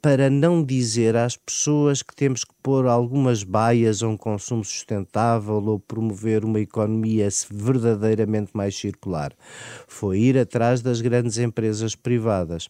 para 0.02 0.30
não 0.30 0.64
dizer 0.64 1.16
às 1.16 1.38
pessoas 1.38 2.02
que 2.02 2.16
temos 2.16 2.44
que 2.44 2.54
pôr 2.64 2.88
algumas 2.88 3.44
baias 3.44 4.02
a 4.02 4.08
um 4.08 4.18
consumo 4.18 4.64
sustentável 4.64 5.64
ou 5.64 5.80
promover 5.80 6.44
uma 6.44 6.60
economia 6.60 7.28
verdadeiramente 7.50 8.52
mais 8.54 8.76
circular. 8.76 9.32
Foi 9.88 10.20
ir 10.20 10.38
atrás 10.38 10.82
das 10.82 11.02
grandes 11.02 11.38
empresas 11.38 11.96
privadas. 11.96 12.68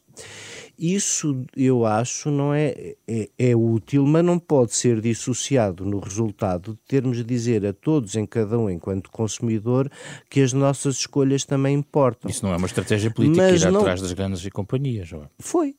Isso, 0.78 1.44
eu 1.56 1.86
acho, 1.86 2.30
não 2.30 2.52
é, 2.52 2.94
é, 3.06 3.28
é 3.38 3.56
útil, 3.56 4.04
mas 4.06 4.24
não 4.24 4.38
pode 4.38 4.74
ser 4.74 5.00
dissociado 5.00 5.84
no 5.84 6.00
resultado 6.00 6.72
de 6.72 6.80
termos 6.88 7.18
de 7.18 7.24
dizer 7.24 7.64
a 7.64 7.72
todos, 7.72 8.16
em 8.16 8.26
cada 8.26 8.58
um, 8.58 8.68
enquanto 8.68 9.10
consumidor, 9.10 9.90
que 10.28 10.40
as 10.40 10.52
nossas 10.52 10.96
escolhas 10.96 11.44
também 11.44 11.76
importam. 11.76 12.30
Isso 12.30 12.44
não 12.44 12.52
é 12.52 12.56
uma 12.56 12.66
estratégia 12.66 13.10
política 13.10 13.42
mas 13.42 13.62
ir 13.62 13.70
não... 13.70 13.80
atrás 13.80 14.00
das 14.02 14.12
grandes 14.12 14.46
companhias, 14.50 15.12
não 15.12 15.22
é? 15.22 15.28
Foi, 15.38 15.76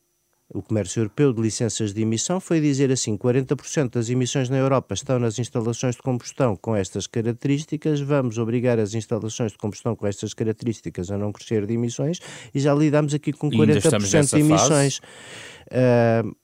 o 0.53 0.61
Comércio 0.61 0.99
Europeu 0.99 1.33
de 1.33 1.41
Licenças 1.41 1.93
de 1.93 2.01
Emissão 2.01 2.39
foi 2.39 2.61
dizer 2.61 2.91
assim: 2.91 3.17
40% 3.17 3.91
das 3.91 4.09
emissões 4.09 4.49
na 4.49 4.57
Europa 4.57 4.93
estão 4.93 5.19
nas 5.19 5.39
instalações 5.39 5.95
de 5.95 6.01
combustão 6.01 6.55
com 6.55 6.75
estas 6.75 7.07
características, 7.07 7.99
vamos 7.99 8.37
obrigar 8.37 8.79
as 8.79 8.93
instalações 8.93 9.51
de 9.51 9.57
combustão 9.57 9.95
com 9.95 10.05
estas 10.05 10.33
características 10.33 11.11
a 11.11 11.17
não 11.17 11.31
crescer 11.31 11.65
de 11.65 11.73
emissões 11.73 12.19
e 12.53 12.59
já 12.59 12.73
lidamos 12.73 13.13
aqui 13.13 13.33
com 13.33 13.49
40% 13.49 14.29
de 14.29 14.39
emissões. 14.39 14.99
Uh, 15.69 16.35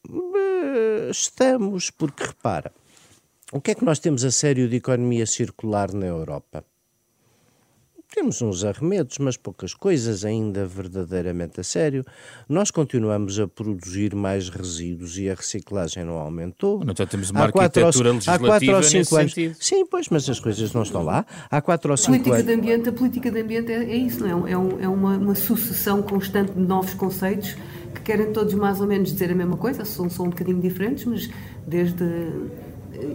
estamos, 1.12 1.90
porque 1.92 2.24
repara, 2.24 2.72
o 3.52 3.60
que 3.60 3.72
é 3.72 3.76
que 3.76 3.84
nós 3.84 4.00
temos 4.00 4.24
a 4.24 4.32
sério 4.32 4.68
de 4.68 4.76
economia 4.78 5.26
circular 5.26 5.94
na 5.94 6.06
Europa? 6.06 6.64
Temos 8.20 8.42
uns 8.42 8.66
arremedos, 8.66 9.18
mas 9.18 9.38
poucas 9.38 9.74
coisas 9.74 10.26
ainda 10.26 10.66
verdadeiramente 10.66 11.62
a 11.62 11.64
sério. 11.64 12.04
Nós 12.50 12.70
continuamos 12.70 13.40
a 13.40 13.48
produzir 13.48 14.14
mais 14.14 14.50
resíduos 14.50 15.18
e 15.18 15.30
a 15.30 15.34
reciclagem 15.34 16.04
não 16.04 16.18
aumentou. 16.18 16.82
Então 16.84 17.08
temos 17.08 17.30
uma 17.30 17.40
há 17.40 17.44
arquitetura 17.44 18.12
legislativa 18.12 18.46
há 18.46 18.50
quatro 18.50 18.76
ou 18.76 18.84
cinco 18.84 19.16
anos. 19.16 19.34
Sentido. 19.34 19.56
Sim, 19.58 19.86
pois, 19.86 20.10
mas 20.10 20.30
as 20.30 20.38
coisas 20.38 20.74
não 20.74 20.84
estão 20.84 21.02
lá. 21.02 21.26
Há 21.50 21.62
quatro 21.62 21.92
ou 21.92 21.96
cinco 21.96 22.12
política 22.12 22.36
anos. 22.36 22.46
De 22.46 22.54
ambiente, 22.54 22.90
a 22.90 22.92
política 22.92 23.32
de 23.32 23.40
ambiente 23.40 23.72
é, 23.72 23.84
é 23.86 23.96
isso, 23.96 24.20
não 24.20 24.46
é? 24.46 24.52
É, 24.52 24.58
um, 24.58 24.82
é 24.82 24.88
uma, 24.90 25.18
uma, 25.18 25.36
sucessão 25.36 26.02
constante 26.02 26.52
de 26.52 26.60
novos 26.60 26.94
conceitos 26.96 27.56
que 27.96 28.02
querem 28.02 28.34
todos 28.34 28.54
mais 28.54 28.82
ou 28.82 28.88
menos 28.88 29.14
dizer 29.14 29.32
a 29.32 29.36
mesma 29.36 29.56
coisa, 29.56 29.86
são, 29.86 30.10
são 30.10 30.26
um 30.26 30.30
bocadinho 30.30 30.60
diferentes, 30.60 31.06
mas 31.06 31.30
desde 31.66 32.04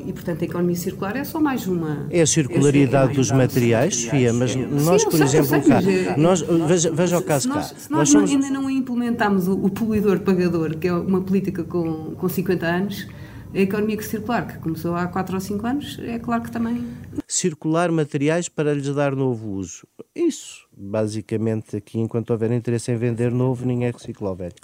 e, 0.07 0.13
portanto, 0.13 0.43
a 0.43 0.45
economia 0.45 0.77
circular 0.77 1.17
é 1.17 1.25
só 1.25 1.41
mais 1.41 1.67
uma. 1.67 2.07
É 2.11 2.23
a 2.23 2.27
circularidade 2.27 3.13
é 3.13 3.15
dos 3.15 3.31
materiais, 3.31 3.97
Sofia, 3.97 4.33
mas 4.33 4.55
nós, 4.55 5.03
Sim, 5.03 5.11
por 5.11 5.17
sei, 5.17 5.41
exemplo, 5.41 5.69
cá, 5.69 5.83
é- 5.83 6.17
nós, 6.17 6.41
veja, 6.43 6.91
veja 6.93 7.19
o 7.19 7.23
caso 7.23 7.49
cá. 7.49 7.63
Se 7.63 7.75
nós, 7.75 7.89
nós 7.91 8.09
somos... 8.11 8.31
ainda 8.31 8.51
não 8.51 8.71
implementámos 8.71 9.49
o, 9.49 9.53
o 9.53 9.71
poluidor-pagador, 9.71 10.77
que 10.77 10.89
é 10.89 10.93
uma 10.93 11.21
política 11.21 11.65
com, 11.65 12.15
com 12.17 12.29
50 12.29 12.67
anos, 12.67 13.07
a 13.55 13.59
economia 13.59 14.01
circular, 14.03 14.47
que 14.47 14.59
começou 14.59 14.97
há 14.97 15.07
4 15.07 15.35
ou 15.35 15.41
5 15.41 15.67
anos, 15.67 15.99
é 16.03 16.19
claro 16.19 16.43
que 16.43 16.51
também. 16.51 16.85
Circular 17.27 17.91
materiais 17.91 18.49
para 18.49 18.75
lhes 18.75 18.93
dar 18.95 19.15
novo 19.15 19.51
uso. 19.53 19.87
Isso, 20.15 20.67
basicamente, 20.77 21.77
aqui, 21.77 22.01
enquanto 22.01 22.31
houver 22.31 22.51
interesse 22.51 22.91
em 22.91 22.97
vender 22.97 23.31
novo, 23.31 23.65
ninguém 23.65 23.93
recicla 23.93 24.31
o 24.31 24.35
velho. 24.35 24.55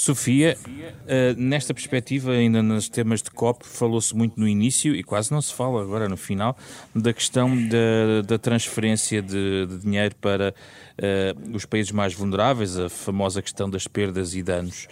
Sofia, 0.00 0.56
uh, 0.64 1.34
nesta 1.36 1.74
perspectiva, 1.74 2.30
ainda 2.30 2.62
nos 2.62 2.88
temas 2.88 3.20
de 3.20 3.32
COP, 3.32 3.66
falou-se 3.66 4.14
muito 4.14 4.38
no 4.38 4.46
início 4.46 4.94
e 4.94 5.02
quase 5.02 5.32
não 5.32 5.42
se 5.42 5.52
fala 5.52 5.82
agora 5.82 6.08
no 6.08 6.16
final 6.16 6.56
da 6.94 7.12
questão 7.12 7.50
da, 7.66 8.22
da 8.24 8.38
transferência 8.38 9.20
de, 9.20 9.66
de, 9.66 9.78
dinheiro 9.78 10.14
para 10.14 10.54
uh, 10.54 11.56
os 11.56 11.64
países 11.64 11.90
mais 11.90 12.14
vulneráveis, 12.14 12.78
a 12.78 12.88
famosa 12.88 13.42
questão 13.42 13.68
das 13.68 13.88
perdas 13.88 14.36
e 14.36 14.42
danos. 14.42 14.86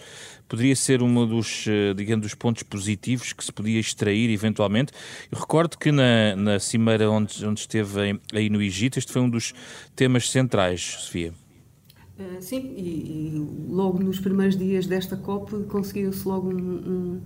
Poderia 0.45 0.75
ser 0.75 1.01
um 1.01 1.25
dos, 1.25 1.65
uh, 1.67 1.93
digamos, 1.95 2.23
dos 2.23 2.35
pontos 2.35 2.63
positivos 2.63 3.31
que 3.31 3.45
se 3.45 3.53
podia 3.53 3.79
extrair 3.79 4.29
eventualmente. 4.29 4.91
Eu 5.31 5.39
recordo 5.39 5.77
que 5.77 5.89
na, 5.89 6.35
na 6.35 6.59
cimeira 6.59 7.09
onde, 7.09 7.45
onde 7.45 7.61
esteve 7.61 8.19
aí 8.33 8.49
no 8.49 8.61
Egito, 8.61 8.99
este 8.99 9.13
foi 9.13 9.21
um 9.21 9.29
dos 9.29 9.53
temas 9.95 10.29
centrais, 10.29 10.81
Sofia. 10.81 11.31
Uh, 12.19 12.41
sim, 12.41 12.73
e, 12.75 12.81
e, 12.81 13.47
logo 13.69 13.99
nos 13.99 14.19
primeiros 14.19 14.57
dias 14.57 14.87
desta 14.87 15.15
COP 15.15 15.65
conseguiu-se 15.65 16.27
logo 16.27 16.49
um, 16.49 17.21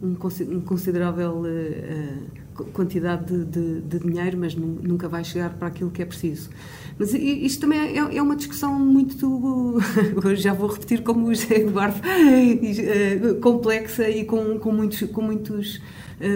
um, 0.00 0.10
um 0.10 0.60
considerável 0.60 1.42
uh, 1.42 2.64
quantidade 2.72 3.24
de, 3.24 3.44
de, 3.44 3.80
de, 3.80 3.98
dinheiro, 3.98 4.38
mas 4.38 4.54
nunca 4.54 5.08
vai 5.08 5.24
chegar 5.24 5.52
para 5.54 5.66
aquilo 5.66 5.90
que 5.90 6.00
é 6.00 6.06
preciso. 6.06 6.48
Mas 6.96 7.12
isto 7.12 7.62
também 7.62 7.98
é, 7.98 8.16
é 8.16 8.22
uma 8.22 8.36
discussão 8.36 8.78
muito, 8.78 9.78
já 10.36 10.54
vou 10.54 10.68
repetir 10.68 11.02
como 11.02 11.26
o 11.26 11.34
José 11.34 11.62
Eduardo, 11.62 11.98
uh, 11.98 13.40
complexa 13.40 14.08
e 14.08 14.24
com, 14.24 14.60
com, 14.60 14.70
muitos, 14.70 15.02
com, 15.10 15.22
muitos, 15.22 15.80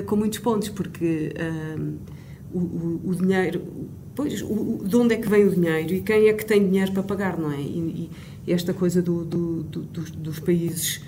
com 0.07 0.17
muitos 0.17 0.41
pontos, 0.41 0.69
porque 0.69 1.33
o, 2.53 2.59
o, 2.59 3.01
o 3.05 3.15
dinheiro 3.15 3.63
Pois, 4.15 4.43
o, 4.43 4.81
de 4.85 4.97
onde 4.97 5.15
é 5.15 5.17
que 5.19 5.29
vem 5.29 5.47
o 5.47 5.51
dinheiro 5.55 5.95
e 5.95 6.01
quem 6.01 6.29
é 6.29 6.33
que 6.33 6.45
tem 6.45 6.67
dinheiro 6.67 6.93
para 6.93 7.03
pagar, 7.03 7.39
não 7.39 7.53
é? 7.53 7.61
E, 7.61 8.11
e 8.47 8.53
esta 8.53 8.75
coisa 8.75 9.01
do, 9.01 9.25
do, 9.25 9.63
do, 9.63 9.81
dos, 9.83 10.11
dos, 10.11 10.39
países. 10.41 11.03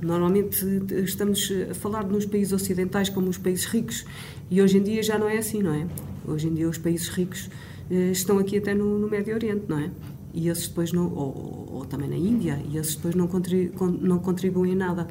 Normalmente 0.00 0.64
estamos 1.04 1.52
a 1.70 1.74
falar 1.74 2.04
nos 2.04 2.26
países 2.26 2.52
ocidentais 2.52 3.08
como 3.08 3.28
os 3.28 3.38
países 3.38 3.64
ricos 3.64 4.04
e 4.50 4.60
hoje 4.60 4.78
em 4.78 4.82
dia 4.82 5.02
já 5.02 5.18
não 5.18 5.28
é 5.28 5.38
assim, 5.38 5.62
não 5.62 5.74
é? 5.74 5.86
Hoje 6.26 6.48
em 6.48 6.54
dia 6.54 6.68
os 6.68 6.78
países 6.78 7.08
ricos 7.08 7.48
eh, 7.90 8.10
estão 8.10 8.38
aqui 8.38 8.58
até 8.58 8.74
no, 8.74 8.98
no, 8.98 9.08
Médio 9.08 9.34
Oriente, 9.34 9.64
não 9.68 9.78
é? 9.78 9.90
E 10.34 10.48
esses 10.48 10.68
depois 10.68 10.92
não. 10.92 11.12
Ou, 11.14 11.68
ou 11.72 11.84
também 11.86 12.08
na 12.08 12.16
Índia, 12.16 12.60
e 12.70 12.76
esses 12.76 12.94
depois 12.94 13.14
não, 13.14 13.26
contribuem, 13.26 13.98
não 14.00 14.18
contribuem 14.18 14.72
em 14.72 14.76
nada. 14.76 15.08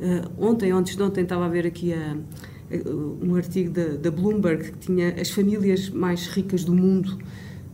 Uh, 0.00 0.46
ontem, 0.46 0.70
antes 0.70 0.94
de 0.94 1.02
ontem, 1.02 1.22
estava 1.22 1.46
a 1.46 1.48
ver 1.48 1.66
aqui 1.66 1.92
a 1.92 2.16
um 3.22 3.34
artigo 3.34 3.70
da, 3.70 3.96
da 3.96 4.10
Bloomberg 4.10 4.72
que 4.72 4.78
tinha 4.78 5.14
as 5.20 5.30
famílias 5.30 5.88
mais 5.88 6.26
ricas 6.26 6.64
do 6.64 6.74
mundo, 6.74 7.18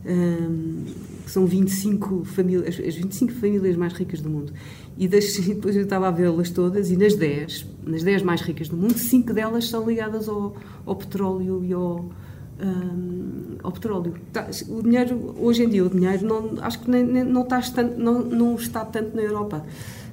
um, 0.05 0.85
que 1.23 1.31
são 1.31 1.45
25 1.45 2.23
famílias, 2.25 2.79
as 2.79 2.95
25 2.95 3.33
famílias 3.33 3.75
mais 3.75 3.93
ricas 3.93 4.21
do 4.21 4.29
mundo. 4.29 4.53
E 4.97 5.07
das, 5.07 5.37
depois 5.45 5.75
eu 5.75 5.83
estava 5.83 6.07
a 6.07 6.11
vê-las 6.11 6.49
todas, 6.49 6.91
e 6.91 6.95
nas 6.95 7.15
10, 7.15 7.65
nas 7.85 8.03
10 8.03 8.21
mais 8.23 8.41
ricas 8.41 8.69
do 8.69 8.77
mundo, 8.77 8.97
5 8.97 9.33
delas 9.33 9.67
são 9.67 9.87
ligadas 9.87 10.29
ao, 10.29 10.55
ao 10.85 10.95
petróleo 10.95 11.63
e 11.63 11.73
ao, 11.73 12.09
um, 12.61 13.57
ao 13.63 13.71
petróleo. 13.71 14.13
Tá, 14.31 14.47
o 14.69 14.81
dinheiro, 14.81 15.35
hoje 15.37 15.63
em 15.63 15.69
dia, 15.69 15.83
o 15.83 15.89
dinheiro 15.89 16.25
não, 16.25 16.63
acho 16.63 16.79
que 16.79 16.89
nem, 16.89 17.03
nem, 17.03 17.23
não, 17.23 17.41
está 17.41 17.59
tanto, 17.61 17.99
não, 17.99 18.23
não 18.23 18.55
está 18.55 18.85
tanto 18.85 19.15
na 19.15 19.23
Europa. 19.23 19.65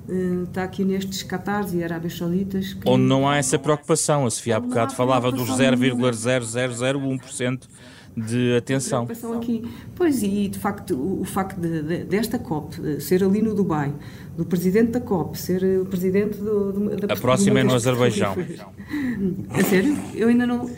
Está 0.09 0.65
aqui 0.65 0.85
nestes 0.85 1.23
Qatars 1.23 1.75
e 1.75 1.85
Arábias 1.85 2.17
Sauditas. 2.17 2.73
Que... 2.75 2.89
Onde 2.89 3.05
não 3.05 3.29
há 3.29 3.37
essa 3.37 3.57
preocupação. 3.59 4.27
A 4.27 4.31
Sofia 4.31 4.57
há 4.57 4.61
bocado 4.61 4.95
falava 4.95 5.31
dos 5.31 5.51
0,0001% 5.51 7.69
de 8.17 8.57
atenção. 8.57 9.09
Aqui. 9.37 9.65
Pois, 9.95 10.23
e 10.23 10.49
de 10.49 10.59
facto, 10.59 10.95
o, 10.95 11.23
o 11.23 11.25
facto 11.25 11.59
de, 11.59 11.83
de, 11.83 12.05
desta 12.05 12.39
COP 12.39 13.01
ser 13.01 13.25
ali 13.25 13.41
no 13.41 13.55
Dubai, 13.55 13.93
do 14.37 14.45
presidente 14.45 14.93
da 14.93 15.01
COP 15.01 15.39
ser 15.39 15.65
o 15.81 15.87
presidente 15.87 16.37
do, 16.37 16.73
do, 16.73 17.07
da 17.07 17.15
A 17.15 17.17
próxima 17.17 17.61
é 17.61 17.65
no 17.65 17.75
Azerbaijão. 17.75 18.37
A 19.51 19.65
sério? 19.65 19.97
Eu 20.15 20.29
ainda 20.29 20.47
não, 20.47 20.71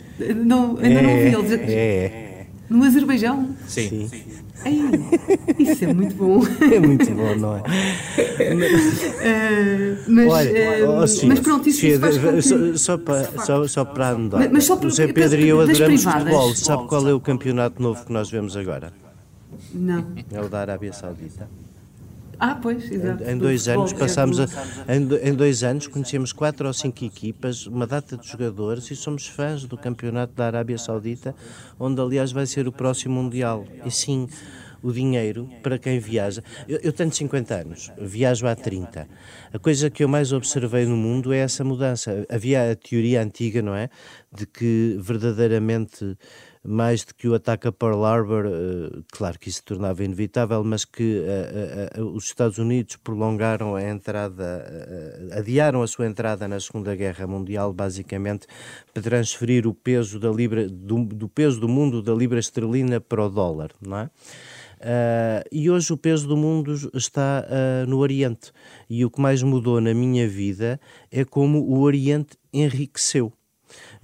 não, 0.45 0.77
ainda 0.77 0.99
é, 0.99 1.01
não 1.01 1.11
ouvi 1.11 1.25
ele 1.25 1.41
dizer. 1.41 1.69
É. 1.69 2.47
No 2.69 2.83
Azerbaijão? 2.83 3.49
Sim. 3.67 4.07
Sim. 4.07 4.23
Ei, 4.63 4.79
isso 5.59 5.83
é 5.83 5.93
muito 5.93 6.15
bom. 6.15 6.41
É 6.71 6.79
muito 6.79 7.11
bom, 7.11 7.35
não 7.35 7.57
é? 7.57 7.59
uh, 7.59 7.63
mas, 10.07 10.31
Olha, 10.31 10.51
uh, 10.51 10.89
oh, 10.89 11.27
mas 11.27 11.39
pronto, 11.39 11.69
isso, 11.69 11.85
isso 11.85 11.99
faz 11.99 12.17
que... 12.17 12.41
só, 12.41 12.77
só, 12.77 12.97
para, 12.97 13.45
só, 13.45 13.67
só 13.67 13.85
para 13.85 14.11
andar. 14.11 14.39
Mas, 14.39 14.51
mas 14.51 14.63
só 14.65 14.75
para, 14.75 14.87
o 14.87 14.91
Zé 14.91 15.07
Pedro 15.07 15.39
e 15.39 15.49
eu 15.49 15.61
adoramos 15.61 16.03
privadas. 16.03 16.23
futebol. 16.23 16.55
Sabe 16.55 16.87
qual 16.87 17.07
é 17.07 17.13
o 17.13 17.19
campeonato 17.19 17.81
novo 17.81 18.05
que 18.05 18.13
nós 18.13 18.29
vemos 18.29 18.55
agora? 18.55 18.93
Não. 19.73 20.05
É 20.31 20.41
o 20.41 20.47
da 20.47 20.61
Arábia 20.61 20.93
Saudita. 20.93 21.47
Ah, 22.39 22.55
pois, 22.55 22.91
exato. 22.91 23.23
Em, 23.23 23.31
em 23.31 23.37
dois 23.37 23.67
anos 23.67 23.93
passámos 23.93 24.39
a, 24.39 24.45
em, 24.87 25.29
em, 25.29 25.33
dois 25.33 25.63
anos 25.63 25.87
conhecemos 25.87 26.31
quatro 26.31 26.67
ou 26.67 26.73
cinco 26.73 27.03
equipas, 27.03 27.65
uma 27.67 27.87
data 27.87 28.17
de 28.17 28.27
jogadores 28.27 28.89
e 28.91 28.95
somos 28.95 29.27
fãs 29.27 29.65
do 29.65 29.77
campeonato 29.77 30.33
da 30.33 30.45
Arábia 30.45 30.77
Saudita, 30.77 31.35
onde 31.79 32.01
aliás 32.01 32.31
vai 32.31 32.45
ser 32.45 32.67
o 32.67 32.71
próximo 32.71 33.21
mundial. 33.21 33.65
E 33.85 33.91
sim, 33.91 34.27
o 34.85 34.91
dinheiro 34.91 35.49
para 35.63 35.79
quem 35.79 35.97
viaja. 35.97 36.43
Eu, 36.67 36.79
eu 36.83 36.93
tenho 36.93 37.11
50 37.11 37.55
anos, 37.55 37.91
viajo 37.99 38.45
há 38.45 38.55
30. 38.55 39.07
A 39.51 39.57
coisa 39.57 39.89
que 39.89 40.03
eu 40.03 40.07
mais 40.07 40.31
observei 40.31 40.85
no 40.85 40.95
mundo 40.95 41.33
é 41.33 41.39
essa 41.39 41.63
mudança. 41.63 42.23
Havia 42.29 42.71
a 42.71 42.75
teoria 42.75 43.21
antiga, 43.21 43.63
não 43.63 43.75
é? 43.75 43.89
De 44.31 44.45
que 44.45 44.95
verdadeiramente 44.99 46.15
mais 46.65 47.03
do 47.03 47.13
que 47.13 47.27
o 47.27 47.35
ataque 47.35 47.67
a 47.67 47.71
Pearl 47.71 48.03
Harbor, 48.03 48.45
uh, 48.45 49.03
claro 49.11 49.37
que 49.39 49.49
isso 49.49 49.59
se 49.59 49.63
tornava 49.63 50.03
inevitável, 50.03 50.63
mas 50.63 50.83
que 50.85 51.21
uh, 51.97 52.01
uh, 52.01 52.15
os 52.15 52.25
Estados 52.25 52.57
Unidos 52.57 52.95
prolongaram 52.97 53.75
a 53.75 53.83
entrada, 53.83 54.65
adiaram 55.31 55.81
a 55.81 55.87
sua 55.87 56.07
entrada 56.07 56.47
na 56.47 56.59
Segunda 56.59 56.95
Guerra 56.95 57.27
Mundial, 57.27 57.73
basicamente 57.73 58.47
para 58.93 59.03
transferir 59.03 59.67
o 59.67 59.73
peso 59.73 60.19
da 60.19 60.29
libra, 60.29 60.67
do, 60.67 61.05
do 61.05 61.29
peso 61.29 61.59
do 61.59 61.67
mundo 61.67 62.01
da 62.01 62.13
libra 62.13 62.39
esterlina 62.39 62.99
para 62.99 63.25
o 63.25 63.29
dólar, 63.29 63.71
não 63.81 63.97
é? 63.97 64.09
Uh, 64.75 65.41
e 65.51 65.69
hoje 65.69 65.91
o 65.93 65.97
peso 65.97 66.27
do 66.27 66.35
mundo 66.35 66.73
está 66.93 67.43
uh, 67.47 67.89
no 67.89 67.97
Oriente. 67.97 68.51
E 68.89 69.05
o 69.05 69.09
que 69.09 69.21
mais 69.21 69.41
mudou 69.41 69.79
na 69.79 69.93
minha 69.93 70.27
vida 70.27 70.79
é 71.11 71.23
como 71.23 71.59
o 71.59 71.79
Oriente 71.79 72.37
enriqueceu. 72.53 73.33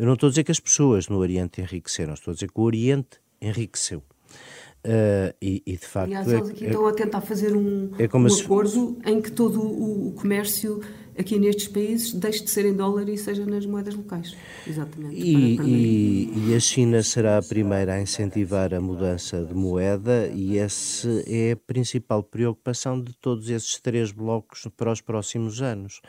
Eu 0.02 0.08
não 0.08 0.16
estou 0.16 0.26
a 0.26 0.30
dizer 0.32 0.44
que 0.44 0.52
as 0.52 0.60
pessoas 0.60 1.08
no 1.08 1.18
Oriente 1.18 1.62
enriqueceram, 1.62 2.16
estou 2.16 2.32
a 2.32 2.34
dizer 2.34 2.52
que 2.52 2.60
o 2.60 2.64
Oriente 2.64 3.22
enriqueceu. 3.40 4.00
Uh, 4.00 5.32
e, 5.40 5.62
e, 5.64 5.74
de 5.74 5.86
facto. 5.86 6.08
Aliás, 6.08 6.28
eles 6.28 6.50
aqui 6.50 6.66
é, 6.66 6.68
estão 6.70 6.88
a 6.88 6.92
tentar 6.92 7.22
fazer 7.22 7.56
um, 7.56 7.92
é 8.00 8.18
um 8.18 8.28
se... 8.28 8.42
acordo 8.42 8.98
em 9.06 9.22
que 9.22 9.32
todo 9.32 9.62
o, 9.62 10.08
o, 10.08 10.12
comércio 10.14 10.82
aqui 11.16 11.38
nestes 11.38 11.68
países 11.68 12.14
deixe 12.14 12.44
de 12.44 12.50
ser 12.50 12.66
em 12.66 12.74
dólar 12.74 13.08
e 13.10 13.16
seja 13.16 13.46
nas 13.46 13.64
moedas 13.68 13.94
locais. 13.94 14.36
Exatamente. 14.68 15.16
E, 15.16 15.60
e, 15.60 16.50
e, 16.50 16.56
a 16.56 16.60
China 16.60 17.04
será 17.04 17.38
a 17.38 17.44
primeira 17.44 17.94
a 17.94 18.02
incentivar 18.02 18.74
a 18.74 18.82
mudança 18.82 19.46
de 19.46 19.54
moeda, 19.54 20.32
e 20.34 20.58
essa 20.58 21.10
é 21.28 21.52
a 21.52 21.56
principal 21.56 22.24
preocupação 22.24 23.00
de 23.00 23.14
todos 23.18 23.52
esses 23.52 23.78
três 23.80 24.12
blocos 24.12 24.68
para 24.76 24.92
os 24.92 25.00
próximos 25.00 25.62
anos. 25.62 26.02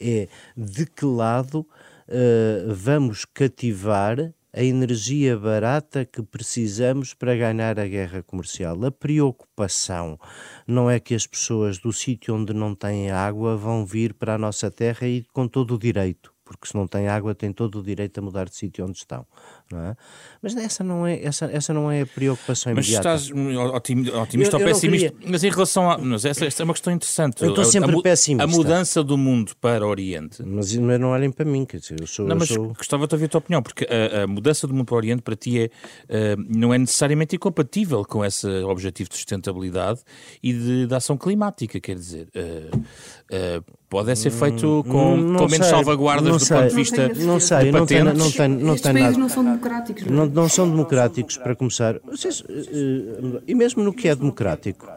É 0.00 0.26
de 0.56 0.84
que 0.84 1.04
lado 1.04 1.64
uh, 2.08 2.74
vamos 2.74 3.24
cativar 3.24 4.32
a 4.52 4.62
energia 4.62 5.36
barata 5.36 6.04
que 6.04 6.22
precisamos 6.22 7.12
para 7.12 7.36
ganhar 7.36 7.78
a 7.78 7.86
guerra 7.86 8.22
comercial. 8.22 8.82
A 8.84 8.90
preocupação 8.90 10.18
não 10.66 10.90
é 10.90 10.98
que 10.98 11.14
as 11.14 11.26
pessoas 11.26 11.78
do 11.78 11.92
sítio 11.92 12.34
onde 12.34 12.54
não 12.54 12.74
têm 12.74 13.10
água 13.10 13.56
vão 13.56 13.84
vir 13.84 14.14
para 14.14 14.34
a 14.34 14.38
nossa 14.38 14.70
terra 14.70 15.06
e 15.06 15.24
com 15.32 15.46
todo 15.46 15.74
o 15.74 15.78
direito 15.78 16.35
porque 16.46 16.68
se 16.68 16.76
não 16.76 16.86
tem 16.86 17.08
água 17.08 17.34
tem 17.34 17.52
todo 17.52 17.80
o 17.80 17.82
direito 17.82 18.18
a 18.18 18.22
mudar 18.22 18.44
de 18.48 18.54
sítio 18.54 18.84
onde 18.84 18.96
estão. 18.96 19.26
Não 19.70 19.80
é? 19.80 19.96
Mas 20.40 20.56
essa 20.56 20.84
não 20.84 21.04
é, 21.04 21.20
essa, 21.22 21.46
essa 21.46 21.74
não 21.74 21.90
é 21.90 22.02
a 22.02 22.06
preocupação 22.06 22.72
imediata. 22.72 23.08
Mas 23.08 23.22
estás 23.24 24.14
otimista 24.14 24.56
eu, 24.56 24.60
ou 24.60 24.66
pessimista? 24.66 25.10
Queria... 25.10 25.30
Mas 25.30 25.42
em 25.42 25.50
relação 25.50 25.90
a... 25.90 25.98
Mas 25.98 26.24
essa, 26.24 26.46
essa, 26.46 26.62
é 26.62 26.64
uma 26.64 26.72
questão 26.72 26.92
interessante. 26.92 27.42
Eu 27.42 27.48
estou 27.48 27.64
sempre 27.64 27.94
a, 27.94 27.98
a, 27.98 28.02
pessimista. 28.02 28.44
A 28.44 28.46
mudança 28.46 29.02
do 29.02 29.18
mundo 29.18 29.52
para 29.60 29.84
o 29.84 29.88
Oriente. 29.88 30.42
Mas, 30.44 30.74
mas 30.76 31.00
não 31.00 31.08
olhem 31.08 31.32
para 31.32 31.44
mim, 31.44 31.64
quer 31.64 31.78
dizer, 31.78 31.96
eu 32.00 32.06
sou... 32.06 32.26
Não, 32.26 32.36
mas 32.36 32.48
sou... 32.48 32.74
gostava 32.74 33.08
de 33.08 33.14
ouvir 33.16 33.24
a 33.24 33.28
tua 33.28 33.38
opinião, 33.38 33.60
porque 33.60 33.84
a, 33.90 34.22
a, 34.22 34.26
mudança 34.28 34.68
do 34.68 34.72
mundo 34.72 34.86
para 34.86 34.94
o 34.94 34.98
Oriente 34.98 35.22
para 35.22 35.34
ti 35.34 35.58
é, 35.58 36.34
uh, 36.34 36.44
não 36.48 36.72
é 36.72 36.78
necessariamente 36.78 37.34
incompatível 37.34 38.04
com 38.04 38.24
esse 38.24 38.46
objetivo 38.62 39.10
de 39.10 39.16
sustentabilidade 39.16 40.00
e 40.40 40.52
de, 40.52 40.86
de 40.86 40.94
ação 40.94 41.16
climática, 41.18 41.80
quer 41.80 41.96
dizer... 41.96 42.28
Uh, 42.36 42.76
uh, 42.78 43.76
pode 43.88 44.16
ser 44.16 44.30
feito 44.30 44.84
com, 44.88 45.16
não 45.16 45.40
com 45.40 45.48
menos 45.48 45.66
sei, 45.66 45.76
salvaguardas 45.76 46.42
do 46.42 46.48
ponto 46.48 46.68
de 46.68 46.74
vista 46.74 47.08
não 47.08 47.40
sei, 47.40 47.70
não 47.70 47.86
tem, 47.86 48.02
não 48.02 48.30
tem, 48.30 48.48
não 48.48 48.76
tem 48.76 48.92
nada. 48.92 49.18
não 49.18 49.28
são 49.28 49.44
democráticos. 49.44 50.06
Não, 50.06 50.24
é? 50.24 50.28
não 50.28 50.48
são 50.48 50.68
democráticos, 50.68 51.36
para 51.36 51.54
começar. 51.54 52.00
Vocês, 52.04 52.40
uh, 52.40 53.42
e 53.46 53.54
mesmo 53.54 53.82
no 53.82 53.92
que 53.92 54.08
é 54.08 54.14
democrático, 54.14 54.88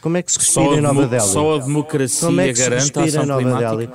como 0.00 0.16
é 0.16 0.22
que 0.22 0.32
se 0.32 0.38
respira 0.38 0.76
em 0.76 0.80
Nova 0.80 1.06
Delhi? 1.06 1.22
Só 1.22 1.56
a 1.56 1.58
democracia 1.58 2.28
como 2.28 2.40
é 2.40 2.48
que 2.48 2.54
se 2.54 2.62
garante 2.62 2.98
a 2.98 3.02
ação 3.02 3.26
Nova 3.26 3.42
climática? 3.42 3.76
Delhi? 3.76 3.90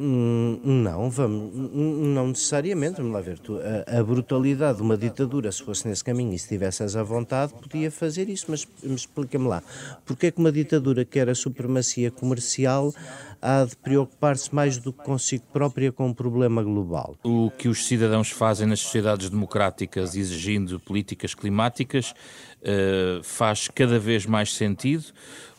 Hum, 0.00 0.60
não, 0.62 1.10
vamos, 1.10 1.52
não 1.74 2.28
necessariamente, 2.28 2.98
vamos 2.98 3.12
lá 3.12 3.20
ver, 3.20 3.38
tu, 3.38 3.58
a, 3.58 3.98
a, 3.98 4.04
brutalidade 4.04 4.76
de 4.76 4.82
uma 4.84 4.96
ditadura, 4.96 5.50
se 5.50 5.60
fosse 5.60 5.88
nesse 5.88 6.04
caminho 6.04 6.32
e 6.34 6.38
se 6.38 6.46
tivesses 6.46 6.94
à 6.94 7.02
vontade, 7.02 7.52
podia 7.54 7.90
fazer 7.90 8.28
isso, 8.28 8.46
mas, 8.48 8.68
mas 8.80 9.00
explica-me 9.00 9.48
lá, 9.48 9.60
porque 10.06 10.26
é 10.26 10.30
que 10.30 10.38
uma 10.38 10.52
ditadura 10.52 11.04
quer 11.04 11.28
a 11.28 11.34
supremacia 11.34 12.12
comercial 12.12 12.94
há 13.40 13.64
de 13.64 13.76
preocupar-se 13.76 14.54
mais 14.54 14.78
do 14.78 14.92
que 14.92 15.04
consigo 15.04 15.44
própria 15.52 15.90
com 15.92 16.06
um 16.06 16.14
problema 16.14 16.62
global? 16.62 17.16
O 17.22 17.50
que 17.50 17.68
os 17.68 17.86
cidadãos 17.86 18.30
fazem 18.30 18.66
nas 18.66 18.80
sociedades 18.80 19.30
democráticas 19.30 20.14
exigindo 20.14 20.80
políticas 20.80 21.34
climáticas 21.34 22.14
uh, 22.62 23.22
faz 23.22 23.68
cada 23.68 23.98
vez 23.98 24.26
mais 24.26 24.54
sentido 24.54 25.06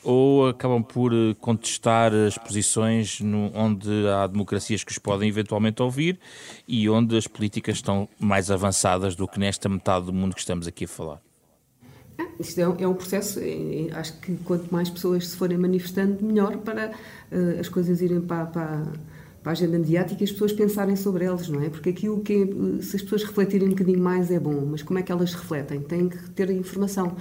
ou 0.04 0.48
acabam 0.48 0.82
por 0.82 1.14
eh, 1.14 1.36
contestar 1.42 2.14
as 2.14 2.38
posições 2.38 3.20
no, 3.20 3.52
onde 3.54 4.08
há 4.08 4.28
democracias 4.28 4.82
que 4.82 4.94
os 4.94 4.98
podem 4.98 5.28
eventualmente 5.28 5.82
ouvir 5.82 6.18
e 6.66 6.90
onde 6.90 7.18
as 7.18 7.28
políticas 7.28 7.76
estão 7.76 8.08
mais 8.18 8.50
avançadas 8.50 9.14
do 9.14 9.28
que 9.28 9.38
nesta 9.38 9.68
metade 9.68 10.06
do 10.06 10.14
mundo 10.14 10.34
que 10.34 10.40
estamos 10.40 10.68
aqui 10.68 10.86
a 10.86 10.88
falar? 10.88 11.29
Ah, 12.20 12.28
isto 12.38 12.60
é, 12.60 12.64
é 12.64 12.88
um 12.88 12.94
processo, 12.94 13.40
é, 13.40 13.88
acho 13.94 14.20
que 14.20 14.36
quanto 14.44 14.70
mais 14.70 14.90
pessoas 14.90 15.30
se 15.30 15.38
forem 15.38 15.58
manifestando, 15.58 16.24
melhor 16.24 16.58
para 16.58 16.92
uh, 17.32 17.60
as 17.60 17.70
coisas 17.70 18.02
irem 18.02 18.20
para, 18.20 18.46
para, 18.46 18.84
para, 19.42 19.52
a 19.52 19.52
agenda 19.52 19.80
mediática 19.80 20.22
e 20.22 20.26
as 20.26 20.32
pessoas 20.32 20.52
pensarem 20.52 20.98
sobre 20.98 21.24
elas, 21.24 21.48
não 21.48 21.64
é? 21.64 21.70
Porque 21.70 21.90
aquilo 21.90 22.20
que, 22.20 22.34
é, 22.34 22.82
se 22.82 22.98
as 22.98 23.02
pessoas 23.02 23.24
refletirem 23.24 23.68
um 23.68 23.72
bocadinho 23.72 24.00
mais 24.00 24.30
é 24.32 24.40
bom, 24.40 24.66
mas 24.70 24.84
como 24.84 25.00
é 25.00 25.02
que 25.02 25.12
elas 25.12 25.34
refletem? 25.34 25.80
Têm 25.80 26.10
que 26.10 26.30
ter 26.32 26.50
informação. 26.50 27.16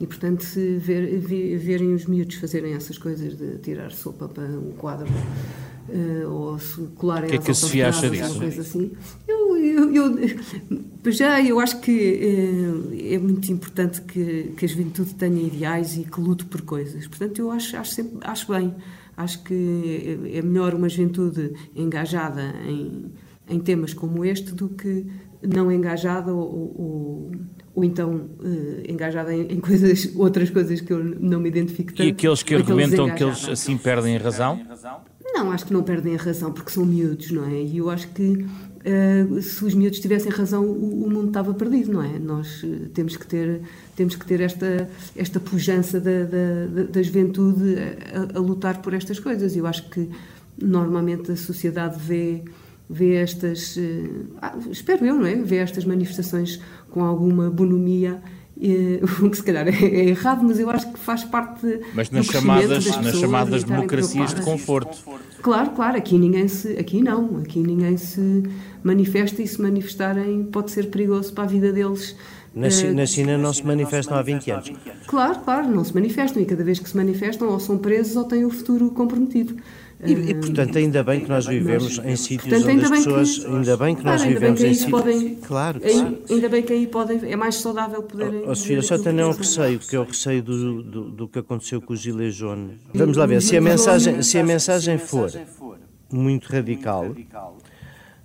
E, 0.00 0.06
portanto, 0.06 0.42
se 0.42 0.78
ver, 0.78 1.18
verem 1.58 1.94
os 1.94 2.06
miúdos 2.06 2.36
fazerem 2.36 2.74
essas 2.74 2.98
coisas 2.98 3.36
de 3.36 3.58
tirar 3.58 3.92
sopa 3.92 4.28
para 4.28 4.44
um 4.44 4.72
quadro 4.72 5.06
uh, 5.88 6.28
ou 6.28 6.58
se 6.58 6.80
colarem 6.96 7.30
que 7.30 7.36
é 7.36 7.38
que 7.38 7.50
a 7.50 7.54
Sofia 7.54 7.88
acha 7.88 8.10
disso? 8.10 8.38
Coisa 8.38 8.62
assim, 8.62 8.92
eu, 9.28 9.41
eu, 9.72 10.18
eu, 10.18 11.12
já 11.12 11.42
eu 11.42 11.58
acho 11.60 11.80
que 11.80 11.92
uh, 11.92 13.14
é 13.14 13.18
muito 13.18 13.50
importante 13.52 14.00
que, 14.02 14.52
que 14.56 14.64
a 14.64 14.68
juventude 14.68 15.14
tenha 15.14 15.42
ideais 15.42 15.96
e 15.96 16.04
que 16.04 16.20
lute 16.20 16.44
por 16.44 16.62
coisas. 16.62 17.06
Portanto, 17.06 17.38
eu 17.38 17.50
acho, 17.50 17.76
acho, 17.76 17.92
sempre, 17.92 18.18
acho 18.22 18.52
bem. 18.52 18.74
Acho 19.16 19.42
que 19.42 20.18
é, 20.32 20.38
é 20.38 20.42
melhor 20.42 20.74
uma 20.74 20.88
juventude 20.88 21.52
engajada 21.74 22.54
em, 22.66 23.12
em 23.48 23.60
temas 23.60 23.92
como 23.92 24.24
este 24.24 24.52
do 24.52 24.68
que 24.68 25.06
não 25.42 25.70
engajada 25.70 26.32
ou, 26.32 26.74
ou 26.78 27.32
ou 27.74 27.84
então 27.84 28.28
uh, 28.38 28.82
engajada 28.86 29.34
em, 29.34 29.52
em, 29.52 29.60
coisas, 29.60 30.12
outras 30.14 30.50
coisas 30.50 30.80
que 30.80 30.92
eu 30.92 31.02
não 31.02 31.40
me 31.40 31.48
identifico 31.48 31.90
tanto. 31.90 32.04
E 32.04 32.10
aqueles 32.10 32.42
que 32.42 32.54
argumentam 32.54 33.14
que 33.14 33.24
eles 33.24 33.48
assim 33.48 33.76
perdem 33.78 34.16
a 34.16 34.20
razão? 34.20 34.60
Não, 35.34 35.50
acho 35.50 35.64
que 35.64 35.72
não 35.72 35.82
perdem 35.82 36.14
a 36.14 36.18
razão 36.18 36.52
porque 36.52 36.70
são 36.70 36.84
miúdos, 36.84 37.30
não 37.30 37.46
é? 37.46 37.62
E 37.62 37.78
eu 37.78 37.88
acho 37.88 38.08
que 38.08 38.46
uh, 38.84 39.42
se 39.42 39.64
os 39.64 39.74
miúdos 39.74 40.00
tivessem 40.00 40.30
razão, 40.30 40.64
o, 40.64 41.04
o, 41.04 41.10
mundo 41.10 41.28
estava 41.28 41.54
perdido, 41.54 41.92
não 41.92 42.02
é? 42.02 42.18
Nós 42.18 42.62
uh, 42.62 42.88
temos 42.92 43.16
que 43.16 43.26
ter, 43.26 43.60
temos 43.96 44.14
que 44.14 44.26
ter 44.26 44.40
esta, 44.40 44.88
esta 45.16 45.40
pujança 45.40 46.00
da, 46.00 46.24
da, 46.24 46.84
da 46.90 47.02
juventude 47.02 47.76
a, 48.14 48.38
a, 48.38 48.40
lutar 48.40 48.82
por 48.82 48.94
estas 48.94 49.18
coisas. 49.18 49.56
Eu 49.56 49.66
acho 49.66 49.88
que 49.90 50.08
normalmente 50.60 51.32
a 51.32 51.36
sociedade 51.36 51.98
vê, 51.98 52.42
vê 52.88 53.14
estas, 53.14 53.76
uh, 53.76 54.70
espero 54.70 55.04
eu, 55.06 55.16
não 55.16 55.26
é? 55.26 55.36
Vê 55.36 55.56
estas 55.56 55.84
manifestações 55.84 56.60
com 56.90 57.02
alguma 57.04 57.50
bonomia 57.50 58.20
o 59.20 59.28
que 59.28 59.36
se 59.36 59.42
calhar 59.42 59.66
é, 59.66 59.70
é, 59.70 60.08
errado, 60.10 60.44
mas 60.44 60.58
eu 60.60 60.70
acho 60.70 60.92
que 60.92 60.98
faz 60.98 61.24
parte 61.24 61.80
mas 61.94 62.10
nas 62.10 62.26
chamadas 62.26 62.86
nas 62.96 63.16
chamadas 63.16 63.64
democracias 63.64 64.34
de 64.34 64.42
conforto. 64.42 64.98
Claro, 65.42 65.70
claro, 65.70 65.96
aqui 65.96 66.16
ninguém 66.16 66.46
se 66.46 66.78
aqui 66.78 67.02
não, 67.02 67.38
aqui 67.38 67.58
ninguém 67.58 67.96
se 67.96 68.44
manifesta 68.84 69.42
e 69.42 69.48
se 69.48 69.60
manifestarem 69.60 70.44
pode 70.44 70.70
ser 70.70 70.90
perigoso 70.90 71.32
para 71.32 71.44
a 71.44 71.46
vida 71.46 71.72
deles. 71.72 72.16
Na, 72.54 72.68
uh, 72.68 72.94
na 72.94 73.06
China 73.06 73.38
não 73.38 73.52
se 73.52 73.66
manifestam 73.66 74.16
há 74.16 74.22
20 74.22 74.50
anos. 74.50 74.72
Claro, 75.06 75.40
claro, 75.40 75.68
não 75.68 75.82
se 75.82 75.94
manifestam 75.94 76.42
e 76.42 76.46
cada 76.46 76.62
vez 76.62 76.78
que 76.78 76.88
se 76.88 76.96
manifestam 76.96 77.48
ou 77.48 77.58
são 77.58 77.78
presos 77.78 78.14
ou 78.14 78.24
têm 78.24 78.44
o 78.44 78.50
futuro 78.50 78.90
comprometido. 78.90 79.56
E, 80.04 80.12
e, 80.12 80.34
portanto, 80.34 80.78
ainda 80.78 81.04
bem 81.04 81.20
que 81.20 81.28
nós 81.28 81.46
vivemos 81.46 81.98
em 81.98 82.16
sítios 82.16 82.52
portanto, 82.52 82.72
onde 82.72 82.84
as 82.84 82.90
pessoas. 82.90 83.38
Que, 83.38 83.46
ainda 83.46 83.76
bem 83.76 83.94
que 83.94 84.04
nós 84.04 84.22
vivemos 84.22 84.62
em 84.62 84.74
sítios. 84.74 84.90
Podem, 84.90 85.34
claro 85.36 85.80
que 85.80 85.86
ainda, 85.86 86.18
ainda 86.28 86.48
bem 86.48 86.62
que 86.62 86.72
aí 86.72 86.86
podem. 86.88 87.30
É 87.30 87.36
mais 87.36 87.54
saudável 87.56 88.02
poderem. 88.02 88.42
Oh, 88.44 88.50
oh 88.50 88.54
Sofia, 88.54 88.82
só 88.82 88.98
tenho 88.98 89.28
um 89.28 89.30
receio, 89.30 89.78
que 89.78 89.94
é 89.94 90.00
o 90.00 90.04
receio 90.04 90.42
do, 90.42 90.82
do, 90.82 91.10
do 91.10 91.28
que 91.28 91.38
aconteceu 91.38 91.80
com 91.80 91.92
o 91.92 91.96
Gilet. 91.96 92.36
Vamos 92.92 93.16
lá 93.16 93.26
ver, 93.26 93.40
se 93.40 93.56
a 93.56 93.60
mensagem, 93.60 94.22
se 94.22 94.38
a 94.38 94.44
mensagem 94.44 94.98
for 94.98 95.30
muito 96.10 96.46
radical 96.46 97.14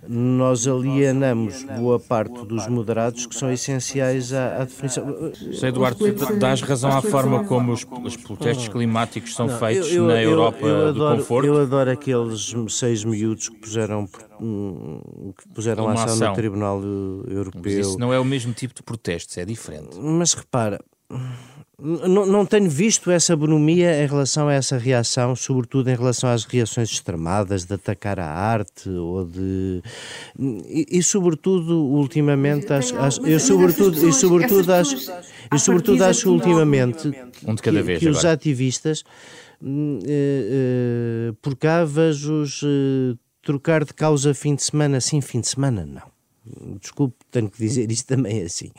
nós 0.08 0.66
alienamos 0.66 1.64
boa 1.64 2.00
parte 2.00 2.46
dos 2.46 2.66
moderados 2.66 3.26
que 3.26 3.34
são 3.34 3.52
essenciais 3.52 4.32
à, 4.32 4.62
à 4.62 4.64
definição. 4.64 5.32
Sei, 5.52 5.68
Eduardo, 5.68 5.98
dás 6.38 6.62
razão 6.62 6.90
à 6.96 7.02
forma 7.02 7.44
como 7.44 7.72
os, 7.72 7.86
os 8.02 8.16
protestos 8.16 8.68
climáticos 8.68 9.34
são 9.34 9.46
não, 9.46 9.58
feitos 9.58 9.92
eu, 9.92 10.04
eu, 10.04 10.06
na 10.06 10.22
Europa 10.22 10.58
eu, 10.62 10.68
eu 10.68 10.88
adoro, 10.88 11.16
do 11.16 11.20
conforto? 11.20 11.46
Eu 11.46 11.60
adoro 11.60 11.90
aqueles 11.90 12.54
seis 12.70 13.04
miúdos 13.04 13.50
que 13.50 13.56
puseram, 13.58 14.06
que 14.06 15.48
puseram 15.54 15.88
ação, 15.90 16.04
ação 16.04 16.28
no 16.30 16.34
Tribunal 16.34 16.82
Europeu. 16.82 17.60
Mas 17.62 17.74
isso 17.74 17.98
não 17.98 18.12
é 18.12 18.18
o 18.18 18.24
mesmo 18.24 18.54
tipo 18.54 18.74
de 18.74 18.82
protestos, 18.82 19.36
é 19.36 19.44
diferente. 19.44 19.98
Mas 19.98 20.32
repara 20.32 20.80
não, 21.80 22.26
não 22.26 22.44
tenho 22.44 22.68
visto 22.68 23.08
essa 23.08 23.36
bonomia 23.36 24.02
em 24.02 24.06
relação 24.06 24.48
a 24.48 24.54
essa 24.54 24.76
reação, 24.76 25.36
sobretudo 25.36 25.88
em 25.88 25.94
relação 25.94 26.28
às 26.28 26.44
reações 26.44 26.90
extremadas 26.90 27.64
de 27.64 27.74
atacar 27.74 28.18
a 28.18 28.26
arte 28.26 28.90
ou 28.90 29.24
de 29.24 29.80
e, 30.38 30.98
e 30.98 31.02
sobretudo 31.04 31.80
ultimamente 31.80 32.72
acho, 32.72 32.98
acho, 32.98 33.24
eu 33.24 33.38
sobretudo 33.38 34.08
e 34.08 34.12
sobretudo 34.12 34.72
acho 34.72 34.96
e 35.54 35.58
sobretudo 35.58 36.02
acho 36.02 36.32
ultimamente 36.32 37.12
um 37.46 37.54
de 37.54 37.62
cada 37.62 37.80
vez 37.80 38.00
que, 38.00 38.06
que 38.06 38.10
os 38.10 38.24
ativistas 38.24 39.04
uh, 39.62 39.66
uh, 39.68 41.34
por 41.40 41.54
cá 41.54 41.84
vejo-os 41.84 42.60
uh, 42.62 43.16
trocar 43.40 43.84
de 43.84 43.94
causa 43.94 44.34
fim 44.34 44.56
de 44.56 44.64
semana 44.64 45.00
sim 45.00 45.20
fim 45.20 45.40
de 45.40 45.48
semana 45.48 45.86
não 45.86 46.17
desculpe, 46.80 47.16
tenho 47.30 47.48
que 47.48 47.58
dizer 47.58 47.90
isto 47.90 48.06
também 48.06 48.42
assim. 48.42 48.70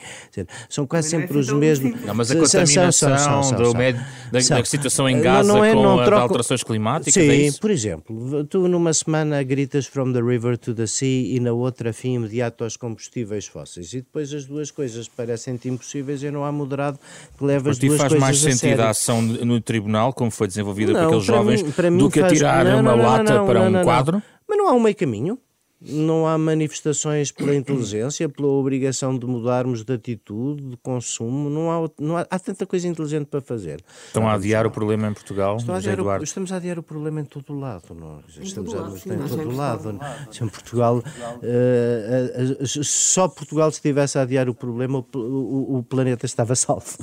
São 0.68 0.86
quase 0.86 1.10
sempre 1.10 1.38
os 1.38 1.50
mesmos. 1.52 2.00
Não, 2.02 2.14
mas 2.14 2.30
a 2.30 2.36
contaminação 2.36 2.92
são, 2.92 3.18
são, 3.18 3.42
são, 3.42 3.62
do 3.62 3.74
médio, 3.76 4.00
da, 4.32 4.38
da, 4.38 4.64
situação 4.64 5.08
em 5.08 5.20
Gaza 5.20 5.52
não 5.52 5.64
é, 5.64 5.72
com 5.72 5.98
as 5.98 6.06
troco... 6.06 6.22
alterações 6.22 6.62
climáticas. 6.62 7.14
Sim, 7.14 7.48
é 7.48 7.52
por 7.52 7.70
exemplo, 7.70 8.44
tu 8.44 8.68
numa 8.68 8.92
semana 8.92 9.42
gritas 9.42 9.86
from 9.86 10.12
the 10.12 10.20
river 10.20 10.56
to 10.56 10.74
the 10.74 10.86
sea 10.86 11.36
e 11.36 11.40
na 11.40 11.52
outra 11.52 11.92
fim 11.92 12.14
imediato 12.14 12.64
aos 12.64 12.76
combustíveis 12.76 13.46
fósseis. 13.46 13.92
E 13.92 13.98
depois 13.98 14.32
as 14.32 14.44
duas 14.44 14.70
coisas 14.70 15.08
parecem-te 15.08 15.68
impossíveis 15.68 16.22
e 16.22 16.30
não 16.30 16.44
há 16.44 16.52
moderado 16.52 16.98
que 17.36 17.44
leva 17.44 17.70
as 17.70 17.78
duas 17.78 17.96
faz 17.96 18.12
coisas 18.12 18.20
mais 18.20 18.38
sentido 18.38 18.80
a, 18.80 18.86
a 18.86 18.90
ação 18.90 19.22
no 19.22 19.60
tribunal, 19.60 20.12
como 20.12 20.30
foi 20.30 20.46
desenvolvida 20.46 20.92
não, 20.92 21.00
por 21.00 21.06
aqueles 21.06 21.24
jovens, 21.24 21.62
mim, 21.62 21.98
do 21.98 22.10
que 22.10 22.20
atirar 22.20 22.64
não, 22.64 22.80
uma 22.80 22.94
lata 22.94 23.44
para 23.44 23.62
um 23.62 23.82
quadro? 23.82 24.22
Mas 24.48 24.58
não 24.58 24.68
há 24.68 24.72
um 24.72 24.80
meio 24.80 24.96
caminho 24.96 25.38
não 25.80 26.26
há 26.26 26.36
manifestações 26.36 27.32
pela 27.32 27.54
inteligência, 27.54 28.28
pela 28.28 28.48
obrigação 28.48 29.18
de 29.18 29.26
mudarmos 29.26 29.82
de 29.82 29.92
atitude, 29.94 30.62
de 30.62 30.76
consumo, 30.76 31.48
não 31.48 31.70
há, 31.70 31.90
não 31.98 32.16
há, 32.18 32.26
há 32.30 32.38
tanta 32.38 32.66
coisa 32.66 32.86
inteligente 32.86 33.26
para 33.26 33.40
fazer. 33.40 33.82
Estão 34.06 34.28
a 34.28 34.34
adiar 34.34 34.66
o 34.66 34.70
problema 34.70 35.08
em 35.08 35.14
Portugal, 35.14 35.56
a 35.66 35.76
adiar 35.76 36.00
o, 36.00 36.22
estamos 36.22 36.52
a 36.52 36.56
adiar 36.56 36.78
o 36.78 36.82
problema 36.82 37.20
em 37.20 37.24
todo 37.24 37.52
o 37.52 37.58
lado. 37.58 37.94
Nós. 37.94 38.24
Estamos 38.38 38.74
a 38.74 38.86
adiar 38.86 39.16
em 39.16 39.28
todo 39.28 39.48
o 39.48 39.56
lado. 39.56 39.98
Em 40.40 40.48
Portugal, 40.48 40.98
uh, 40.98 42.62
uh, 42.62 42.66
só 42.66 43.26
Portugal 43.26 43.70
se 43.70 43.78
estivesse 43.78 44.18
a 44.18 44.22
adiar 44.22 44.48
o 44.48 44.54
problema, 44.54 44.98
o, 44.98 45.18
o, 45.18 45.78
o 45.78 45.82
planeta 45.82 46.26
estava 46.26 46.54
salvo. 46.54 46.98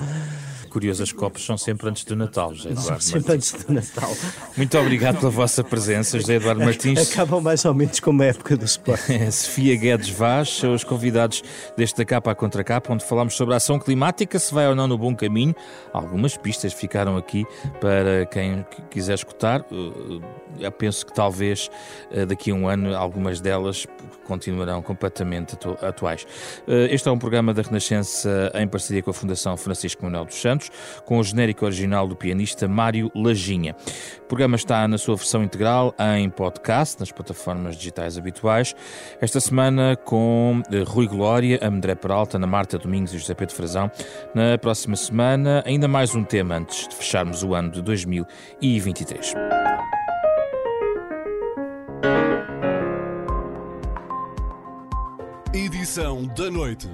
Curioso, 0.70 1.04
as 1.04 1.12
copas 1.12 1.44
são 1.44 1.58
sempre 1.58 1.90
antes 1.90 2.04
do 2.04 2.16
Natal, 2.16 2.54
José 2.54 2.72
Eduardo 2.72 3.04
Sempre 3.04 3.34
antes 3.34 3.52
do 3.52 3.74
Natal. 3.74 4.16
Muito 4.56 4.78
obrigado 4.78 5.20
pela 5.20 5.32
vossa 5.32 5.64
presença, 5.64 6.20
José 6.20 6.36
Eduardo 6.36 6.64
Martins. 6.64 7.12
Acabam 7.12 7.42
mais 7.42 7.66
ou 7.66 7.74
menos 7.74 8.00
como 8.00 8.22
a 8.22 8.26
época 8.26 8.56
do 8.56 8.66
Sport. 8.66 9.02
Sofia 9.32 9.76
Guedes 9.76 10.10
Vaz 10.10 10.50
são 10.50 10.74
os 10.74 10.84
convidados 10.84 11.44
deste 11.76 11.98
da 11.98 12.06
capa 12.06 12.32
à 12.32 12.36
contra 12.36 12.64
capa, 12.64 12.94
onde 12.94 13.04
falamos 13.04 13.36
sobre 13.36 13.54
a 13.54 13.58
ação 13.58 13.80
climática, 13.80 14.38
se 14.40 14.54
vai 14.54 14.68
ou 14.68 14.76
não 14.76 14.88
no 14.88 14.98
bom 14.98 15.16
caminho. 15.16 15.56
Algumas 15.94 16.38
pistas 16.38 16.74
ficaram 16.74 17.18
aqui 17.18 17.46
para 17.80 18.26
quem 18.26 18.66
quiser 18.90 19.16
escutar. 19.16 19.66
Eu 20.60 20.72
penso 20.72 21.06
que 21.06 21.14
talvez 21.14 21.70
eh, 22.12 22.26
daqui 22.26 22.52
a 22.52 22.54
um 22.54 22.68
ano 22.68 22.96
algumas 22.96 23.40
delas 23.40 23.86
continuarão 24.28 24.82
completamente 24.82 25.58
atuais. 25.82 26.28
Eh, 26.68 26.90
este 26.92 27.08
é 27.08 27.12
um 27.12 27.18
programa 27.18 27.54
da 27.54 27.62
Renascença 27.62 28.52
em 28.54 28.68
parceria 28.68 29.02
com 29.02 29.10
a 29.10 29.14
Fundação 29.14 29.56
Francisco 29.58 30.04
Manuel 30.04 30.26
dos 30.26 30.40
Santos, 30.40 30.70
com 31.06 31.18
o 31.18 31.24
genérico 31.24 31.66
original 31.66 32.08
do 32.08 32.16
pianista 32.16 32.68
Mário 32.68 33.12
Lajinha. 33.16 33.76
O 34.24 34.28
programa 34.28 34.56
está 34.56 34.88
na 34.88 34.98
sua 34.98 35.16
versão 35.16 35.44
integral 35.44 35.96
em 36.18 36.30
podcast, 36.30 37.00
nas 37.00 37.12
plataformas 37.12 37.78
digitais 37.78 38.18
habituais. 38.18 38.76
Esta 39.22 39.40
semana 39.40 39.96
com 39.96 40.62
eh, 40.72 40.84
Rui 40.86 41.08
Glória, 41.08 41.60
André 41.62 41.96
Peralta, 41.96 42.38
Ana 42.38 42.48
Marta 42.48 42.78
Domingos 42.78 43.14
e 43.14 43.18
José 43.18 43.34
Pedro 43.34 43.56
Frazão. 43.56 43.90
Na 44.36 44.58
próxima 44.58 44.96
semana, 44.96 45.64
ainda 45.66 45.88
mais 45.88 46.14
um 46.14 46.24
tema 46.24 46.56
antes 46.56 46.88
de 46.88 46.96
fecharmos 46.96 47.44
o 47.44 47.56
ano 47.56 47.72
de 47.72 47.82
2023. 47.82 49.57
Edição 55.88 56.26
da 56.36 56.52
noite. 56.52 56.90